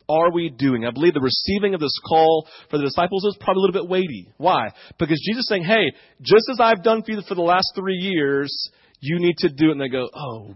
Are 0.10 0.32
we 0.32 0.50
doing? 0.50 0.86
I 0.86 0.92
believe 0.92 1.14
the 1.14 1.22
receiving 1.22 1.74
of 1.74 1.80
this 1.80 1.98
call 2.08 2.46
for 2.70 2.78
the 2.78 2.84
disciples 2.84 3.24
is 3.24 3.38
probably 3.40 3.62
a 3.62 3.66
little 3.66 3.82
bit 3.82 3.90
weighty. 3.90 4.28
Why? 4.38 4.74
Because 5.00 5.22
Jesus 5.26 5.44
is 5.44 5.48
saying, 5.48 5.64
hey, 5.64 5.94
just 6.22 6.44
as 6.52 6.60
I've 6.60 6.84
done 6.84 7.04
for 7.04 7.12
you 7.12 7.22
for 7.28 7.36
the 7.36 7.42
last 7.42 7.72
three 7.76 7.96
years, 7.96 8.70
you 9.00 9.20
need 9.20 9.38
to 9.38 9.50
do 9.50 9.70
it. 9.70 9.72
And 9.72 9.82
they 9.82 9.88
go, 9.88 10.10
oh, 10.14 10.56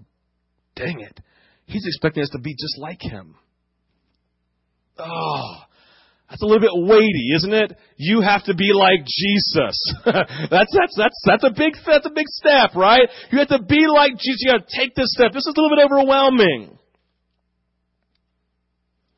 dang 0.76 1.00
it. 1.00 1.20
He's 1.68 1.86
expecting 1.86 2.24
us 2.24 2.30
to 2.34 2.40
be 2.40 2.52
just 2.52 2.78
like 2.78 3.02
him. 3.02 3.36
Oh, 4.98 5.56
that's 6.30 6.42
a 6.42 6.46
little 6.46 6.62
bit 6.62 6.74
weighty, 6.74 7.34
isn't 7.36 7.54
it? 7.54 7.78
You 7.98 8.22
have 8.22 8.44
to 8.46 8.56
be 8.56 8.72
like 8.74 9.06
Jesus. 9.06 9.78
that's 10.06 10.74
that's 10.74 10.96
that's 10.98 11.22
that's 11.26 11.44
a 11.44 11.52
big 11.52 11.74
that's 11.86 12.06
a 12.06 12.10
big 12.10 12.28
step, 12.28 12.76
right? 12.76 13.08
You 13.32 13.40
have 13.40 13.50
to 13.50 13.62
be 13.62 13.88
like 13.88 14.14
Jesus. 14.14 14.42
You 14.42 14.52
got 14.52 14.68
to 14.68 14.78
take 14.78 14.96
this 14.96 15.12
step. 15.14 15.34
This 15.34 15.46
is 15.46 15.54
a 15.56 15.62
little 15.62 15.76
bit 15.76 15.86
overwhelming. 15.86 16.80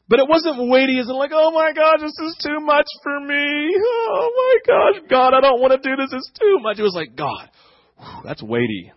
But 0.09 0.19
it 0.19 0.29
wasn't 0.29 0.69
weighty 0.69 0.99
in 0.99 1.07
like, 1.07 1.31
oh 1.33 1.51
my 1.51 1.73
gosh, 1.73 1.99
this 1.99 2.17
is 2.17 2.37
too 2.41 2.59
much 2.61 2.87
for 3.03 3.19
me. 3.19 3.75
Oh 4.09 4.31
my 4.35 4.55
gosh, 4.65 5.09
God, 5.09 5.33
I 5.33 5.41
don't 5.41 5.59
want 5.59 5.73
to 5.73 5.89
do 5.89 5.95
this. 5.97 6.13
It's 6.13 6.31
too 6.39 6.59
much. 6.61 6.79
It 6.79 6.83
was 6.83 6.95
like, 6.95 7.15
God, 7.15 7.49
whew, 7.97 8.21
that's 8.23 8.41
weighty. 8.41 8.91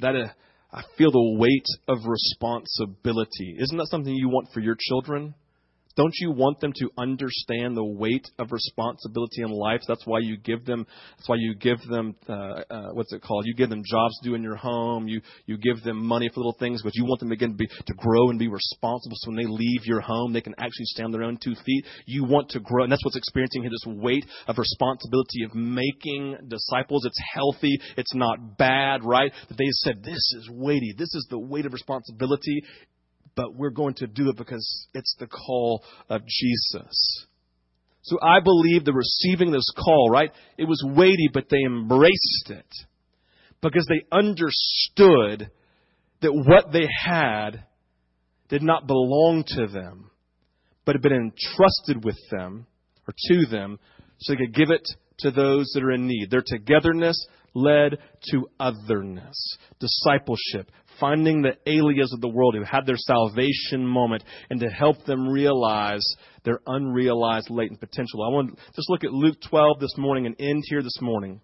That 0.00 0.16
uh, 0.16 0.28
I 0.72 0.82
feel 0.98 1.12
the 1.12 1.36
weight 1.38 1.66
of 1.88 1.98
responsibility. 2.06 3.56
Isn't 3.58 3.78
that 3.78 3.86
something 3.88 4.12
you 4.12 4.28
want 4.28 4.48
for 4.52 4.60
your 4.60 4.76
children? 4.78 5.34
Don't 5.96 6.14
you 6.20 6.30
want 6.30 6.60
them 6.60 6.72
to 6.76 6.90
understand 6.98 7.74
the 7.74 7.84
weight 7.84 8.28
of 8.38 8.52
responsibility 8.52 9.40
in 9.40 9.50
life? 9.50 9.80
That's 9.88 10.04
why 10.04 10.18
you 10.20 10.36
give 10.36 10.66
them. 10.66 10.86
That's 11.16 11.28
why 11.28 11.36
you 11.38 11.54
give 11.54 11.80
them. 11.88 12.14
Uh, 12.28 12.32
uh, 12.70 12.88
what's 12.92 13.12
it 13.14 13.22
called? 13.22 13.46
You 13.46 13.54
give 13.54 13.70
them 13.70 13.82
jobs 13.84 14.18
to 14.20 14.28
do 14.28 14.34
in 14.34 14.42
your 14.42 14.56
home. 14.56 15.08
You 15.08 15.22
you 15.46 15.56
give 15.56 15.82
them 15.82 16.04
money 16.04 16.28
for 16.28 16.40
little 16.40 16.56
things, 16.58 16.82
but 16.82 16.94
you 16.94 17.06
want 17.06 17.20
them 17.20 17.32
again 17.32 17.50
to 17.50 17.56
be 17.56 17.66
to 17.66 17.94
grow 17.94 18.28
and 18.28 18.38
be 18.38 18.48
responsible. 18.48 19.16
So 19.20 19.30
when 19.30 19.36
they 19.36 19.48
leave 19.48 19.86
your 19.86 20.02
home, 20.02 20.34
they 20.34 20.42
can 20.42 20.54
actually 20.58 20.84
stand 20.84 21.06
on 21.06 21.12
their 21.12 21.24
own 21.24 21.38
two 21.42 21.54
feet. 21.64 21.86
You 22.04 22.24
want 22.24 22.50
to 22.50 22.60
grow, 22.60 22.82
and 22.82 22.92
that's 22.92 23.04
what's 23.04 23.16
experiencing 23.16 23.62
here. 23.62 23.70
This 23.70 23.96
weight 23.96 24.26
of 24.48 24.58
responsibility 24.58 25.44
of 25.44 25.54
making 25.54 26.36
disciples. 26.48 27.06
It's 27.06 27.20
healthy. 27.32 27.80
It's 27.96 28.14
not 28.14 28.58
bad, 28.58 29.02
right? 29.02 29.32
That 29.48 29.56
they 29.56 29.68
said 29.70 30.04
this 30.04 30.34
is 30.36 30.50
weighty. 30.52 30.94
This 30.96 31.14
is 31.14 31.26
the 31.30 31.38
weight 31.38 31.64
of 31.64 31.72
responsibility 31.72 32.62
but 33.36 33.54
we're 33.54 33.70
going 33.70 33.94
to 33.94 34.06
do 34.06 34.30
it 34.30 34.36
because 34.36 34.88
it's 34.94 35.14
the 35.20 35.28
call 35.28 35.84
of 36.08 36.22
Jesus. 36.26 37.26
So 38.02 38.18
I 38.22 38.40
believe 38.40 38.84
the 38.84 38.92
receiving 38.92 39.52
this 39.52 39.70
call, 39.76 40.08
right? 40.10 40.32
It 40.56 40.64
was 40.64 40.82
weighty, 40.86 41.28
but 41.32 41.48
they 41.50 41.62
embraced 41.64 42.50
it 42.50 42.66
because 43.60 43.86
they 43.88 44.06
understood 44.10 45.50
that 46.22 46.32
what 46.32 46.72
they 46.72 46.88
had 47.04 47.64
did 48.48 48.62
not 48.62 48.86
belong 48.86 49.44
to 49.48 49.66
them, 49.66 50.10
but 50.84 50.94
had 50.94 51.02
been 51.02 51.12
entrusted 51.12 52.04
with 52.04 52.18
them 52.30 52.66
or 53.06 53.14
to 53.28 53.46
them 53.50 53.78
so 54.18 54.32
they 54.32 54.46
could 54.46 54.54
give 54.54 54.70
it 54.70 54.86
to 55.18 55.30
those 55.30 55.70
that 55.74 55.82
are 55.82 55.92
in 55.92 56.06
need. 56.06 56.30
Their 56.30 56.44
togetherness 56.46 57.26
led 57.56 57.98
to 58.30 58.48
otherness, 58.60 59.56
discipleship, 59.80 60.70
finding 61.00 61.42
the 61.42 61.56
aliens 61.66 62.12
of 62.12 62.20
the 62.20 62.28
world 62.28 62.54
who 62.54 62.62
had 62.62 62.86
their 62.86 62.96
salvation 62.96 63.86
moment 63.86 64.22
and 64.50 64.60
to 64.60 64.68
help 64.68 65.04
them 65.04 65.26
realize 65.26 66.04
their 66.44 66.60
unrealized 66.66 67.48
latent 67.50 67.80
potential. 67.80 68.22
I 68.22 68.28
want 68.28 68.50
to 68.50 68.62
just 68.74 68.90
look 68.90 69.04
at 69.04 69.12
Luke 69.12 69.38
12 69.48 69.80
this 69.80 69.96
morning 69.96 70.26
and 70.26 70.36
end 70.38 70.62
here 70.66 70.82
this 70.82 70.98
morning. 71.00 71.40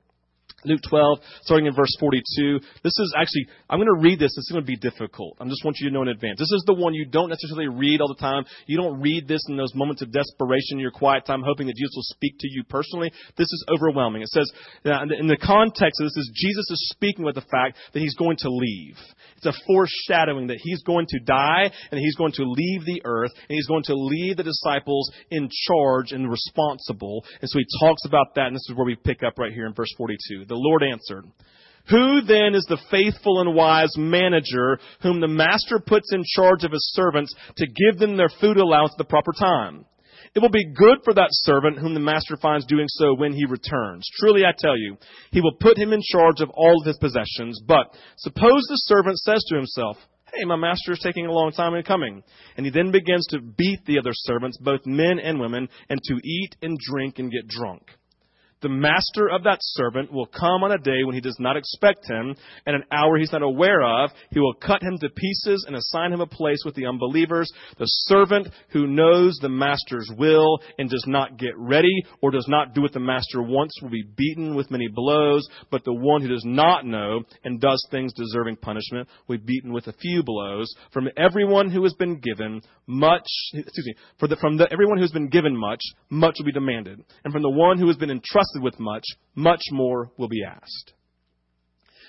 Luke 0.65 0.81
12, 0.89 1.19
starting 1.43 1.67
in 1.67 1.75
verse 1.75 1.95
42. 1.99 2.61
This 2.83 2.99
is 2.99 3.15
actually, 3.17 3.47
I'm 3.69 3.79
going 3.79 3.93
to 3.93 4.01
read 4.01 4.19
this. 4.19 4.35
This 4.35 4.47
is 4.47 4.53
going 4.53 4.65
to 4.65 4.67
be 4.67 4.77
difficult. 4.77 5.37
I 5.41 5.45
just 5.45 5.65
want 5.65 5.79
you 5.81 5.89
to 5.89 5.95
know 5.95 6.03
in 6.03 6.09
advance. 6.09 6.39
This 6.39 6.53
is 6.53 6.65
the 6.67 6.75
one 6.75 6.95
you 6.95 7.07
don't 7.07 7.29
necessarily 7.29 7.69
read 7.69 8.01
all 8.01 8.09
the 8.09 8.21
time. 8.21 8.45
You 8.67 8.77
don't 8.79 9.01
read 9.01 9.27
this 9.27 9.43
in 9.49 9.57
those 9.57 9.75
moments 9.75 10.03
of 10.03 10.13
desperation 10.13 10.79
in 10.79 10.79
your 10.79 10.91
quiet 10.91 11.27
time, 11.27 11.43
hoping 11.45 11.67
that 11.67 11.77
Jesus 11.77 11.93
will 11.95 12.15
speak 12.15 12.35
to 12.39 12.49
you 12.49 12.65
personally. 12.69 13.11
This 13.37 13.51
is 13.51 13.65
overwhelming. 13.69 14.23
It 14.23 14.29
says, 14.29 14.51
uh, 14.85 15.03
in 15.19 15.27
the 15.27 15.37
context 15.37 16.01
of 16.01 16.07
this 16.07 16.17
is 16.17 16.31
Jesus 16.35 16.67
is 16.71 16.91
speaking 16.95 17.25
with 17.25 17.35
the 17.35 17.47
fact 17.51 17.79
that 17.93 18.01
he's 18.01 18.15
going 18.15 18.37
to 18.39 18.51
leave. 18.51 18.97
It's 19.37 19.47
a 19.47 19.65
foreshadowing 19.67 20.47
that 20.49 20.59
he's 20.63 20.83
going 20.83 21.07
to 21.09 21.19
die 21.21 21.71
and 21.91 21.99
he's 21.99 22.15
going 22.15 22.33
to 22.33 22.45
leave 22.45 22.85
the 22.85 23.03
earth 23.05 23.33
and 23.35 23.57
he's 23.57 23.67
going 23.67 23.83
to 23.85 23.95
leave 23.95 24.37
the 24.37 24.45
disciples 24.45 25.11
in 25.31 25.49
charge 25.67 26.13
and 26.13 26.31
responsible. 26.31 27.25
And 27.41 27.51
so 27.51 27.59
he 27.59 27.67
talks 27.81 28.05
about 28.07 28.35
that 28.37 28.47
and 28.47 28.55
this 28.55 28.67
is 28.71 28.77
where 28.77 28.87
we 28.87 28.95
pick 28.95 29.23
up 29.23 29.39
right 29.39 29.53
here 29.53 29.67
in 29.67 29.75
verse 29.75 29.93
42. 29.97 30.45
The 30.53 30.59
Lord 30.59 30.83
answered, 30.83 31.25
who 31.89 32.21
then 32.21 32.55
is 32.55 32.67
the 32.69 32.79
faithful 32.91 33.41
and 33.41 33.55
wise 33.55 33.97
manager 33.97 34.79
whom 35.01 35.21
the 35.21 35.29
master 35.29 35.81
puts 35.81 36.13
in 36.13 36.23
charge 36.37 36.63
of 36.63 36.73
his 36.73 36.93
servants 36.93 37.35
to 37.57 37.67
give 37.67 37.99
them 37.99 38.19
their 38.19 38.29
food 38.39 38.59
allowance 38.59 38.93
at 38.93 38.99
the 38.99 39.05
proper 39.09 39.33
time? 39.33 39.87
It 40.35 40.41
will 40.41 40.51
be 40.51 40.75
good 40.75 40.99
for 41.05 41.15
that 41.15 41.29
servant 41.31 41.79
whom 41.79 41.95
the 41.95 42.01
master 42.01 42.37
finds 42.37 42.67
doing 42.67 42.87
so 42.89 43.15
when 43.15 43.33
he 43.33 43.47
returns. 43.47 44.07
Truly 44.21 44.45
I 44.45 44.53
tell 44.57 44.77
you, 44.77 44.99
he 45.31 45.41
will 45.41 45.57
put 45.59 45.79
him 45.79 45.95
in 45.95 46.03
charge 46.13 46.41
of 46.41 46.51
all 46.51 46.81
of 46.81 46.87
his 46.87 46.99
possessions. 46.99 47.61
But 47.67 47.97
suppose 48.19 48.63
the 48.69 48.83
servant 48.85 49.19
says 49.19 49.43
to 49.49 49.57
himself, 49.57 49.97
Hey, 50.35 50.45
my 50.45 50.57
master 50.57 50.93
is 50.93 51.01
taking 51.03 51.27
a 51.27 51.33
long 51.33 51.53
time 51.53 51.75
in 51.75 51.83
coming. 51.83 52.23
And 52.57 52.67
he 52.67 52.71
then 52.71 52.91
begins 52.91 53.27
to 53.31 53.41
beat 53.41 53.85
the 53.87 53.99
other 53.99 54.13
servants, 54.13 54.59
both 54.59 54.87
men 54.87 55.19
and 55.19 55.41
women, 55.41 55.69
and 55.89 56.01
to 56.05 56.15
eat 56.23 56.57
and 56.63 56.79
drink 56.79 57.19
and 57.19 57.31
get 57.31 57.49
drunk 57.49 57.83
the 58.63 58.69
master 58.69 59.29
of 59.29 59.45
that 59.45 59.59
servant 59.61 60.13
will 60.13 60.27
come 60.27 60.63
on 60.63 60.73
a 60.73 60.79
day 60.79 61.05
when 61.05 61.15
he 61.15 61.21
does 61.21 61.37
not 61.39 61.57
expect 61.57 62.09
him, 62.09 62.35
and 62.67 62.77
an 62.77 62.85
hour 62.91 63.19
he's 63.19 63.33
not 63.33 63.43
aware 63.43 63.83
of. 63.83 64.11
He 64.31 64.41
will 64.41 64.55
cut 64.55 64.83
him 64.83 64.97
to 64.99 65.11
pieces 65.11 65.65
and 65.67 65.77
assign 65.77 66.13
him 66.13 66.21
a 66.21 66.27
place 66.27 66.63
with 66.65 66.75
the 66.75 66.87
unbelievers. 66.87 67.51
The 67.79 67.87
servant 68.07 68.49
who 68.71 68.87
knows 68.87 69.39
the 69.41 69.49
master's 69.49 70.11
will 70.17 70.61
and 70.79 70.89
does 70.89 71.05
not 71.07 71.39
get 71.39 71.57
ready 71.57 72.05
or 72.21 72.31
does 72.31 72.47
not 72.49 72.75
do 72.75 72.83
what 72.83 72.93
the 72.93 73.01
master 73.01 73.43
wants 73.43 73.81
will 73.83 73.91
be 73.91 74.05
beaten 74.17 74.55
with 74.55 74.71
many 74.71 74.89
blows, 74.89 75.47
but 75.71 75.85
the 75.85 75.93
one 75.93 76.23
who 76.23 76.29
does 76.29 76.45
not 76.45 76.87
know 76.87 77.21
and 77.45 77.61
does 77.61 77.85
things 77.91 78.13
deserving 78.15 78.57
punishment 78.57 79.09
will 79.27 79.39
be 79.39 79.45
beaten 79.45 79.73
with 79.73 79.87
a 79.89 79.93
few 79.93 80.23
blows. 80.23 80.73
From 80.93 81.09
everyone 81.17 81.71
who 81.71 81.83
has 81.83 81.95
been 81.95 82.21
given 82.21 82.61
much, 82.87 83.27
excuse 83.55 83.87
me, 83.87 83.95
the, 84.21 84.37
from 84.37 84.57
the, 84.57 84.71
everyone 84.73 84.99
who 84.99 85.05
has 85.05 85.13
been 85.13 85.29
given 85.29 85.57
much, 85.57 85.81
much 86.11 86.37
will 86.39 86.47
be 86.47 86.53
demanded. 86.53 87.03
And 87.25 87.33
from 87.33 87.43
the 87.43 87.51
one 87.51 87.79
who 87.79 87.89
has 87.89 87.97
been 87.97 88.11
entrusted 88.11 88.52
with 88.61 88.79
much, 88.79 89.05
much 89.35 89.63
more 89.71 90.11
will 90.19 90.29
be 90.29 90.45
asked. 90.45 90.95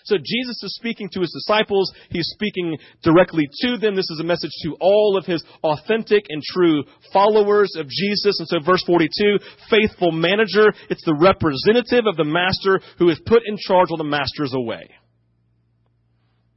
So 0.06 0.18
Jesus 0.18 0.62
is 0.64 0.76
speaking 0.76 1.10
to 1.14 1.22
his 1.22 1.32
disciples. 1.32 1.92
He's 2.10 2.28
speaking 2.28 2.78
directly 3.04 3.48
to 3.62 3.78
them. 3.78 3.96
This 3.96 4.10
is 4.10 4.20
a 4.20 4.26
message 4.26 4.52
to 4.64 4.76
all 4.82 5.18
of 5.18 5.26
his 5.26 5.44
authentic 5.64 6.26
and 6.28 6.44
true 6.44 6.84
followers 7.14 7.74
of 7.78 7.88
Jesus. 7.88 8.40
And 8.40 8.48
so 8.48 8.60
verse 8.60 8.84
42, 8.86 9.40
faithful 9.70 10.12
manager, 10.12 10.74
it's 10.90 11.06
the 11.06 11.16
representative 11.16 12.06
of 12.06 12.18
the 12.18 12.26
master 12.26 12.82
who 12.98 13.10
is 13.10 13.22
put 13.26 13.44
in 13.46 13.58
charge 13.58 13.90
while 13.90 13.98
the 13.98 14.04
master 14.04 14.44
is 14.44 14.54
away. 14.54 14.90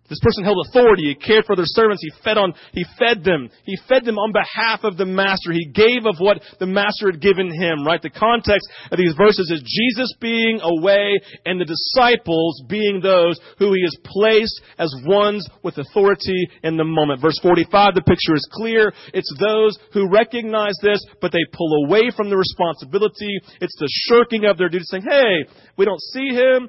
This 0.08 0.20
person 0.22 0.44
held 0.44 0.64
authority. 0.68 1.08
He 1.08 1.14
cared 1.14 1.44
for 1.46 1.56
their 1.56 1.66
servants. 1.66 2.02
He 2.02 2.12
fed 2.22 2.38
on, 2.38 2.54
he 2.72 2.84
fed 2.98 3.24
them. 3.24 3.50
He 3.64 3.76
fed 3.88 4.04
them 4.04 4.18
on 4.18 4.32
behalf 4.32 4.80
of 4.84 4.96
the 4.96 5.06
master. 5.06 5.52
He 5.52 5.66
gave 5.66 6.06
of 6.06 6.16
what 6.18 6.42
the 6.60 6.66
master 6.66 7.10
had 7.10 7.20
given 7.20 7.52
him, 7.52 7.84
right? 7.84 8.00
The 8.00 8.10
context 8.10 8.66
of 8.90 8.98
these 8.98 9.14
verses 9.16 9.50
is 9.50 9.62
Jesus 9.62 10.14
being 10.20 10.60
away 10.62 11.18
and 11.44 11.60
the 11.60 11.64
disciples 11.64 12.62
being 12.68 13.00
those 13.02 13.38
who 13.58 13.72
he 13.72 13.82
has 13.82 13.96
placed 14.04 14.60
as 14.78 14.94
ones 15.04 15.46
with 15.62 15.78
authority 15.78 16.48
in 16.62 16.76
the 16.76 16.84
moment. 16.84 17.20
Verse 17.20 17.38
45, 17.42 17.94
the 17.94 18.02
picture 18.02 18.34
is 18.34 18.48
clear. 18.52 18.92
It's 19.12 19.32
those 19.40 19.78
who 19.92 20.10
recognize 20.10 20.74
this, 20.82 21.04
but 21.20 21.32
they 21.32 21.44
pull 21.52 21.86
away 21.86 22.10
from 22.16 22.30
the 22.30 22.36
responsibility. 22.36 23.40
It's 23.60 23.76
the 23.78 23.90
shirking 24.08 24.44
of 24.44 24.58
their 24.58 24.68
duty 24.68 24.84
saying, 24.86 25.04
hey, 25.08 25.50
we 25.76 25.84
don't 25.84 26.00
see 26.00 26.28
him. 26.28 26.68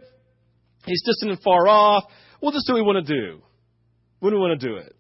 He's 0.86 1.04
distant 1.04 1.32
and 1.32 1.42
far 1.42 1.68
off. 1.68 2.06
We'll 2.42 2.52
just 2.52 2.68
do 2.68 2.74
what 2.74 2.80
we 2.80 2.86
want 2.86 3.06
to 3.08 3.14
do. 3.14 3.42
When 4.20 4.34
we 4.34 4.40
want 4.40 4.60
to 4.60 4.68
do 4.68 4.78
it. 4.78 4.94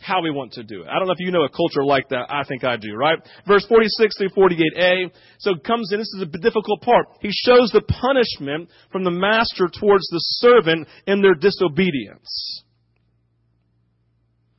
How 0.00 0.22
we 0.22 0.30
want 0.30 0.52
to 0.52 0.62
do 0.62 0.82
it. 0.82 0.88
I 0.88 0.98
don't 0.98 1.08
know 1.08 1.12
if 1.12 1.20
you 1.20 1.32
know 1.32 1.42
a 1.42 1.48
culture 1.48 1.84
like 1.84 2.08
that. 2.10 2.26
I 2.30 2.44
think 2.44 2.62
I 2.62 2.76
do, 2.76 2.94
right? 2.94 3.18
Verse 3.46 3.66
46 3.66 4.16
through 4.16 4.28
48a. 4.30 5.10
So 5.38 5.54
comes 5.56 5.92
in, 5.92 5.98
this 5.98 6.12
is 6.14 6.22
a 6.22 6.38
difficult 6.38 6.82
part. 6.82 7.06
He 7.20 7.30
shows 7.32 7.70
the 7.72 7.82
punishment 7.82 8.70
from 8.92 9.02
the 9.02 9.10
master 9.10 9.68
towards 9.68 10.06
the 10.08 10.20
servant 10.38 10.86
in 11.06 11.20
their 11.20 11.34
disobedience. 11.34 12.62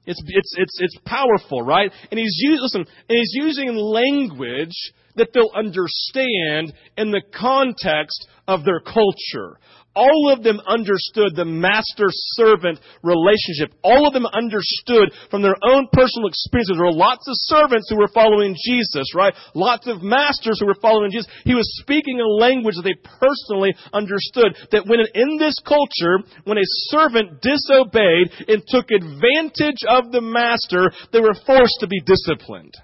It's, 0.05 0.21
it's, 0.25 0.55
it's, 0.57 0.77
it's 0.79 0.97
powerful, 1.05 1.61
right? 1.61 1.91
And 2.09 2.19
he's 2.19 2.35
using, 2.39 2.61
listen, 2.63 2.81
and 2.81 3.17
he's 3.17 3.33
using 3.35 3.75
language 3.75 4.75
that 5.15 5.29
they'll 5.33 5.51
understand 5.55 6.73
in 6.97 7.11
the 7.11 7.21
context 7.33 8.27
of 8.47 8.65
their 8.65 8.79
culture. 8.79 9.59
All 9.95 10.31
of 10.31 10.43
them 10.43 10.61
understood 10.65 11.35
the 11.35 11.49
master-servant 11.49 12.79
relationship. 13.01 13.73
All 13.83 14.07
of 14.07 14.13
them 14.13 14.25
understood 14.25 15.11
from 15.29 15.41
their 15.41 15.57
own 15.65 15.89
personal 15.91 16.29
experiences. 16.29 16.77
There 16.77 16.85
were 16.85 16.93
lots 16.93 17.27
of 17.27 17.35
servants 17.49 17.89
who 17.89 17.97
were 17.97 18.13
following 18.13 18.55
Jesus, 18.55 19.11
right? 19.15 19.33
Lots 19.55 19.87
of 19.87 20.01
masters 20.01 20.61
who 20.61 20.67
were 20.67 20.79
following 20.79 21.11
Jesus. 21.11 21.27
He 21.43 21.55
was 21.55 21.67
speaking 21.81 22.21
a 22.21 22.27
language 22.27 22.75
that 22.75 22.85
they 22.85 22.95
personally 23.01 23.73
understood. 23.91 24.55
That 24.71 24.85
when 24.85 25.01
in 25.13 25.37
this 25.37 25.57
culture, 25.65 26.21
when 26.45 26.57
a 26.57 26.73
servant 26.93 27.41
disobeyed 27.41 28.29
and 28.47 28.63
took 28.69 28.93
advantage 28.93 29.83
of 29.89 30.13
the 30.13 30.21
master, 30.21 30.91
they 31.11 31.19
were 31.19 31.35
forced 31.45 31.81
to 31.81 31.87
be 31.87 31.99
disciplined. 32.05 32.77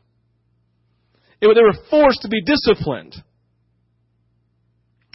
They 1.39 1.47
were 1.47 1.77
forced 1.89 2.23
to 2.23 2.29
be 2.29 2.41
disciplined. 2.41 3.15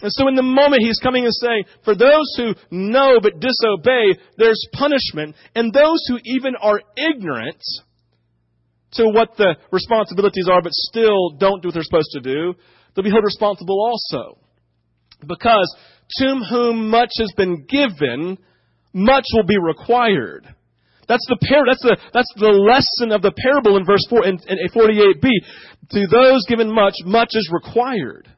And 0.01 0.11
so 0.11 0.27
in 0.27 0.35
the 0.35 0.43
moment 0.43 0.81
he's 0.81 0.99
coming 0.99 1.25
and 1.25 1.33
saying, 1.33 1.65
for 1.83 1.95
those 1.95 2.33
who 2.37 2.53
know 2.71 3.19
but 3.21 3.39
disobey, 3.39 4.17
there's 4.37 4.67
punishment. 4.73 5.35
And 5.55 5.71
those 5.73 6.03
who 6.07 6.19
even 6.23 6.55
are 6.55 6.81
ignorant 6.97 7.61
to 8.93 9.05
what 9.05 9.37
the 9.37 9.55
responsibilities 9.71 10.47
are 10.51 10.61
but 10.61 10.73
still 10.73 11.31
don't 11.37 11.61
do 11.61 11.67
what 11.67 11.75
they're 11.75 11.83
supposed 11.83 12.11
to 12.13 12.21
do, 12.21 12.55
they'll 12.93 13.03
be 13.03 13.11
held 13.11 13.23
responsible 13.23 13.79
also. 13.79 14.37
Because 15.25 15.75
to 16.17 16.41
whom 16.49 16.89
much 16.89 17.11
has 17.19 17.31
been 17.37 17.65
given, 17.69 18.37
much 18.93 19.25
will 19.33 19.45
be 19.45 19.57
required. 19.57 20.47
That's 21.07 21.25
the 21.27 21.37
par- 21.47 21.65
that's 21.67 21.81
the 21.81 21.97
that's 22.13 22.33
the 22.37 22.47
lesson 22.47 23.11
of 23.11 23.21
the 23.21 23.33
parable 23.35 23.77
in 23.77 23.85
verse 23.85 24.05
four 24.09 24.25
in, 24.25 24.39
in 24.47 24.69
48b. 24.69 25.27
To 25.91 26.07
those 26.07 26.45
given 26.47 26.73
much, 26.73 26.93
much 27.03 27.29
is 27.31 27.49
required. 27.51 28.29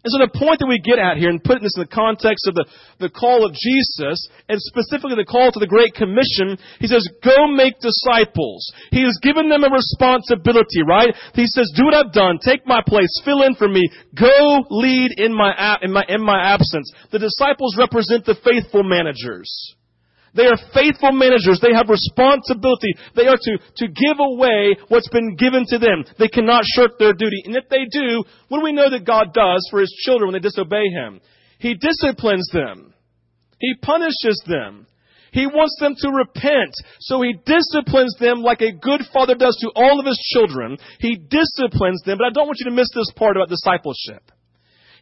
And 0.00 0.08
so 0.08 0.16
the 0.16 0.32
point 0.32 0.64
that 0.64 0.70
we 0.70 0.80
get 0.80 0.96
at 0.96 1.20
here, 1.20 1.28
and 1.28 1.44
putting 1.44 1.60
this 1.60 1.76
in 1.76 1.84
the 1.84 1.92
context 1.92 2.48
of 2.48 2.56
the, 2.56 2.64
the 3.04 3.12
call 3.12 3.44
of 3.44 3.52
Jesus, 3.52 4.32
and 4.48 4.56
specifically 4.56 5.12
the 5.12 5.28
call 5.28 5.52
to 5.52 5.60
the 5.60 5.68
Great 5.68 5.92
Commission, 5.92 6.56
he 6.80 6.88
says, 6.88 7.04
go 7.20 7.44
make 7.52 7.76
disciples. 7.84 8.64
He 8.96 9.04
has 9.04 9.20
given 9.20 9.52
them 9.52 9.60
a 9.60 9.68
responsibility, 9.68 10.80
right? 10.88 11.12
He 11.36 11.44
says, 11.44 11.68
do 11.76 11.84
what 11.84 11.92
I've 11.92 12.16
done, 12.16 12.40
take 12.40 12.64
my 12.64 12.80
place, 12.80 13.12
fill 13.28 13.44
in 13.44 13.54
for 13.60 13.68
me, 13.68 13.84
go 14.16 14.64
lead 14.72 15.20
in 15.20 15.36
my, 15.36 15.52
in 15.84 15.92
my, 15.92 16.04
in 16.08 16.24
my 16.24 16.48
absence. 16.48 16.88
The 17.12 17.20
disciples 17.20 17.76
represent 17.76 18.24
the 18.24 18.40
faithful 18.40 18.82
managers. 18.82 19.52
They 20.34 20.46
are 20.46 20.58
faithful 20.72 21.12
managers. 21.12 21.60
They 21.60 21.74
have 21.74 21.88
responsibility. 21.88 22.94
They 23.16 23.26
are 23.26 23.36
to, 23.36 23.58
to 23.58 23.86
give 23.88 24.18
away 24.18 24.76
what's 24.88 25.08
been 25.08 25.34
given 25.36 25.64
to 25.68 25.78
them. 25.78 26.04
They 26.18 26.28
cannot 26.28 26.64
shirk 26.64 26.98
their 26.98 27.12
duty. 27.12 27.42
And 27.44 27.56
if 27.56 27.68
they 27.68 27.86
do, 27.90 28.22
what 28.48 28.58
do 28.58 28.64
we 28.64 28.72
know 28.72 28.90
that 28.90 29.06
God 29.06 29.34
does 29.34 29.66
for 29.70 29.80
His 29.80 29.92
children 30.04 30.30
when 30.30 30.40
they 30.40 30.46
disobey 30.46 30.88
Him? 30.88 31.20
He 31.58 31.74
disciplines 31.74 32.48
them. 32.52 32.94
He 33.58 33.74
punishes 33.82 34.40
them. 34.46 34.86
He 35.32 35.46
wants 35.46 35.76
them 35.78 35.94
to 35.98 36.10
repent. 36.10 36.74
So 37.00 37.22
he 37.22 37.34
disciplines 37.44 38.16
them 38.18 38.42
like 38.42 38.62
a 38.62 38.72
good 38.72 39.02
father 39.12 39.34
does 39.34 39.56
to 39.60 39.70
all 39.76 40.00
of 40.00 40.06
his 40.06 40.18
children. 40.32 40.76
He 40.98 41.16
disciplines 41.16 42.02
them, 42.04 42.18
but 42.18 42.26
I 42.26 42.30
don't 42.30 42.46
want 42.46 42.58
you 42.58 42.70
to 42.70 42.74
miss 42.74 42.88
this 42.94 43.12
part 43.14 43.36
about 43.36 43.48
discipleship. 43.48 44.32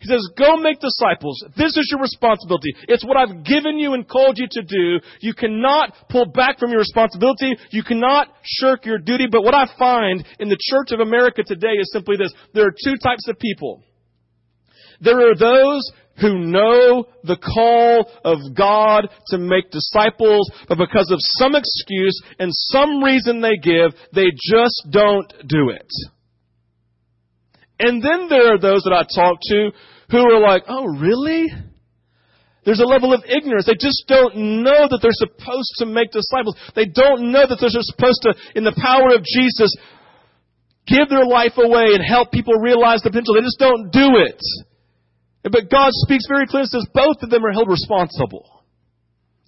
He 0.00 0.08
says, 0.08 0.26
go 0.36 0.56
make 0.56 0.80
disciples. 0.80 1.42
This 1.56 1.76
is 1.76 1.88
your 1.90 2.00
responsibility. 2.00 2.70
It's 2.88 3.04
what 3.04 3.16
I've 3.16 3.44
given 3.44 3.78
you 3.78 3.94
and 3.94 4.08
called 4.08 4.38
you 4.38 4.46
to 4.50 4.62
do. 4.62 5.00
You 5.20 5.34
cannot 5.34 5.92
pull 6.08 6.26
back 6.26 6.58
from 6.58 6.70
your 6.70 6.78
responsibility. 6.78 7.56
You 7.70 7.82
cannot 7.82 8.28
shirk 8.42 8.86
your 8.86 8.98
duty. 8.98 9.26
But 9.30 9.42
what 9.42 9.54
I 9.54 9.66
find 9.78 10.24
in 10.38 10.48
the 10.48 10.58
Church 10.60 10.92
of 10.92 11.00
America 11.00 11.42
today 11.44 11.74
is 11.80 11.90
simply 11.92 12.16
this. 12.16 12.32
There 12.54 12.66
are 12.66 12.74
two 12.84 12.96
types 13.02 13.28
of 13.28 13.38
people. 13.38 13.82
There 15.00 15.30
are 15.30 15.36
those 15.36 15.90
who 16.20 16.46
know 16.46 17.06
the 17.22 17.36
call 17.36 18.10
of 18.24 18.38
God 18.56 19.08
to 19.28 19.38
make 19.38 19.70
disciples, 19.70 20.50
but 20.68 20.78
because 20.78 21.10
of 21.12 21.18
some 21.20 21.54
excuse 21.54 22.20
and 22.38 22.50
some 22.52 23.02
reason 23.02 23.40
they 23.40 23.56
give, 23.62 23.92
they 24.12 24.30
just 24.50 24.88
don't 24.90 25.32
do 25.46 25.70
it. 25.70 25.88
And 27.78 28.02
then 28.02 28.28
there 28.28 28.54
are 28.54 28.58
those 28.58 28.82
that 28.82 28.92
I 28.92 29.06
talk 29.06 29.38
to 29.50 29.70
who 30.10 30.18
are 30.18 30.40
like, 30.40 30.64
oh, 30.68 30.86
really? 30.98 31.46
There's 32.64 32.80
a 32.80 32.88
level 32.88 33.14
of 33.14 33.24
ignorance. 33.24 33.66
They 33.66 33.78
just 33.78 34.04
don't 34.08 34.62
know 34.64 34.88
that 34.90 34.98
they're 35.00 35.14
supposed 35.14 35.72
to 35.78 35.86
make 35.86 36.10
disciples. 36.10 36.56
They 36.74 36.86
don't 36.86 37.32
know 37.32 37.46
that 37.46 37.56
they're 37.60 37.70
supposed 37.70 38.20
to, 38.26 38.34
in 38.58 38.64
the 38.64 38.76
power 38.76 39.14
of 39.14 39.24
Jesus, 39.24 39.72
give 40.86 41.08
their 41.08 41.24
life 41.24 41.56
away 41.56 41.94
and 41.94 42.04
help 42.04 42.32
people 42.32 42.60
realize 42.60 43.00
the 43.00 43.10
potential. 43.10 43.34
They 43.34 43.46
just 43.46 43.62
don't 43.62 43.88
do 43.92 44.20
it. 44.20 44.40
But 45.44 45.70
God 45.70 45.94
speaks 46.04 46.26
very 46.26 46.46
clearly 46.46 46.68
and 46.72 46.82
says 46.82 46.88
both 46.92 47.22
of 47.22 47.30
them 47.30 47.44
are 47.46 47.52
held 47.52 47.70
responsible. 47.70 48.57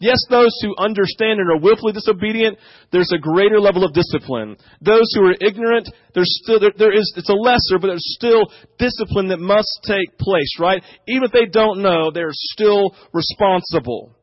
Yes, 0.00 0.16
those 0.30 0.56
who 0.62 0.74
understand 0.78 1.40
and 1.40 1.50
are 1.50 1.60
willfully 1.60 1.92
disobedient, 1.92 2.56
there's 2.90 3.12
a 3.14 3.18
greater 3.18 3.60
level 3.60 3.84
of 3.84 3.92
discipline. 3.92 4.56
Those 4.80 5.12
who 5.14 5.26
are 5.26 5.36
ignorant, 5.38 5.90
there's 6.14 6.40
still, 6.42 6.58
there, 6.58 6.72
there 6.76 6.96
is, 6.96 7.12
it's 7.16 7.28
a 7.28 7.34
lesser, 7.34 7.78
but 7.78 7.88
there's 7.88 8.14
still 8.16 8.50
discipline 8.78 9.28
that 9.28 9.40
must 9.40 9.68
take 9.84 10.16
place, 10.18 10.58
right? 10.58 10.82
Even 11.06 11.24
if 11.24 11.32
they 11.32 11.44
don't 11.44 11.82
know, 11.82 12.10
they're 12.10 12.30
still 12.32 12.96
responsible. 13.12 14.16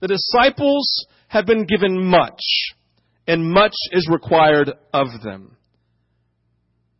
The 0.00 0.08
disciples 0.08 1.06
have 1.28 1.46
been 1.46 1.64
given 1.64 2.04
much, 2.04 2.42
and 3.26 3.50
much 3.50 3.74
is 3.90 4.06
required 4.12 4.70
of 4.92 5.06
them. 5.24 5.56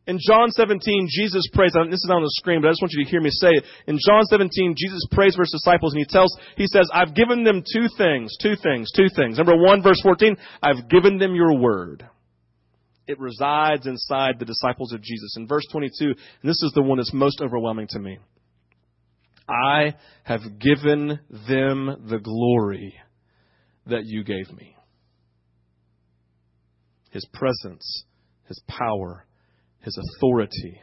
In 0.07 0.19
John 0.21 0.51
17, 0.51 1.09
Jesus 1.11 1.49
prays, 1.55 1.73
this 1.73 2.05
is 2.05 2.11
on 2.13 2.23
the 2.23 2.31
screen, 2.37 2.61
but 2.61 2.69
I 2.69 2.73
just 2.73 2.83
want 2.83 2.93
you 2.93 3.05
to 3.05 3.11
hear 3.11 3.23
me 3.23 3.31
say 3.31 3.49
it. 3.49 3.65
In 3.87 3.99
John 4.07 4.25
17, 4.25 4.75
Jesus 4.77 5.07
prays 5.11 5.35
for 5.35 5.43
his 5.43 5.53
disciples 5.53 5.95
and 5.95 6.01
he 6.01 6.07
tells, 6.07 6.37
he 6.57 6.67
says, 6.67 6.87
I've 6.93 7.15
given 7.15 7.43
them 7.43 7.63
two 7.63 7.87
things, 7.97 8.37
two 8.41 8.55
things, 8.63 8.91
two 8.93 9.09
things. 9.17 9.39
Number 9.39 9.57
one, 9.57 9.83
verse 9.83 10.01
14, 10.03 10.37
I've 10.63 10.91
given 10.91 11.17
them 11.17 11.35
your 11.35 11.59
word. 11.59 12.07
It 13.07 13.19
resides 13.19 13.87
inside 13.87 14.39
the 14.39 14.45
disciples 14.45 14.93
of 14.93 15.01
Jesus. 15.01 15.37
In 15.39 15.47
verse 15.47 15.65
22, 15.73 16.05
and 16.07 16.17
this 16.43 16.63
is 16.63 16.73
the 16.75 16.83
one 16.83 16.99
that's 16.99 17.15
most 17.15 17.41
overwhelming 17.41 17.89
to 17.91 17.99
me. 17.99 18.19
I 19.49 19.95
have 20.25 20.59
given 20.59 21.19
them 21.49 22.07
the 22.09 22.21
glory 22.23 22.95
that 23.87 24.05
you 24.05 24.25
gave 24.25 24.51
me. 24.55 24.77
His 27.11 27.27
presence, 27.33 28.05
His 28.49 28.61
power, 28.67 29.27
his 29.85 29.99
authority. 29.99 30.80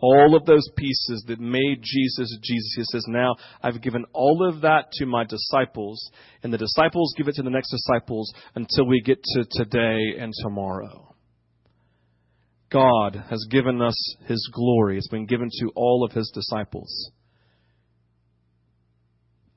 All 0.00 0.34
of 0.36 0.46
those 0.46 0.68
pieces 0.76 1.24
that 1.28 1.38
made 1.38 1.80
Jesus 1.80 2.36
Jesus. 2.42 2.74
He 2.74 2.84
says, 2.84 3.04
Now 3.06 3.36
I've 3.62 3.80
given 3.80 4.04
all 4.12 4.48
of 4.48 4.62
that 4.62 4.90
to 4.94 5.06
my 5.06 5.24
disciples, 5.24 6.10
and 6.42 6.52
the 6.52 6.58
disciples 6.58 7.14
give 7.16 7.28
it 7.28 7.36
to 7.36 7.42
the 7.42 7.50
next 7.50 7.70
disciples 7.70 8.32
until 8.56 8.86
we 8.86 9.00
get 9.00 9.22
to 9.22 9.44
today 9.48 10.18
and 10.18 10.32
tomorrow. 10.42 11.14
God 12.72 13.22
has 13.30 13.46
given 13.50 13.80
us 13.80 14.16
His 14.26 14.50
glory. 14.52 14.96
It's 14.96 15.08
been 15.08 15.26
given 15.26 15.50
to 15.60 15.70
all 15.76 16.04
of 16.04 16.12
His 16.12 16.32
disciples. 16.34 17.12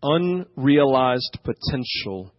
Unrealized 0.04 1.40
potential 1.44 2.36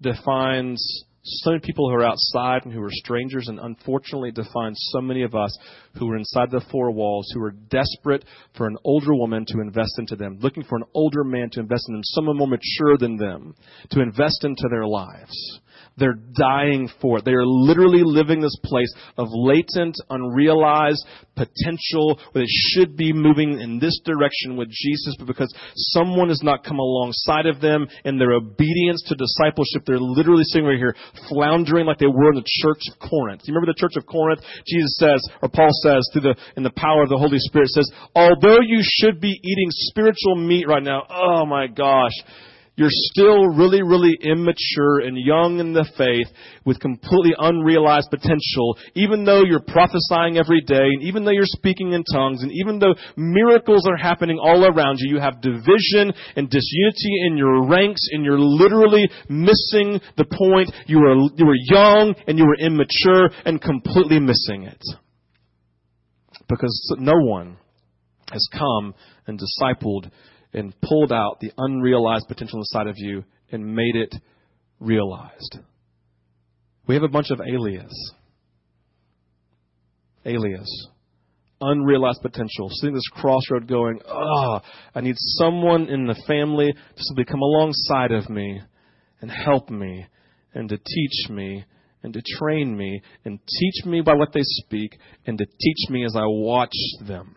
defines 0.00 1.04
so 1.24 1.50
many 1.50 1.60
people 1.60 1.88
who 1.88 1.94
are 1.94 2.04
outside 2.04 2.64
and 2.64 2.72
who 2.72 2.82
are 2.82 2.90
strangers, 2.90 3.46
and 3.48 3.60
unfortunately 3.60 4.32
define 4.32 4.74
so 4.74 5.00
many 5.00 5.22
of 5.22 5.34
us 5.34 5.56
who 5.96 6.10
are 6.10 6.16
inside 6.16 6.50
the 6.50 6.64
four 6.70 6.90
walls, 6.90 7.30
who 7.32 7.42
are 7.42 7.52
desperate 7.52 8.24
for 8.56 8.66
an 8.66 8.76
older 8.84 9.14
woman 9.14 9.44
to 9.46 9.60
invest 9.60 9.98
into 9.98 10.16
them, 10.16 10.38
looking 10.40 10.64
for 10.64 10.76
an 10.76 10.84
older 10.94 11.22
man 11.22 11.48
to 11.50 11.60
invest 11.60 11.84
in 11.88 11.94
them, 11.94 12.02
someone 12.04 12.36
more 12.36 12.48
mature 12.48 12.98
than 12.98 13.16
them, 13.16 13.54
to 13.90 14.00
invest 14.00 14.44
into 14.44 14.68
their 14.68 14.86
lives. 14.86 15.60
They're 15.96 16.18
dying 16.36 16.88
for 17.00 17.18
it. 17.18 17.24
They 17.24 17.32
are 17.32 17.46
literally 17.46 18.02
living 18.02 18.40
this 18.40 18.56
place 18.64 18.92
of 19.18 19.28
latent, 19.30 19.96
unrealized 20.10 21.04
potential 21.36 22.18
where 22.32 22.44
they 22.44 22.48
should 22.48 22.96
be 22.96 23.12
moving 23.12 23.60
in 23.60 23.78
this 23.78 24.00
direction 24.04 24.56
with 24.56 24.68
Jesus, 24.70 25.14
but 25.18 25.26
because 25.26 25.52
someone 25.74 26.28
has 26.28 26.42
not 26.42 26.64
come 26.64 26.78
alongside 26.78 27.46
of 27.46 27.60
them 27.60 27.86
in 28.04 28.18
their 28.18 28.32
obedience 28.32 29.02
to 29.06 29.14
discipleship, 29.14 29.82
they're 29.86 29.98
literally 29.98 30.44
sitting 30.44 30.66
right 30.66 30.78
here 30.78 30.94
floundering 31.28 31.86
like 31.86 31.98
they 31.98 32.06
were 32.06 32.30
in 32.30 32.36
the 32.36 32.44
church 32.62 32.80
of 32.90 32.98
Corinth. 32.98 33.42
You 33.44 33.54
remember 33.54 33.72
the 33.72 33.80
church 33.80 33.96
of 33.96 34.06
Corinth? 34.06 34.40
Jesus 34.66 34.96
says, 34.98 35.20
or 35.42 35.48
Paul 35.48 35.70
says, 35.82 36.08
through 36.12 36.32
the, 36.32 36.36
in 36.56 36.62
the 36.62 36.72
power 36.76 37.02
of 37.02 37.08
the 37.08 37.18
Holy 37.18 37.38
Spirit 37.38 37.68
says, 37.68 37.90
although 38.14 38.60
you 38.60 38.80
should 38.82 39.20
be 39.20 39.32
eating 39.32 39.68
spiritual 39.70 40.36
meat 40.36 40.66
right 40.68 40.82
now, 40.82 41.06
oh 41.08 41.46
my 41.46 41.66
gosh, 41.66 42.12
you're 42.74 42.88
still 42.90 43.48
really, 43.48 43.82
really 43.82 44.16
immature 44.22 45.00
and 45.00 45.16
young 45.18 45.60
in 45.60 45.74
the 45.74 45.84
faith 45.96 46.26
with 46.64 46.80
completely 46.80 47.34
unrealized 47.36 48.08
potential, 48.08 48.78
even 48.94 49.24
though 49.24 49.44
you're 49.44 49.60
prophesying 49.60 50.38
every 50.38 50.62
day, 50.62 50.80
and 50.80 51.02
even 51.02 51.24
though 51.24 51.32
you're 51.32 51.44
speaking 51.44 51.92
in 51.92 52.02
tongues, 52.12 52.42
and 52.42 52.50
even 52.52 52.78
though 52.78 52.94
miracles 53.16 53.86
are 53.86 53.96
happening 53.96 54.38
all 54.42 54.64
around 54.64 54.96
you, 55.00 55.16
you 55.16 55.20
have 55.20 55.42
division 55.42 56.12
and 56.36 56.48
disunity 56.48 57.26
in 57.26 57.36
your 57.36 57.66
ranks, 57.68 58.08
and 58.10 58.24
you're 58.24 58.40
literally 58.40 59.08
missing 59.28 60.00
the 60.16 60.24
point. 60.24 60.72
You 60.86 61.00
were, 61.00 61.28
you 61.36 61.44
were 61.44 61.56
young 61.68 62.14
and 62.26 62.38
you 62.38 62.46
were 62.46 62.56
immature 62.56 63.28
and 63.44 63.60
completely 63.60 64.18
missing 64.18 64.64
it. 64.64 64.82
Because 66.48 66.96
no 66.98 67.14
one 67.16 67.58
has 68.30 68.48
come 68.50 68.94
and 69.26 69.38
discipled 69.38 70.10
and 70.52 70.74
pulled 70.80 71.12
out 71.12 71.38
the 71.40 71.52
unrealized 71.56 72.28
potential 72.28 72.58
inside 72.58 72.86
of 72.86 72.96
you 72.98 73.24
and 73.50 73.74
made 73.74 73.96
it 73.96 74.14
realized. 74.80 75.58
We 76.86 76.94
have 76.94 77.04
a 77.04 77.08
bunch 77.08 77.30
of 77.30 77.40
alias. 77.40 78.12
Alias. 80.26 80.88
Unrealized 81.60 82.20
potential. 82.22 82.68
Sitting 82.70 82.94
this 82.94 83.08
crossroad 83.12 83.68
going, 83.68 84.00
oh, 84.08 84.60
I 84.94 85.00
need 85.00 85.14
someone 85.18 85.88
in 85.88 86.06
the 86.06 86.20
family 86.26 86.72
to 86.72 87.02
simply 87.04 87.24
come 87.24 87.40
alongside 87.40 88.12
of 88.12 88.28
me 88.28 88.60
and 89.20 89.30
help 89.30 89.70
me 89.70 90.06
and 90.54 90.68
to 90.68 90.76
teach 90.76 91.30
me 91.30 91.64
and 92.02 92.12
to 92.12 92.22
train 92.38 92.76
me 92.76 93.00
and 93.24 93.38
teach 93.46 93.86
me 93.86 94.00
by 94.00 94.14
what 94.14 94.32
they 94.32 94.42
speak 94.42 94.98
and 95.24 95.38
to 95.38 95.46
teach 95.46 95.90
me 95.90 96.04
as 96.04 96.16
I 96.16 96.24
watch 96.24 96.74
them 97.06 97.36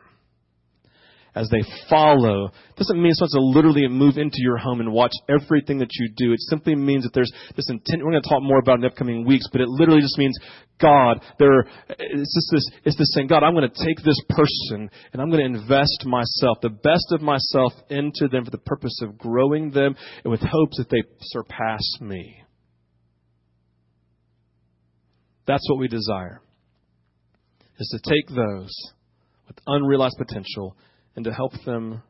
as 1.36 1.50
they 1.50 1.62
follow 1.90 2.50
doesn't 2.78 3.02
mean 3.02 3.14
supposed 3.14 3.34
to 3.34 3.42
literally 3.42 3.88
move 3.88 4.18
into 4.18 4.38
your 4.40 4.58
home 4.58 4.80
and 4.80 4.92
watch 4.92 5.12
everything 5.30 5.80
that 5.80 5.90
you 5.94 6.10
do. 6.16 6.32
It 6.32 6.40
simply 6.42 6.76
means 6.76 7.04
that 7.04 7.14
there's 7.14 7.32
this 7.56 7.70
intent. 7.70 8.04
We're 8.04 8.12
going 8.12 8.24
to 8.24 8.30
talk 8.30 8.42
more 8.42 8.60
about 8.60 8.76
in 8.76 8.82
the 8.82 8.88
upcoming 8.88 9.26
weeks, 9.26 9.46
but 9.52 9.62
it 9.62 9.68
literally 9.68 10.02
just 10.02 10.18
means 10.18 10.38
God. 10.80 11.22
There, 11.38 11.66
it's 11.90 12.36
just 12.36 12.50
this. 12.52 12.70
It's 12.86 12.98
this 12.98 13.10
saying, 13.14 13.28
God, 13.28 13.44
I'm 13.44 13.54
going 13.54 13.70
to 13.70 13.86
take 13.86 13.98
this 13.98 14.20
person 14.30 14.90
and 15.12 15.22
I'm 15.22 15.30
going 15.30 15.42
to 15.42 15.60
invest 15.60 16.06
myself, 16.06 16.60
the 16.62 16.70
best 16.70 17.12
of 17.12 17.22
myself, 17.22 17.74
into 17.90 18.28
them 18.30 18.46
for 18.46 18.52
the 18.52 18.58
purpose 18.58 19.00
of 19.02 19.18
growing 19.18 19.72
them 19.72 19.96
and 20.24 20.32
with 20.32 20.42
hopes 20.42 20.78
that 20.78 20.90
they 20.90 21.04
surpass 21.22 21.84
me. 22.00 22.42
That's 25.48 25.70
what 25.70 25.80
we 25.80 25.88
desire. 25.88 26.42
Is 27.78 27.90
to 27.90 28.10
take 28.10 28.34
those 28.34 28.72
with 29.48 29.58
unrealized 29.68 30.18
potential 30.18 30.78
and 31.16 31.26
to 31.26 31.34
help 31.34 31.54
them 31.66 32.02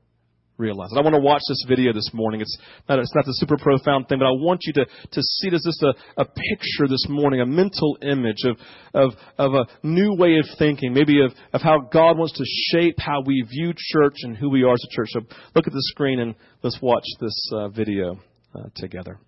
realize 0.57 0.89
it. 0.91 0.97
I 0.97 1.01
want 1.01 1.15
to 1.15 1.21
watch 1.21 1.41
this 1.49 1.65
video 1.67 1.91
this 1.91 2.09
morning. 2.13 2.41
It's 2.41 2.57
not, 2.87 2.99
it's 2.99 3.13
not 3.13 3.25
the 3.25 3.33
super 3.33 3.57
profound 3.57 4.07
thing, 4.07 4.19
but 4.19 4.25
I 4.25 4.31
want 4.31 4.61
you 4.63 4.73
to, 4.73 4.85
to 4.85 5.21
see 5.21 5.47
it 5.47 5.53
as 5.53 5.63
just 5.65 5.83
a, 5.83 5.93
a 6.17 6.25
picture 6.25 6.87
this 6.87 7.05
morning, 7.09 7.41
a 7.41 7.45
mental 7.45 7.97
image 8.01 8.43
of, 8.45 8.57
of, 8.93 9.11
of 9.37 9.53
a 9.53 9.65
new 9.85 10.15
way 10.15 10.37
of 10.37 10.45
thinking, 10.57 10.93
maybe 10.93 11.23
of, 11.23 11.33
of 11.53 11.61
how 11.61 11.79
God 11.91 12.17
wants 12.17 12.37
to 12.37 12.45
shape 12.71 12.95
how 12.99 13.21
we 13.25 13.43
view 13.49 13.73
church 13.75 14.15
and 14.23 14.37
who 14.37 14.49
we 14.49 14.63
are 14.63 14.73
as 14.73 14.83
a 14.89 14.95
church. 14.95 15.09
So 15.11 15.21
look 15.55 15.67
at 15.67 15.73
the 15.73 15.83
screen 15.91 16.19
and 16.19 16.35
let's 16.63 16.79
watch 16.81 17.05
this 17.19 17.49
uh, 17.53 17.69
video 17.69 18.19
uh, 18.55 18.69
together. 18.75 19.19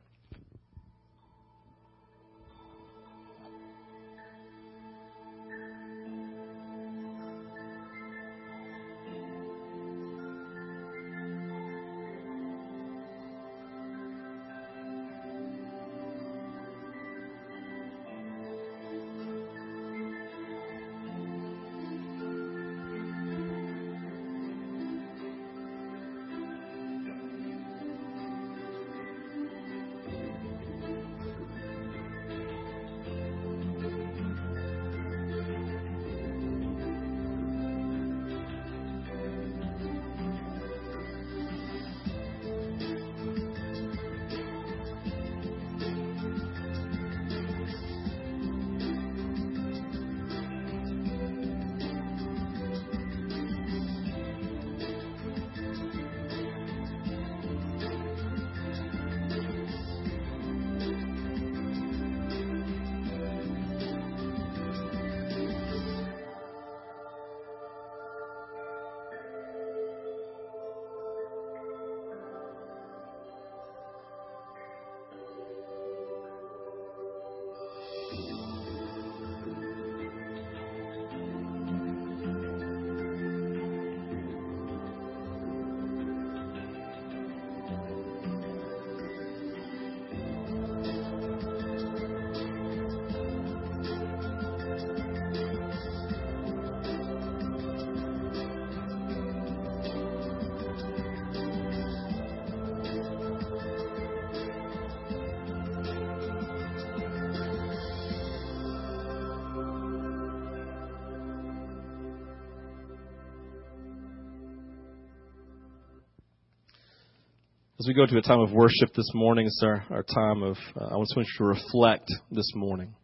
As 117.79 117.85
we 117.87 117.93
go 117.93 118.07
to 118.07 118.17
a 118.17 118.23
time 118.23 118.39
of 118.39 118.51
worship 118.51 118.91
this 118.95 119.11
morning, 119.13 119.45
it's 119.45 119.61
our, 119.63 119.85
our 119.91 120.01
time 120.01 120.41
of, 120.41 120.57
uh, 120.81 120.85
I 120.85 120.95
want 120.95 121.09
you 121.15 121.23
to 121.37 121.43
reflect 121.43 122.11
this 122.31 122.51
morning. 122.55 122.95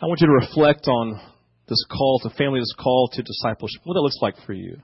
I 0.00 0.06
want 0.06 0.22
you 0.22 0.26
to 0.26 0.32
reflect 0.32 0.88
on 0.88 1.20
this 1.68 1.84
call 1.90 2.18
to 2.22 2.30
family, 2.30 2.60
this 2.60 2.74
call 2.82 3.10
to 3.12 3.22
discipleship, 3.22 3.82
what 3.84 3.92
that 3.92 4.00
looks 4.00 4.16
like 4.22 4.36
for 4.46 4.54
you. 4.54 4.78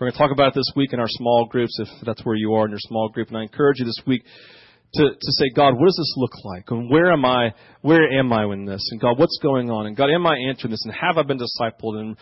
We're 0.00 0.06
going 0.06 0.12
to 0.12 0.18
talk 0.18 0.30
about 0.32 0.48
it 0.48 0.54
this 0.54 0.72
week 0.74 0.94
in 0.94 1.00
our 1.00 1.08
small 1.08 1.44
groups, 1.50 1.78
if 1.78 1.88
that's 2.06 2.24
where 2.24 2.34
you 2.34 2.54
are 2.54 2.64
in 2.64 2.70
your 2.70 2.80
small 2.80 3.10
group. 3.10 3.28
And 3.28 3.36
I 3.36 3.42
encourage 3.42 3.80
you 3.80 3.84
this 3.84 4.00
week 4.06 4.24
to, 4.94 5.02
to 5.10 5.32
say, 5.32 5.50
God, 5.54 5.74
what 5.74 5.84
does 5.84 5.98
this 5.98 6.14
look 6.16 6.32
like? 6.44 6.70
And 6.70 6.90
where 6.90 7.12
am 7.12 7.26
I, 7.26 7.52
where 7.82 8.10
am 8.18 8.32
I 8.32 8.44
in 8.44 8.64
this? 8.64 8.88
And 8.90 9.02
God, 9.02 9.18
what's 9.18 9.38
going 9.42 9.70
on? 9.70 9.84
And 9.84 9.94
God, 9.94 10.08
am 10.08 10.26
I 10.26 10.38
answering 10.48 10.70
this? 10.70 10.84
And 10.86 10.94
have 10.94 11.18
I 11.18 11.24
been 11.24 11.38
discipled? 11.38 11.96
And 11.96 12.16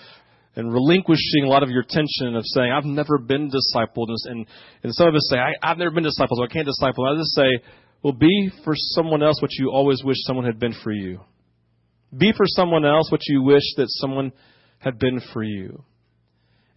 and 0.55 0.73
relinquishing 0.73 1.45
a 1.45 1.49
lot 1.49 1.63
of 1.63 1.71
your 1.71 1.83
tension 1.83 2.37
of 2.37 2.45
saying, 2.45 2.71
I've 2.71 2.85
never 2.85 3.19
been 3.19 3.51
discipled. 3.51 4.09
And, 4.27 4.47
and 4.83 4.95
some 4.95 5.09
of 5.09 5.15
us 5.15 5.29
say, 5.31 5.39
I, 5.39 5.53
have 5.63 5.79
never 5.79 5.91
been 5.91 6.05
discipled, 6.05 6.37
so 6.37 6.45
I 6.45 6.49
can't 6.49 6.67
disciple. 6.67 7.07
I 7.07 7.17
just 7.17 7.35
say, 7.35 7.67
well, 8.03 8.13
be 8.13 8.51
for 8.65 8.75
someone 8.77 9.23
else 9.23 9.41
what 9.41 9.53
you 9.53 9.71
always 9.71 10.03
wish 10.05 10.17
someone 10.21 10.45
had 10.45 10.59
been 10.59 10.75
for 10.83 10.93
you. 10.93 11.21
Be 12.17 12.33
for 12.37 12.45
someone 12.47 12.85
else 12.85 13.11
what 13.11 13.23
you 13.27 13.43
wish 13.43 13.63
that 13.77 13.87
someone 13.89 14.33
had 14.79 14.99
been 14.99 15.21
for 15.33 15.43
you. 15.43 15.85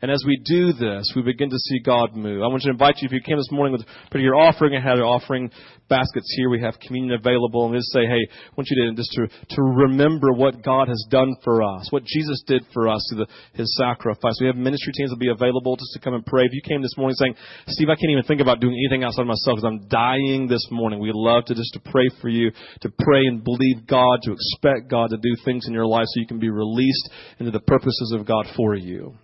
And 0.06 0.14
as 0.14 0.22
we 0.24 0.38
do 0.38 0.72
this, 0.72 1.12
we 1.16 1.24
begin 1.24 1.50
to 1.50 1.58
see 1.58 1.80
God 1.80 2.16
move. 2.16 2.44
I 2.44 2.46
want 2.46 2.62
to 2.62 2.70
invite 2.70 3.02
you, 3.02 3.08
if 3.08 3.12
you 3.12 3.26
came 3.26 3.38
this 3.38 3.50
morning 3.50 3.74
with 3.74 4.22
your 4.22 4.36
offering, 4.36 4.76
I 4.76 4.80
had 4.80 5.00
offering 5.00 5.50
baskets 5.90 6.32
here. 6.38 6.48
We 6.48 6.62
have 6.62 6.78
communion 6.78 7.18
available. 7.18 7.66
And 7.66 7.74
just 7.74 7.90
say, 7.92 8.06
hey, 8.06 8.22
I 8.22 8.54
want 8.56 8.70
you 8.70 8.86
to 8.86 8.94
just 8.94 9.10
to, 9.14 9.26
to 9.26 9.62
remember 9.64 10.32
what 10.32 10.62
God 10.62 10.90
has 10.90 11.04
done 11.10 11.36
for 11.44 11.64
us, 11.64 11.88
what 11.90 12.04
Jesus 12.06 12.44
did 12.46 12.62
for 12.72 12.88
us 12.88 13.02
through 13.10 13.26
the, 13.26 13.58
his 13.58 13.76
sacrifice. 13.82 14.38
We 14.40 14.46
have 14.46 14.56
ministry 14.56 14.94
teams 14.94 15.10
that 15.10 15.16
will 15.16 15.26
be 15.26 15.34
available 15.34 15.76
just 15.76 15.94
to 15.94 16.00
come 16.06 16.14
and 16.14 16.24
pray. 16.24 16.44
If 16.46 16.54
you 16.54 16.62
came 16.62 16.84
this 16.84 16.94
morning 16.98 17.16
saying, 17.16 17.34
Steve, 17.70 17.90
I 17.90 17.98
can't 17.98 18.12
even 18.12 18.26
think 18.26 18.42
about 18.42 18.60
doing 18.60 18.78
anything 18.78 19.04
outside 19.04 19.24
of 19.24 19.34
myself 19.34 19.58
because 19.58 19.66
I'm 19.66 19.90
dying 19.90 20.46
this 20.46 20.68
morning, 20.70 21.00
we'd 21.00 21.18
love 21.18 21.46
to 21.46 21.56
just 21.56 21.74
to 21.74 21.80
pray 21.80 22.06
for 22.22 22.30
you, 22.30 22.52
to 22.82 22.90
pray 23.00 23.26
and 23.26 23.44
believe 23.44 23.88
God, 23.88 24.22
to 24.22 24.38
expect 24.38 24.88
God 24.88 25.10
to 25.10 25.18
do 25.18 25.34
things 25.44 25.66
in 25.66 25.74
your 25.74 25.88
life 25.88 26.06
so 26.14 26.22
you 26.22 26.28
can 26.28 26.38
be 26.38 26.52
released 26.54 27.10
into 27.40 27.50
the 27.50 27.66
purposes 27.66 28.14
of 28.16 28.28
God 28.28 28.46
for 28.56 28.76
you. 28.76 29.18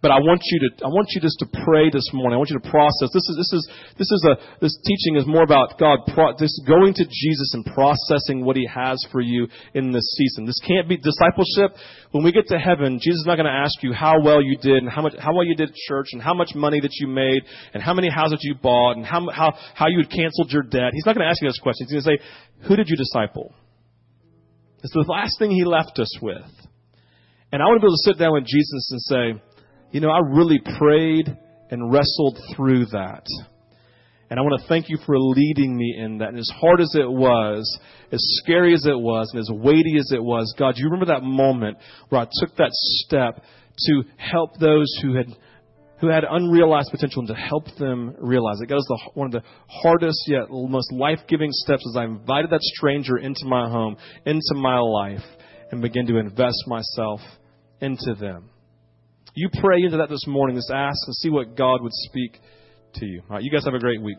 But 0.00 0.10
I 0.10 0.16
want 0.16 0.40
you 0.48 0.58
to, 0.64 0.84
I 0.84 0.88
want 0.88 1.12
you 1.12 1.20
just 1.20 1.36
to 1.44 1.48
pray 1.60 1.92
this 1.92 2.08
morning. 2.16 2.32
I 2.32 2.38
want 2.40 2.48
you 2.48 2.58
to 2.58 2.70
process. 2.72 3.12
This 3.12 3.28
is, 3.28 3.36
this 3.36 3.52
is, 3.52 3.62
this 4.00 4.08
is 4.08 4.22
a, 4.24 4.34
this 4.56 4.72
teaching 4.80 5.20
is 5.20 5.28
more 5.28 5.44
about 5.44 5.76
God, 5.76 6.08
pro, 6.08 6.32
this 6.40 6.56
going 6.66 6.94
to 6.94 7.04
Jesus 7.04 7.52
and 7.52 7.68
processing 7.68 8.40
what 8.40 8.56
He 8.56 8.64
has 8.64 8.96
for 9.12 9.20
you 9.20 9.46
in 9.74 9.92
this 9.92 10.08
season. 10.16 10.46
This 10.46 10.58
can't 10.64 10.88
be 10.88 10.96
discipleship. 10.96 11.76
When 12.12 12.24
we 12.24 12.32
get 12.32 12.48
to 12.48 12.58
heaven, 12.58 12.96
Jesus 12.96 13.20
is 13.20 13.26
not 13.26 13.36
going 13.36 13.52
to 13.52 13.52
ask 13.52 13.76
you 13.82 13.92
how 13.92 14.24
well 14.24 14.40
you 14.40 14.56
did 14.56 14.80
and 14.80 14.88
how 14.88 15.02
much, 15.02 15.12
how 15.20 15.34
well 15.36 15.44
you 15.44 15.54
did 15.54 15.68
at 15.68 15.76
church 15.76 16.08
and 16.12 16.22
how 16.22 16.32
much 16.32 16.52
money 16.54 16.80
that 16.80 16.96
you 16.96 17.06
made 17.06 17.44
and 17.74 17.82
how 17.82 17.92
many 17.92 18.08
houses 18.08 18.40
you 18.40 18.54
bought 18.54 18.96
and 18.96 19.04
how, 19.04 19.28
how, 19.28 19.52
how 19.74 19.88
you 19.88 19.98
had 19.98 20.08
canceled 20.08 20.50
your 20.50 20.62
debt. 20.62 20.96
He's 20.96 21.04
not 21.04 21.14
going 21.14 21.26
to 21.26 21.30
ask 21.30 21.42
you 21.42 21.48
those 21.48 21.60
questions. 21.60 21.90
He's 21.92 22.02
going 22.02 22.16
to 22.16 22.24
say, 22.24 22.68
who 22.68 22.76
did 22.76 22.88
you 22.88 22.96
disciple? 22.96 23.52
It's 24.82 24.94
the 24.94 25.04
last 25.06 25.38
thing 25.38 25.50
He 25.50 25.64
left 25.64 25.98
us 25.98 26.16
with. 26.22 26.48
And 27.52 27.60
I 27.60 27.66
want 27.66 27.80
to 27.80 27.84
be 27.84 27.90
able 27.90 27.98
to 27.98 28.06
sit 28.06 28.18
down 28.18 28.32
with 28.32 28.46
Jesus 28.46 28.88
and 28.92 29.00
say, 29.02 29.42
you 29.90 30.00
know, 30.00 30.10
I 30.10 30.20
really 30.20 30.60
prayed 30.78 31.36
and 31.70 31.92
wrestled 31.92 32.38
through 32.54 32.86
that. 32.86 33.24
And 34.30 34.38
I 34.38 34.42
want 34.42 34.60
to 34.60 34.68
thank 34.68 34.88
you 34.88 34.98
for 35.04 35.18
leading 35.18 35.76
me 35.76 35.96
in 35.98 36.18
that. 36.18 36.28
And 36.28 36.38
as 36.38 36.50
hard 36.60 36.80
as 36.80 36.94
it 36.94 37.10
was, 37.10 37.78
as 38.12 38.20
scary 38.42 38.74
as 38.74 38.86
it 38.86 38.98
was, 38.98 39.28
and 39.32 39.40
as 39.40 39.50
weighty 39.50 39.96
as 39.98 40.12
it 40.12 40.22
was, 40.22 40.54
God, 40.56 40.76
do 40.76 40.82
you 40.82 40.86
remember 40.86 41.06
that 41.06 41.24
moment 41.24 41.78
where 42.08 42.20
I 42.20 42.26
took 42.40 42.56
that 42.56 42.70
step 42.72 43.42
to 43.86 44.02
help 44.16 44.58
those 44.58 44.86
who 45.02 45.14
had 45.16 45.26
who 46.00 46.08
had 46.08 46.24
unrealized 46.28 46.90
potential 46.90 47.20
and 47.20 47.28
to 47.28 47.34
help 47.34 47.64
them 47.78 48.14
realize 48.18 48.58
it. 48.60 48.68
God 48.68 48.78
is 48.78 48.86
the, 48.88 49.10
one 49.14 49.26
of 49.26 49.32
the 49.32 49.42
hardest 49.68 50.18
yet 50.26 50.44
most 50.48 50.90
life-giving 50.92 51.50
steps 51.52 51.84
as 51.90 51.96
I 51.96 52.04
invited 52.04 52.50
that 52.50 52.62
stranger 52.62 53.18
into 53.18 53.44
my 53.44 53.68
home, 53.68 53.96
into 54.24 54.54
my 54.54 54.78
life, 54.78 55.24
and 55.70 55.82
began 55.82 56.06
to 56.06 56.16
invest 56.16 56.56
myself 56.66 57.20
into 57.80 58.14
them. 58.18 58.49
You 59.34 59.48
pray 59.60 59.82
into 59.82 59.98
that 59.98 60.08
this 60.08 60.26
morning. 60.26 60.56
Just 60.56 60.70
ask 60.70 60.98
and 61.06 61.14
see 61.16 61.30
what 61.30 61.56
God 61.56 61.82
would 61.82 61.92
speak 61.92 62.38
to 62.94 63.06
you. 63.06 63.22
All 63.28 63.36
right, 63.36 63.42
you 63.42 63.50
guys 63.50 63.64
have 63.64 63.74
a 63.74 63.78
great 63.78 64.02
week. 64.02 64.18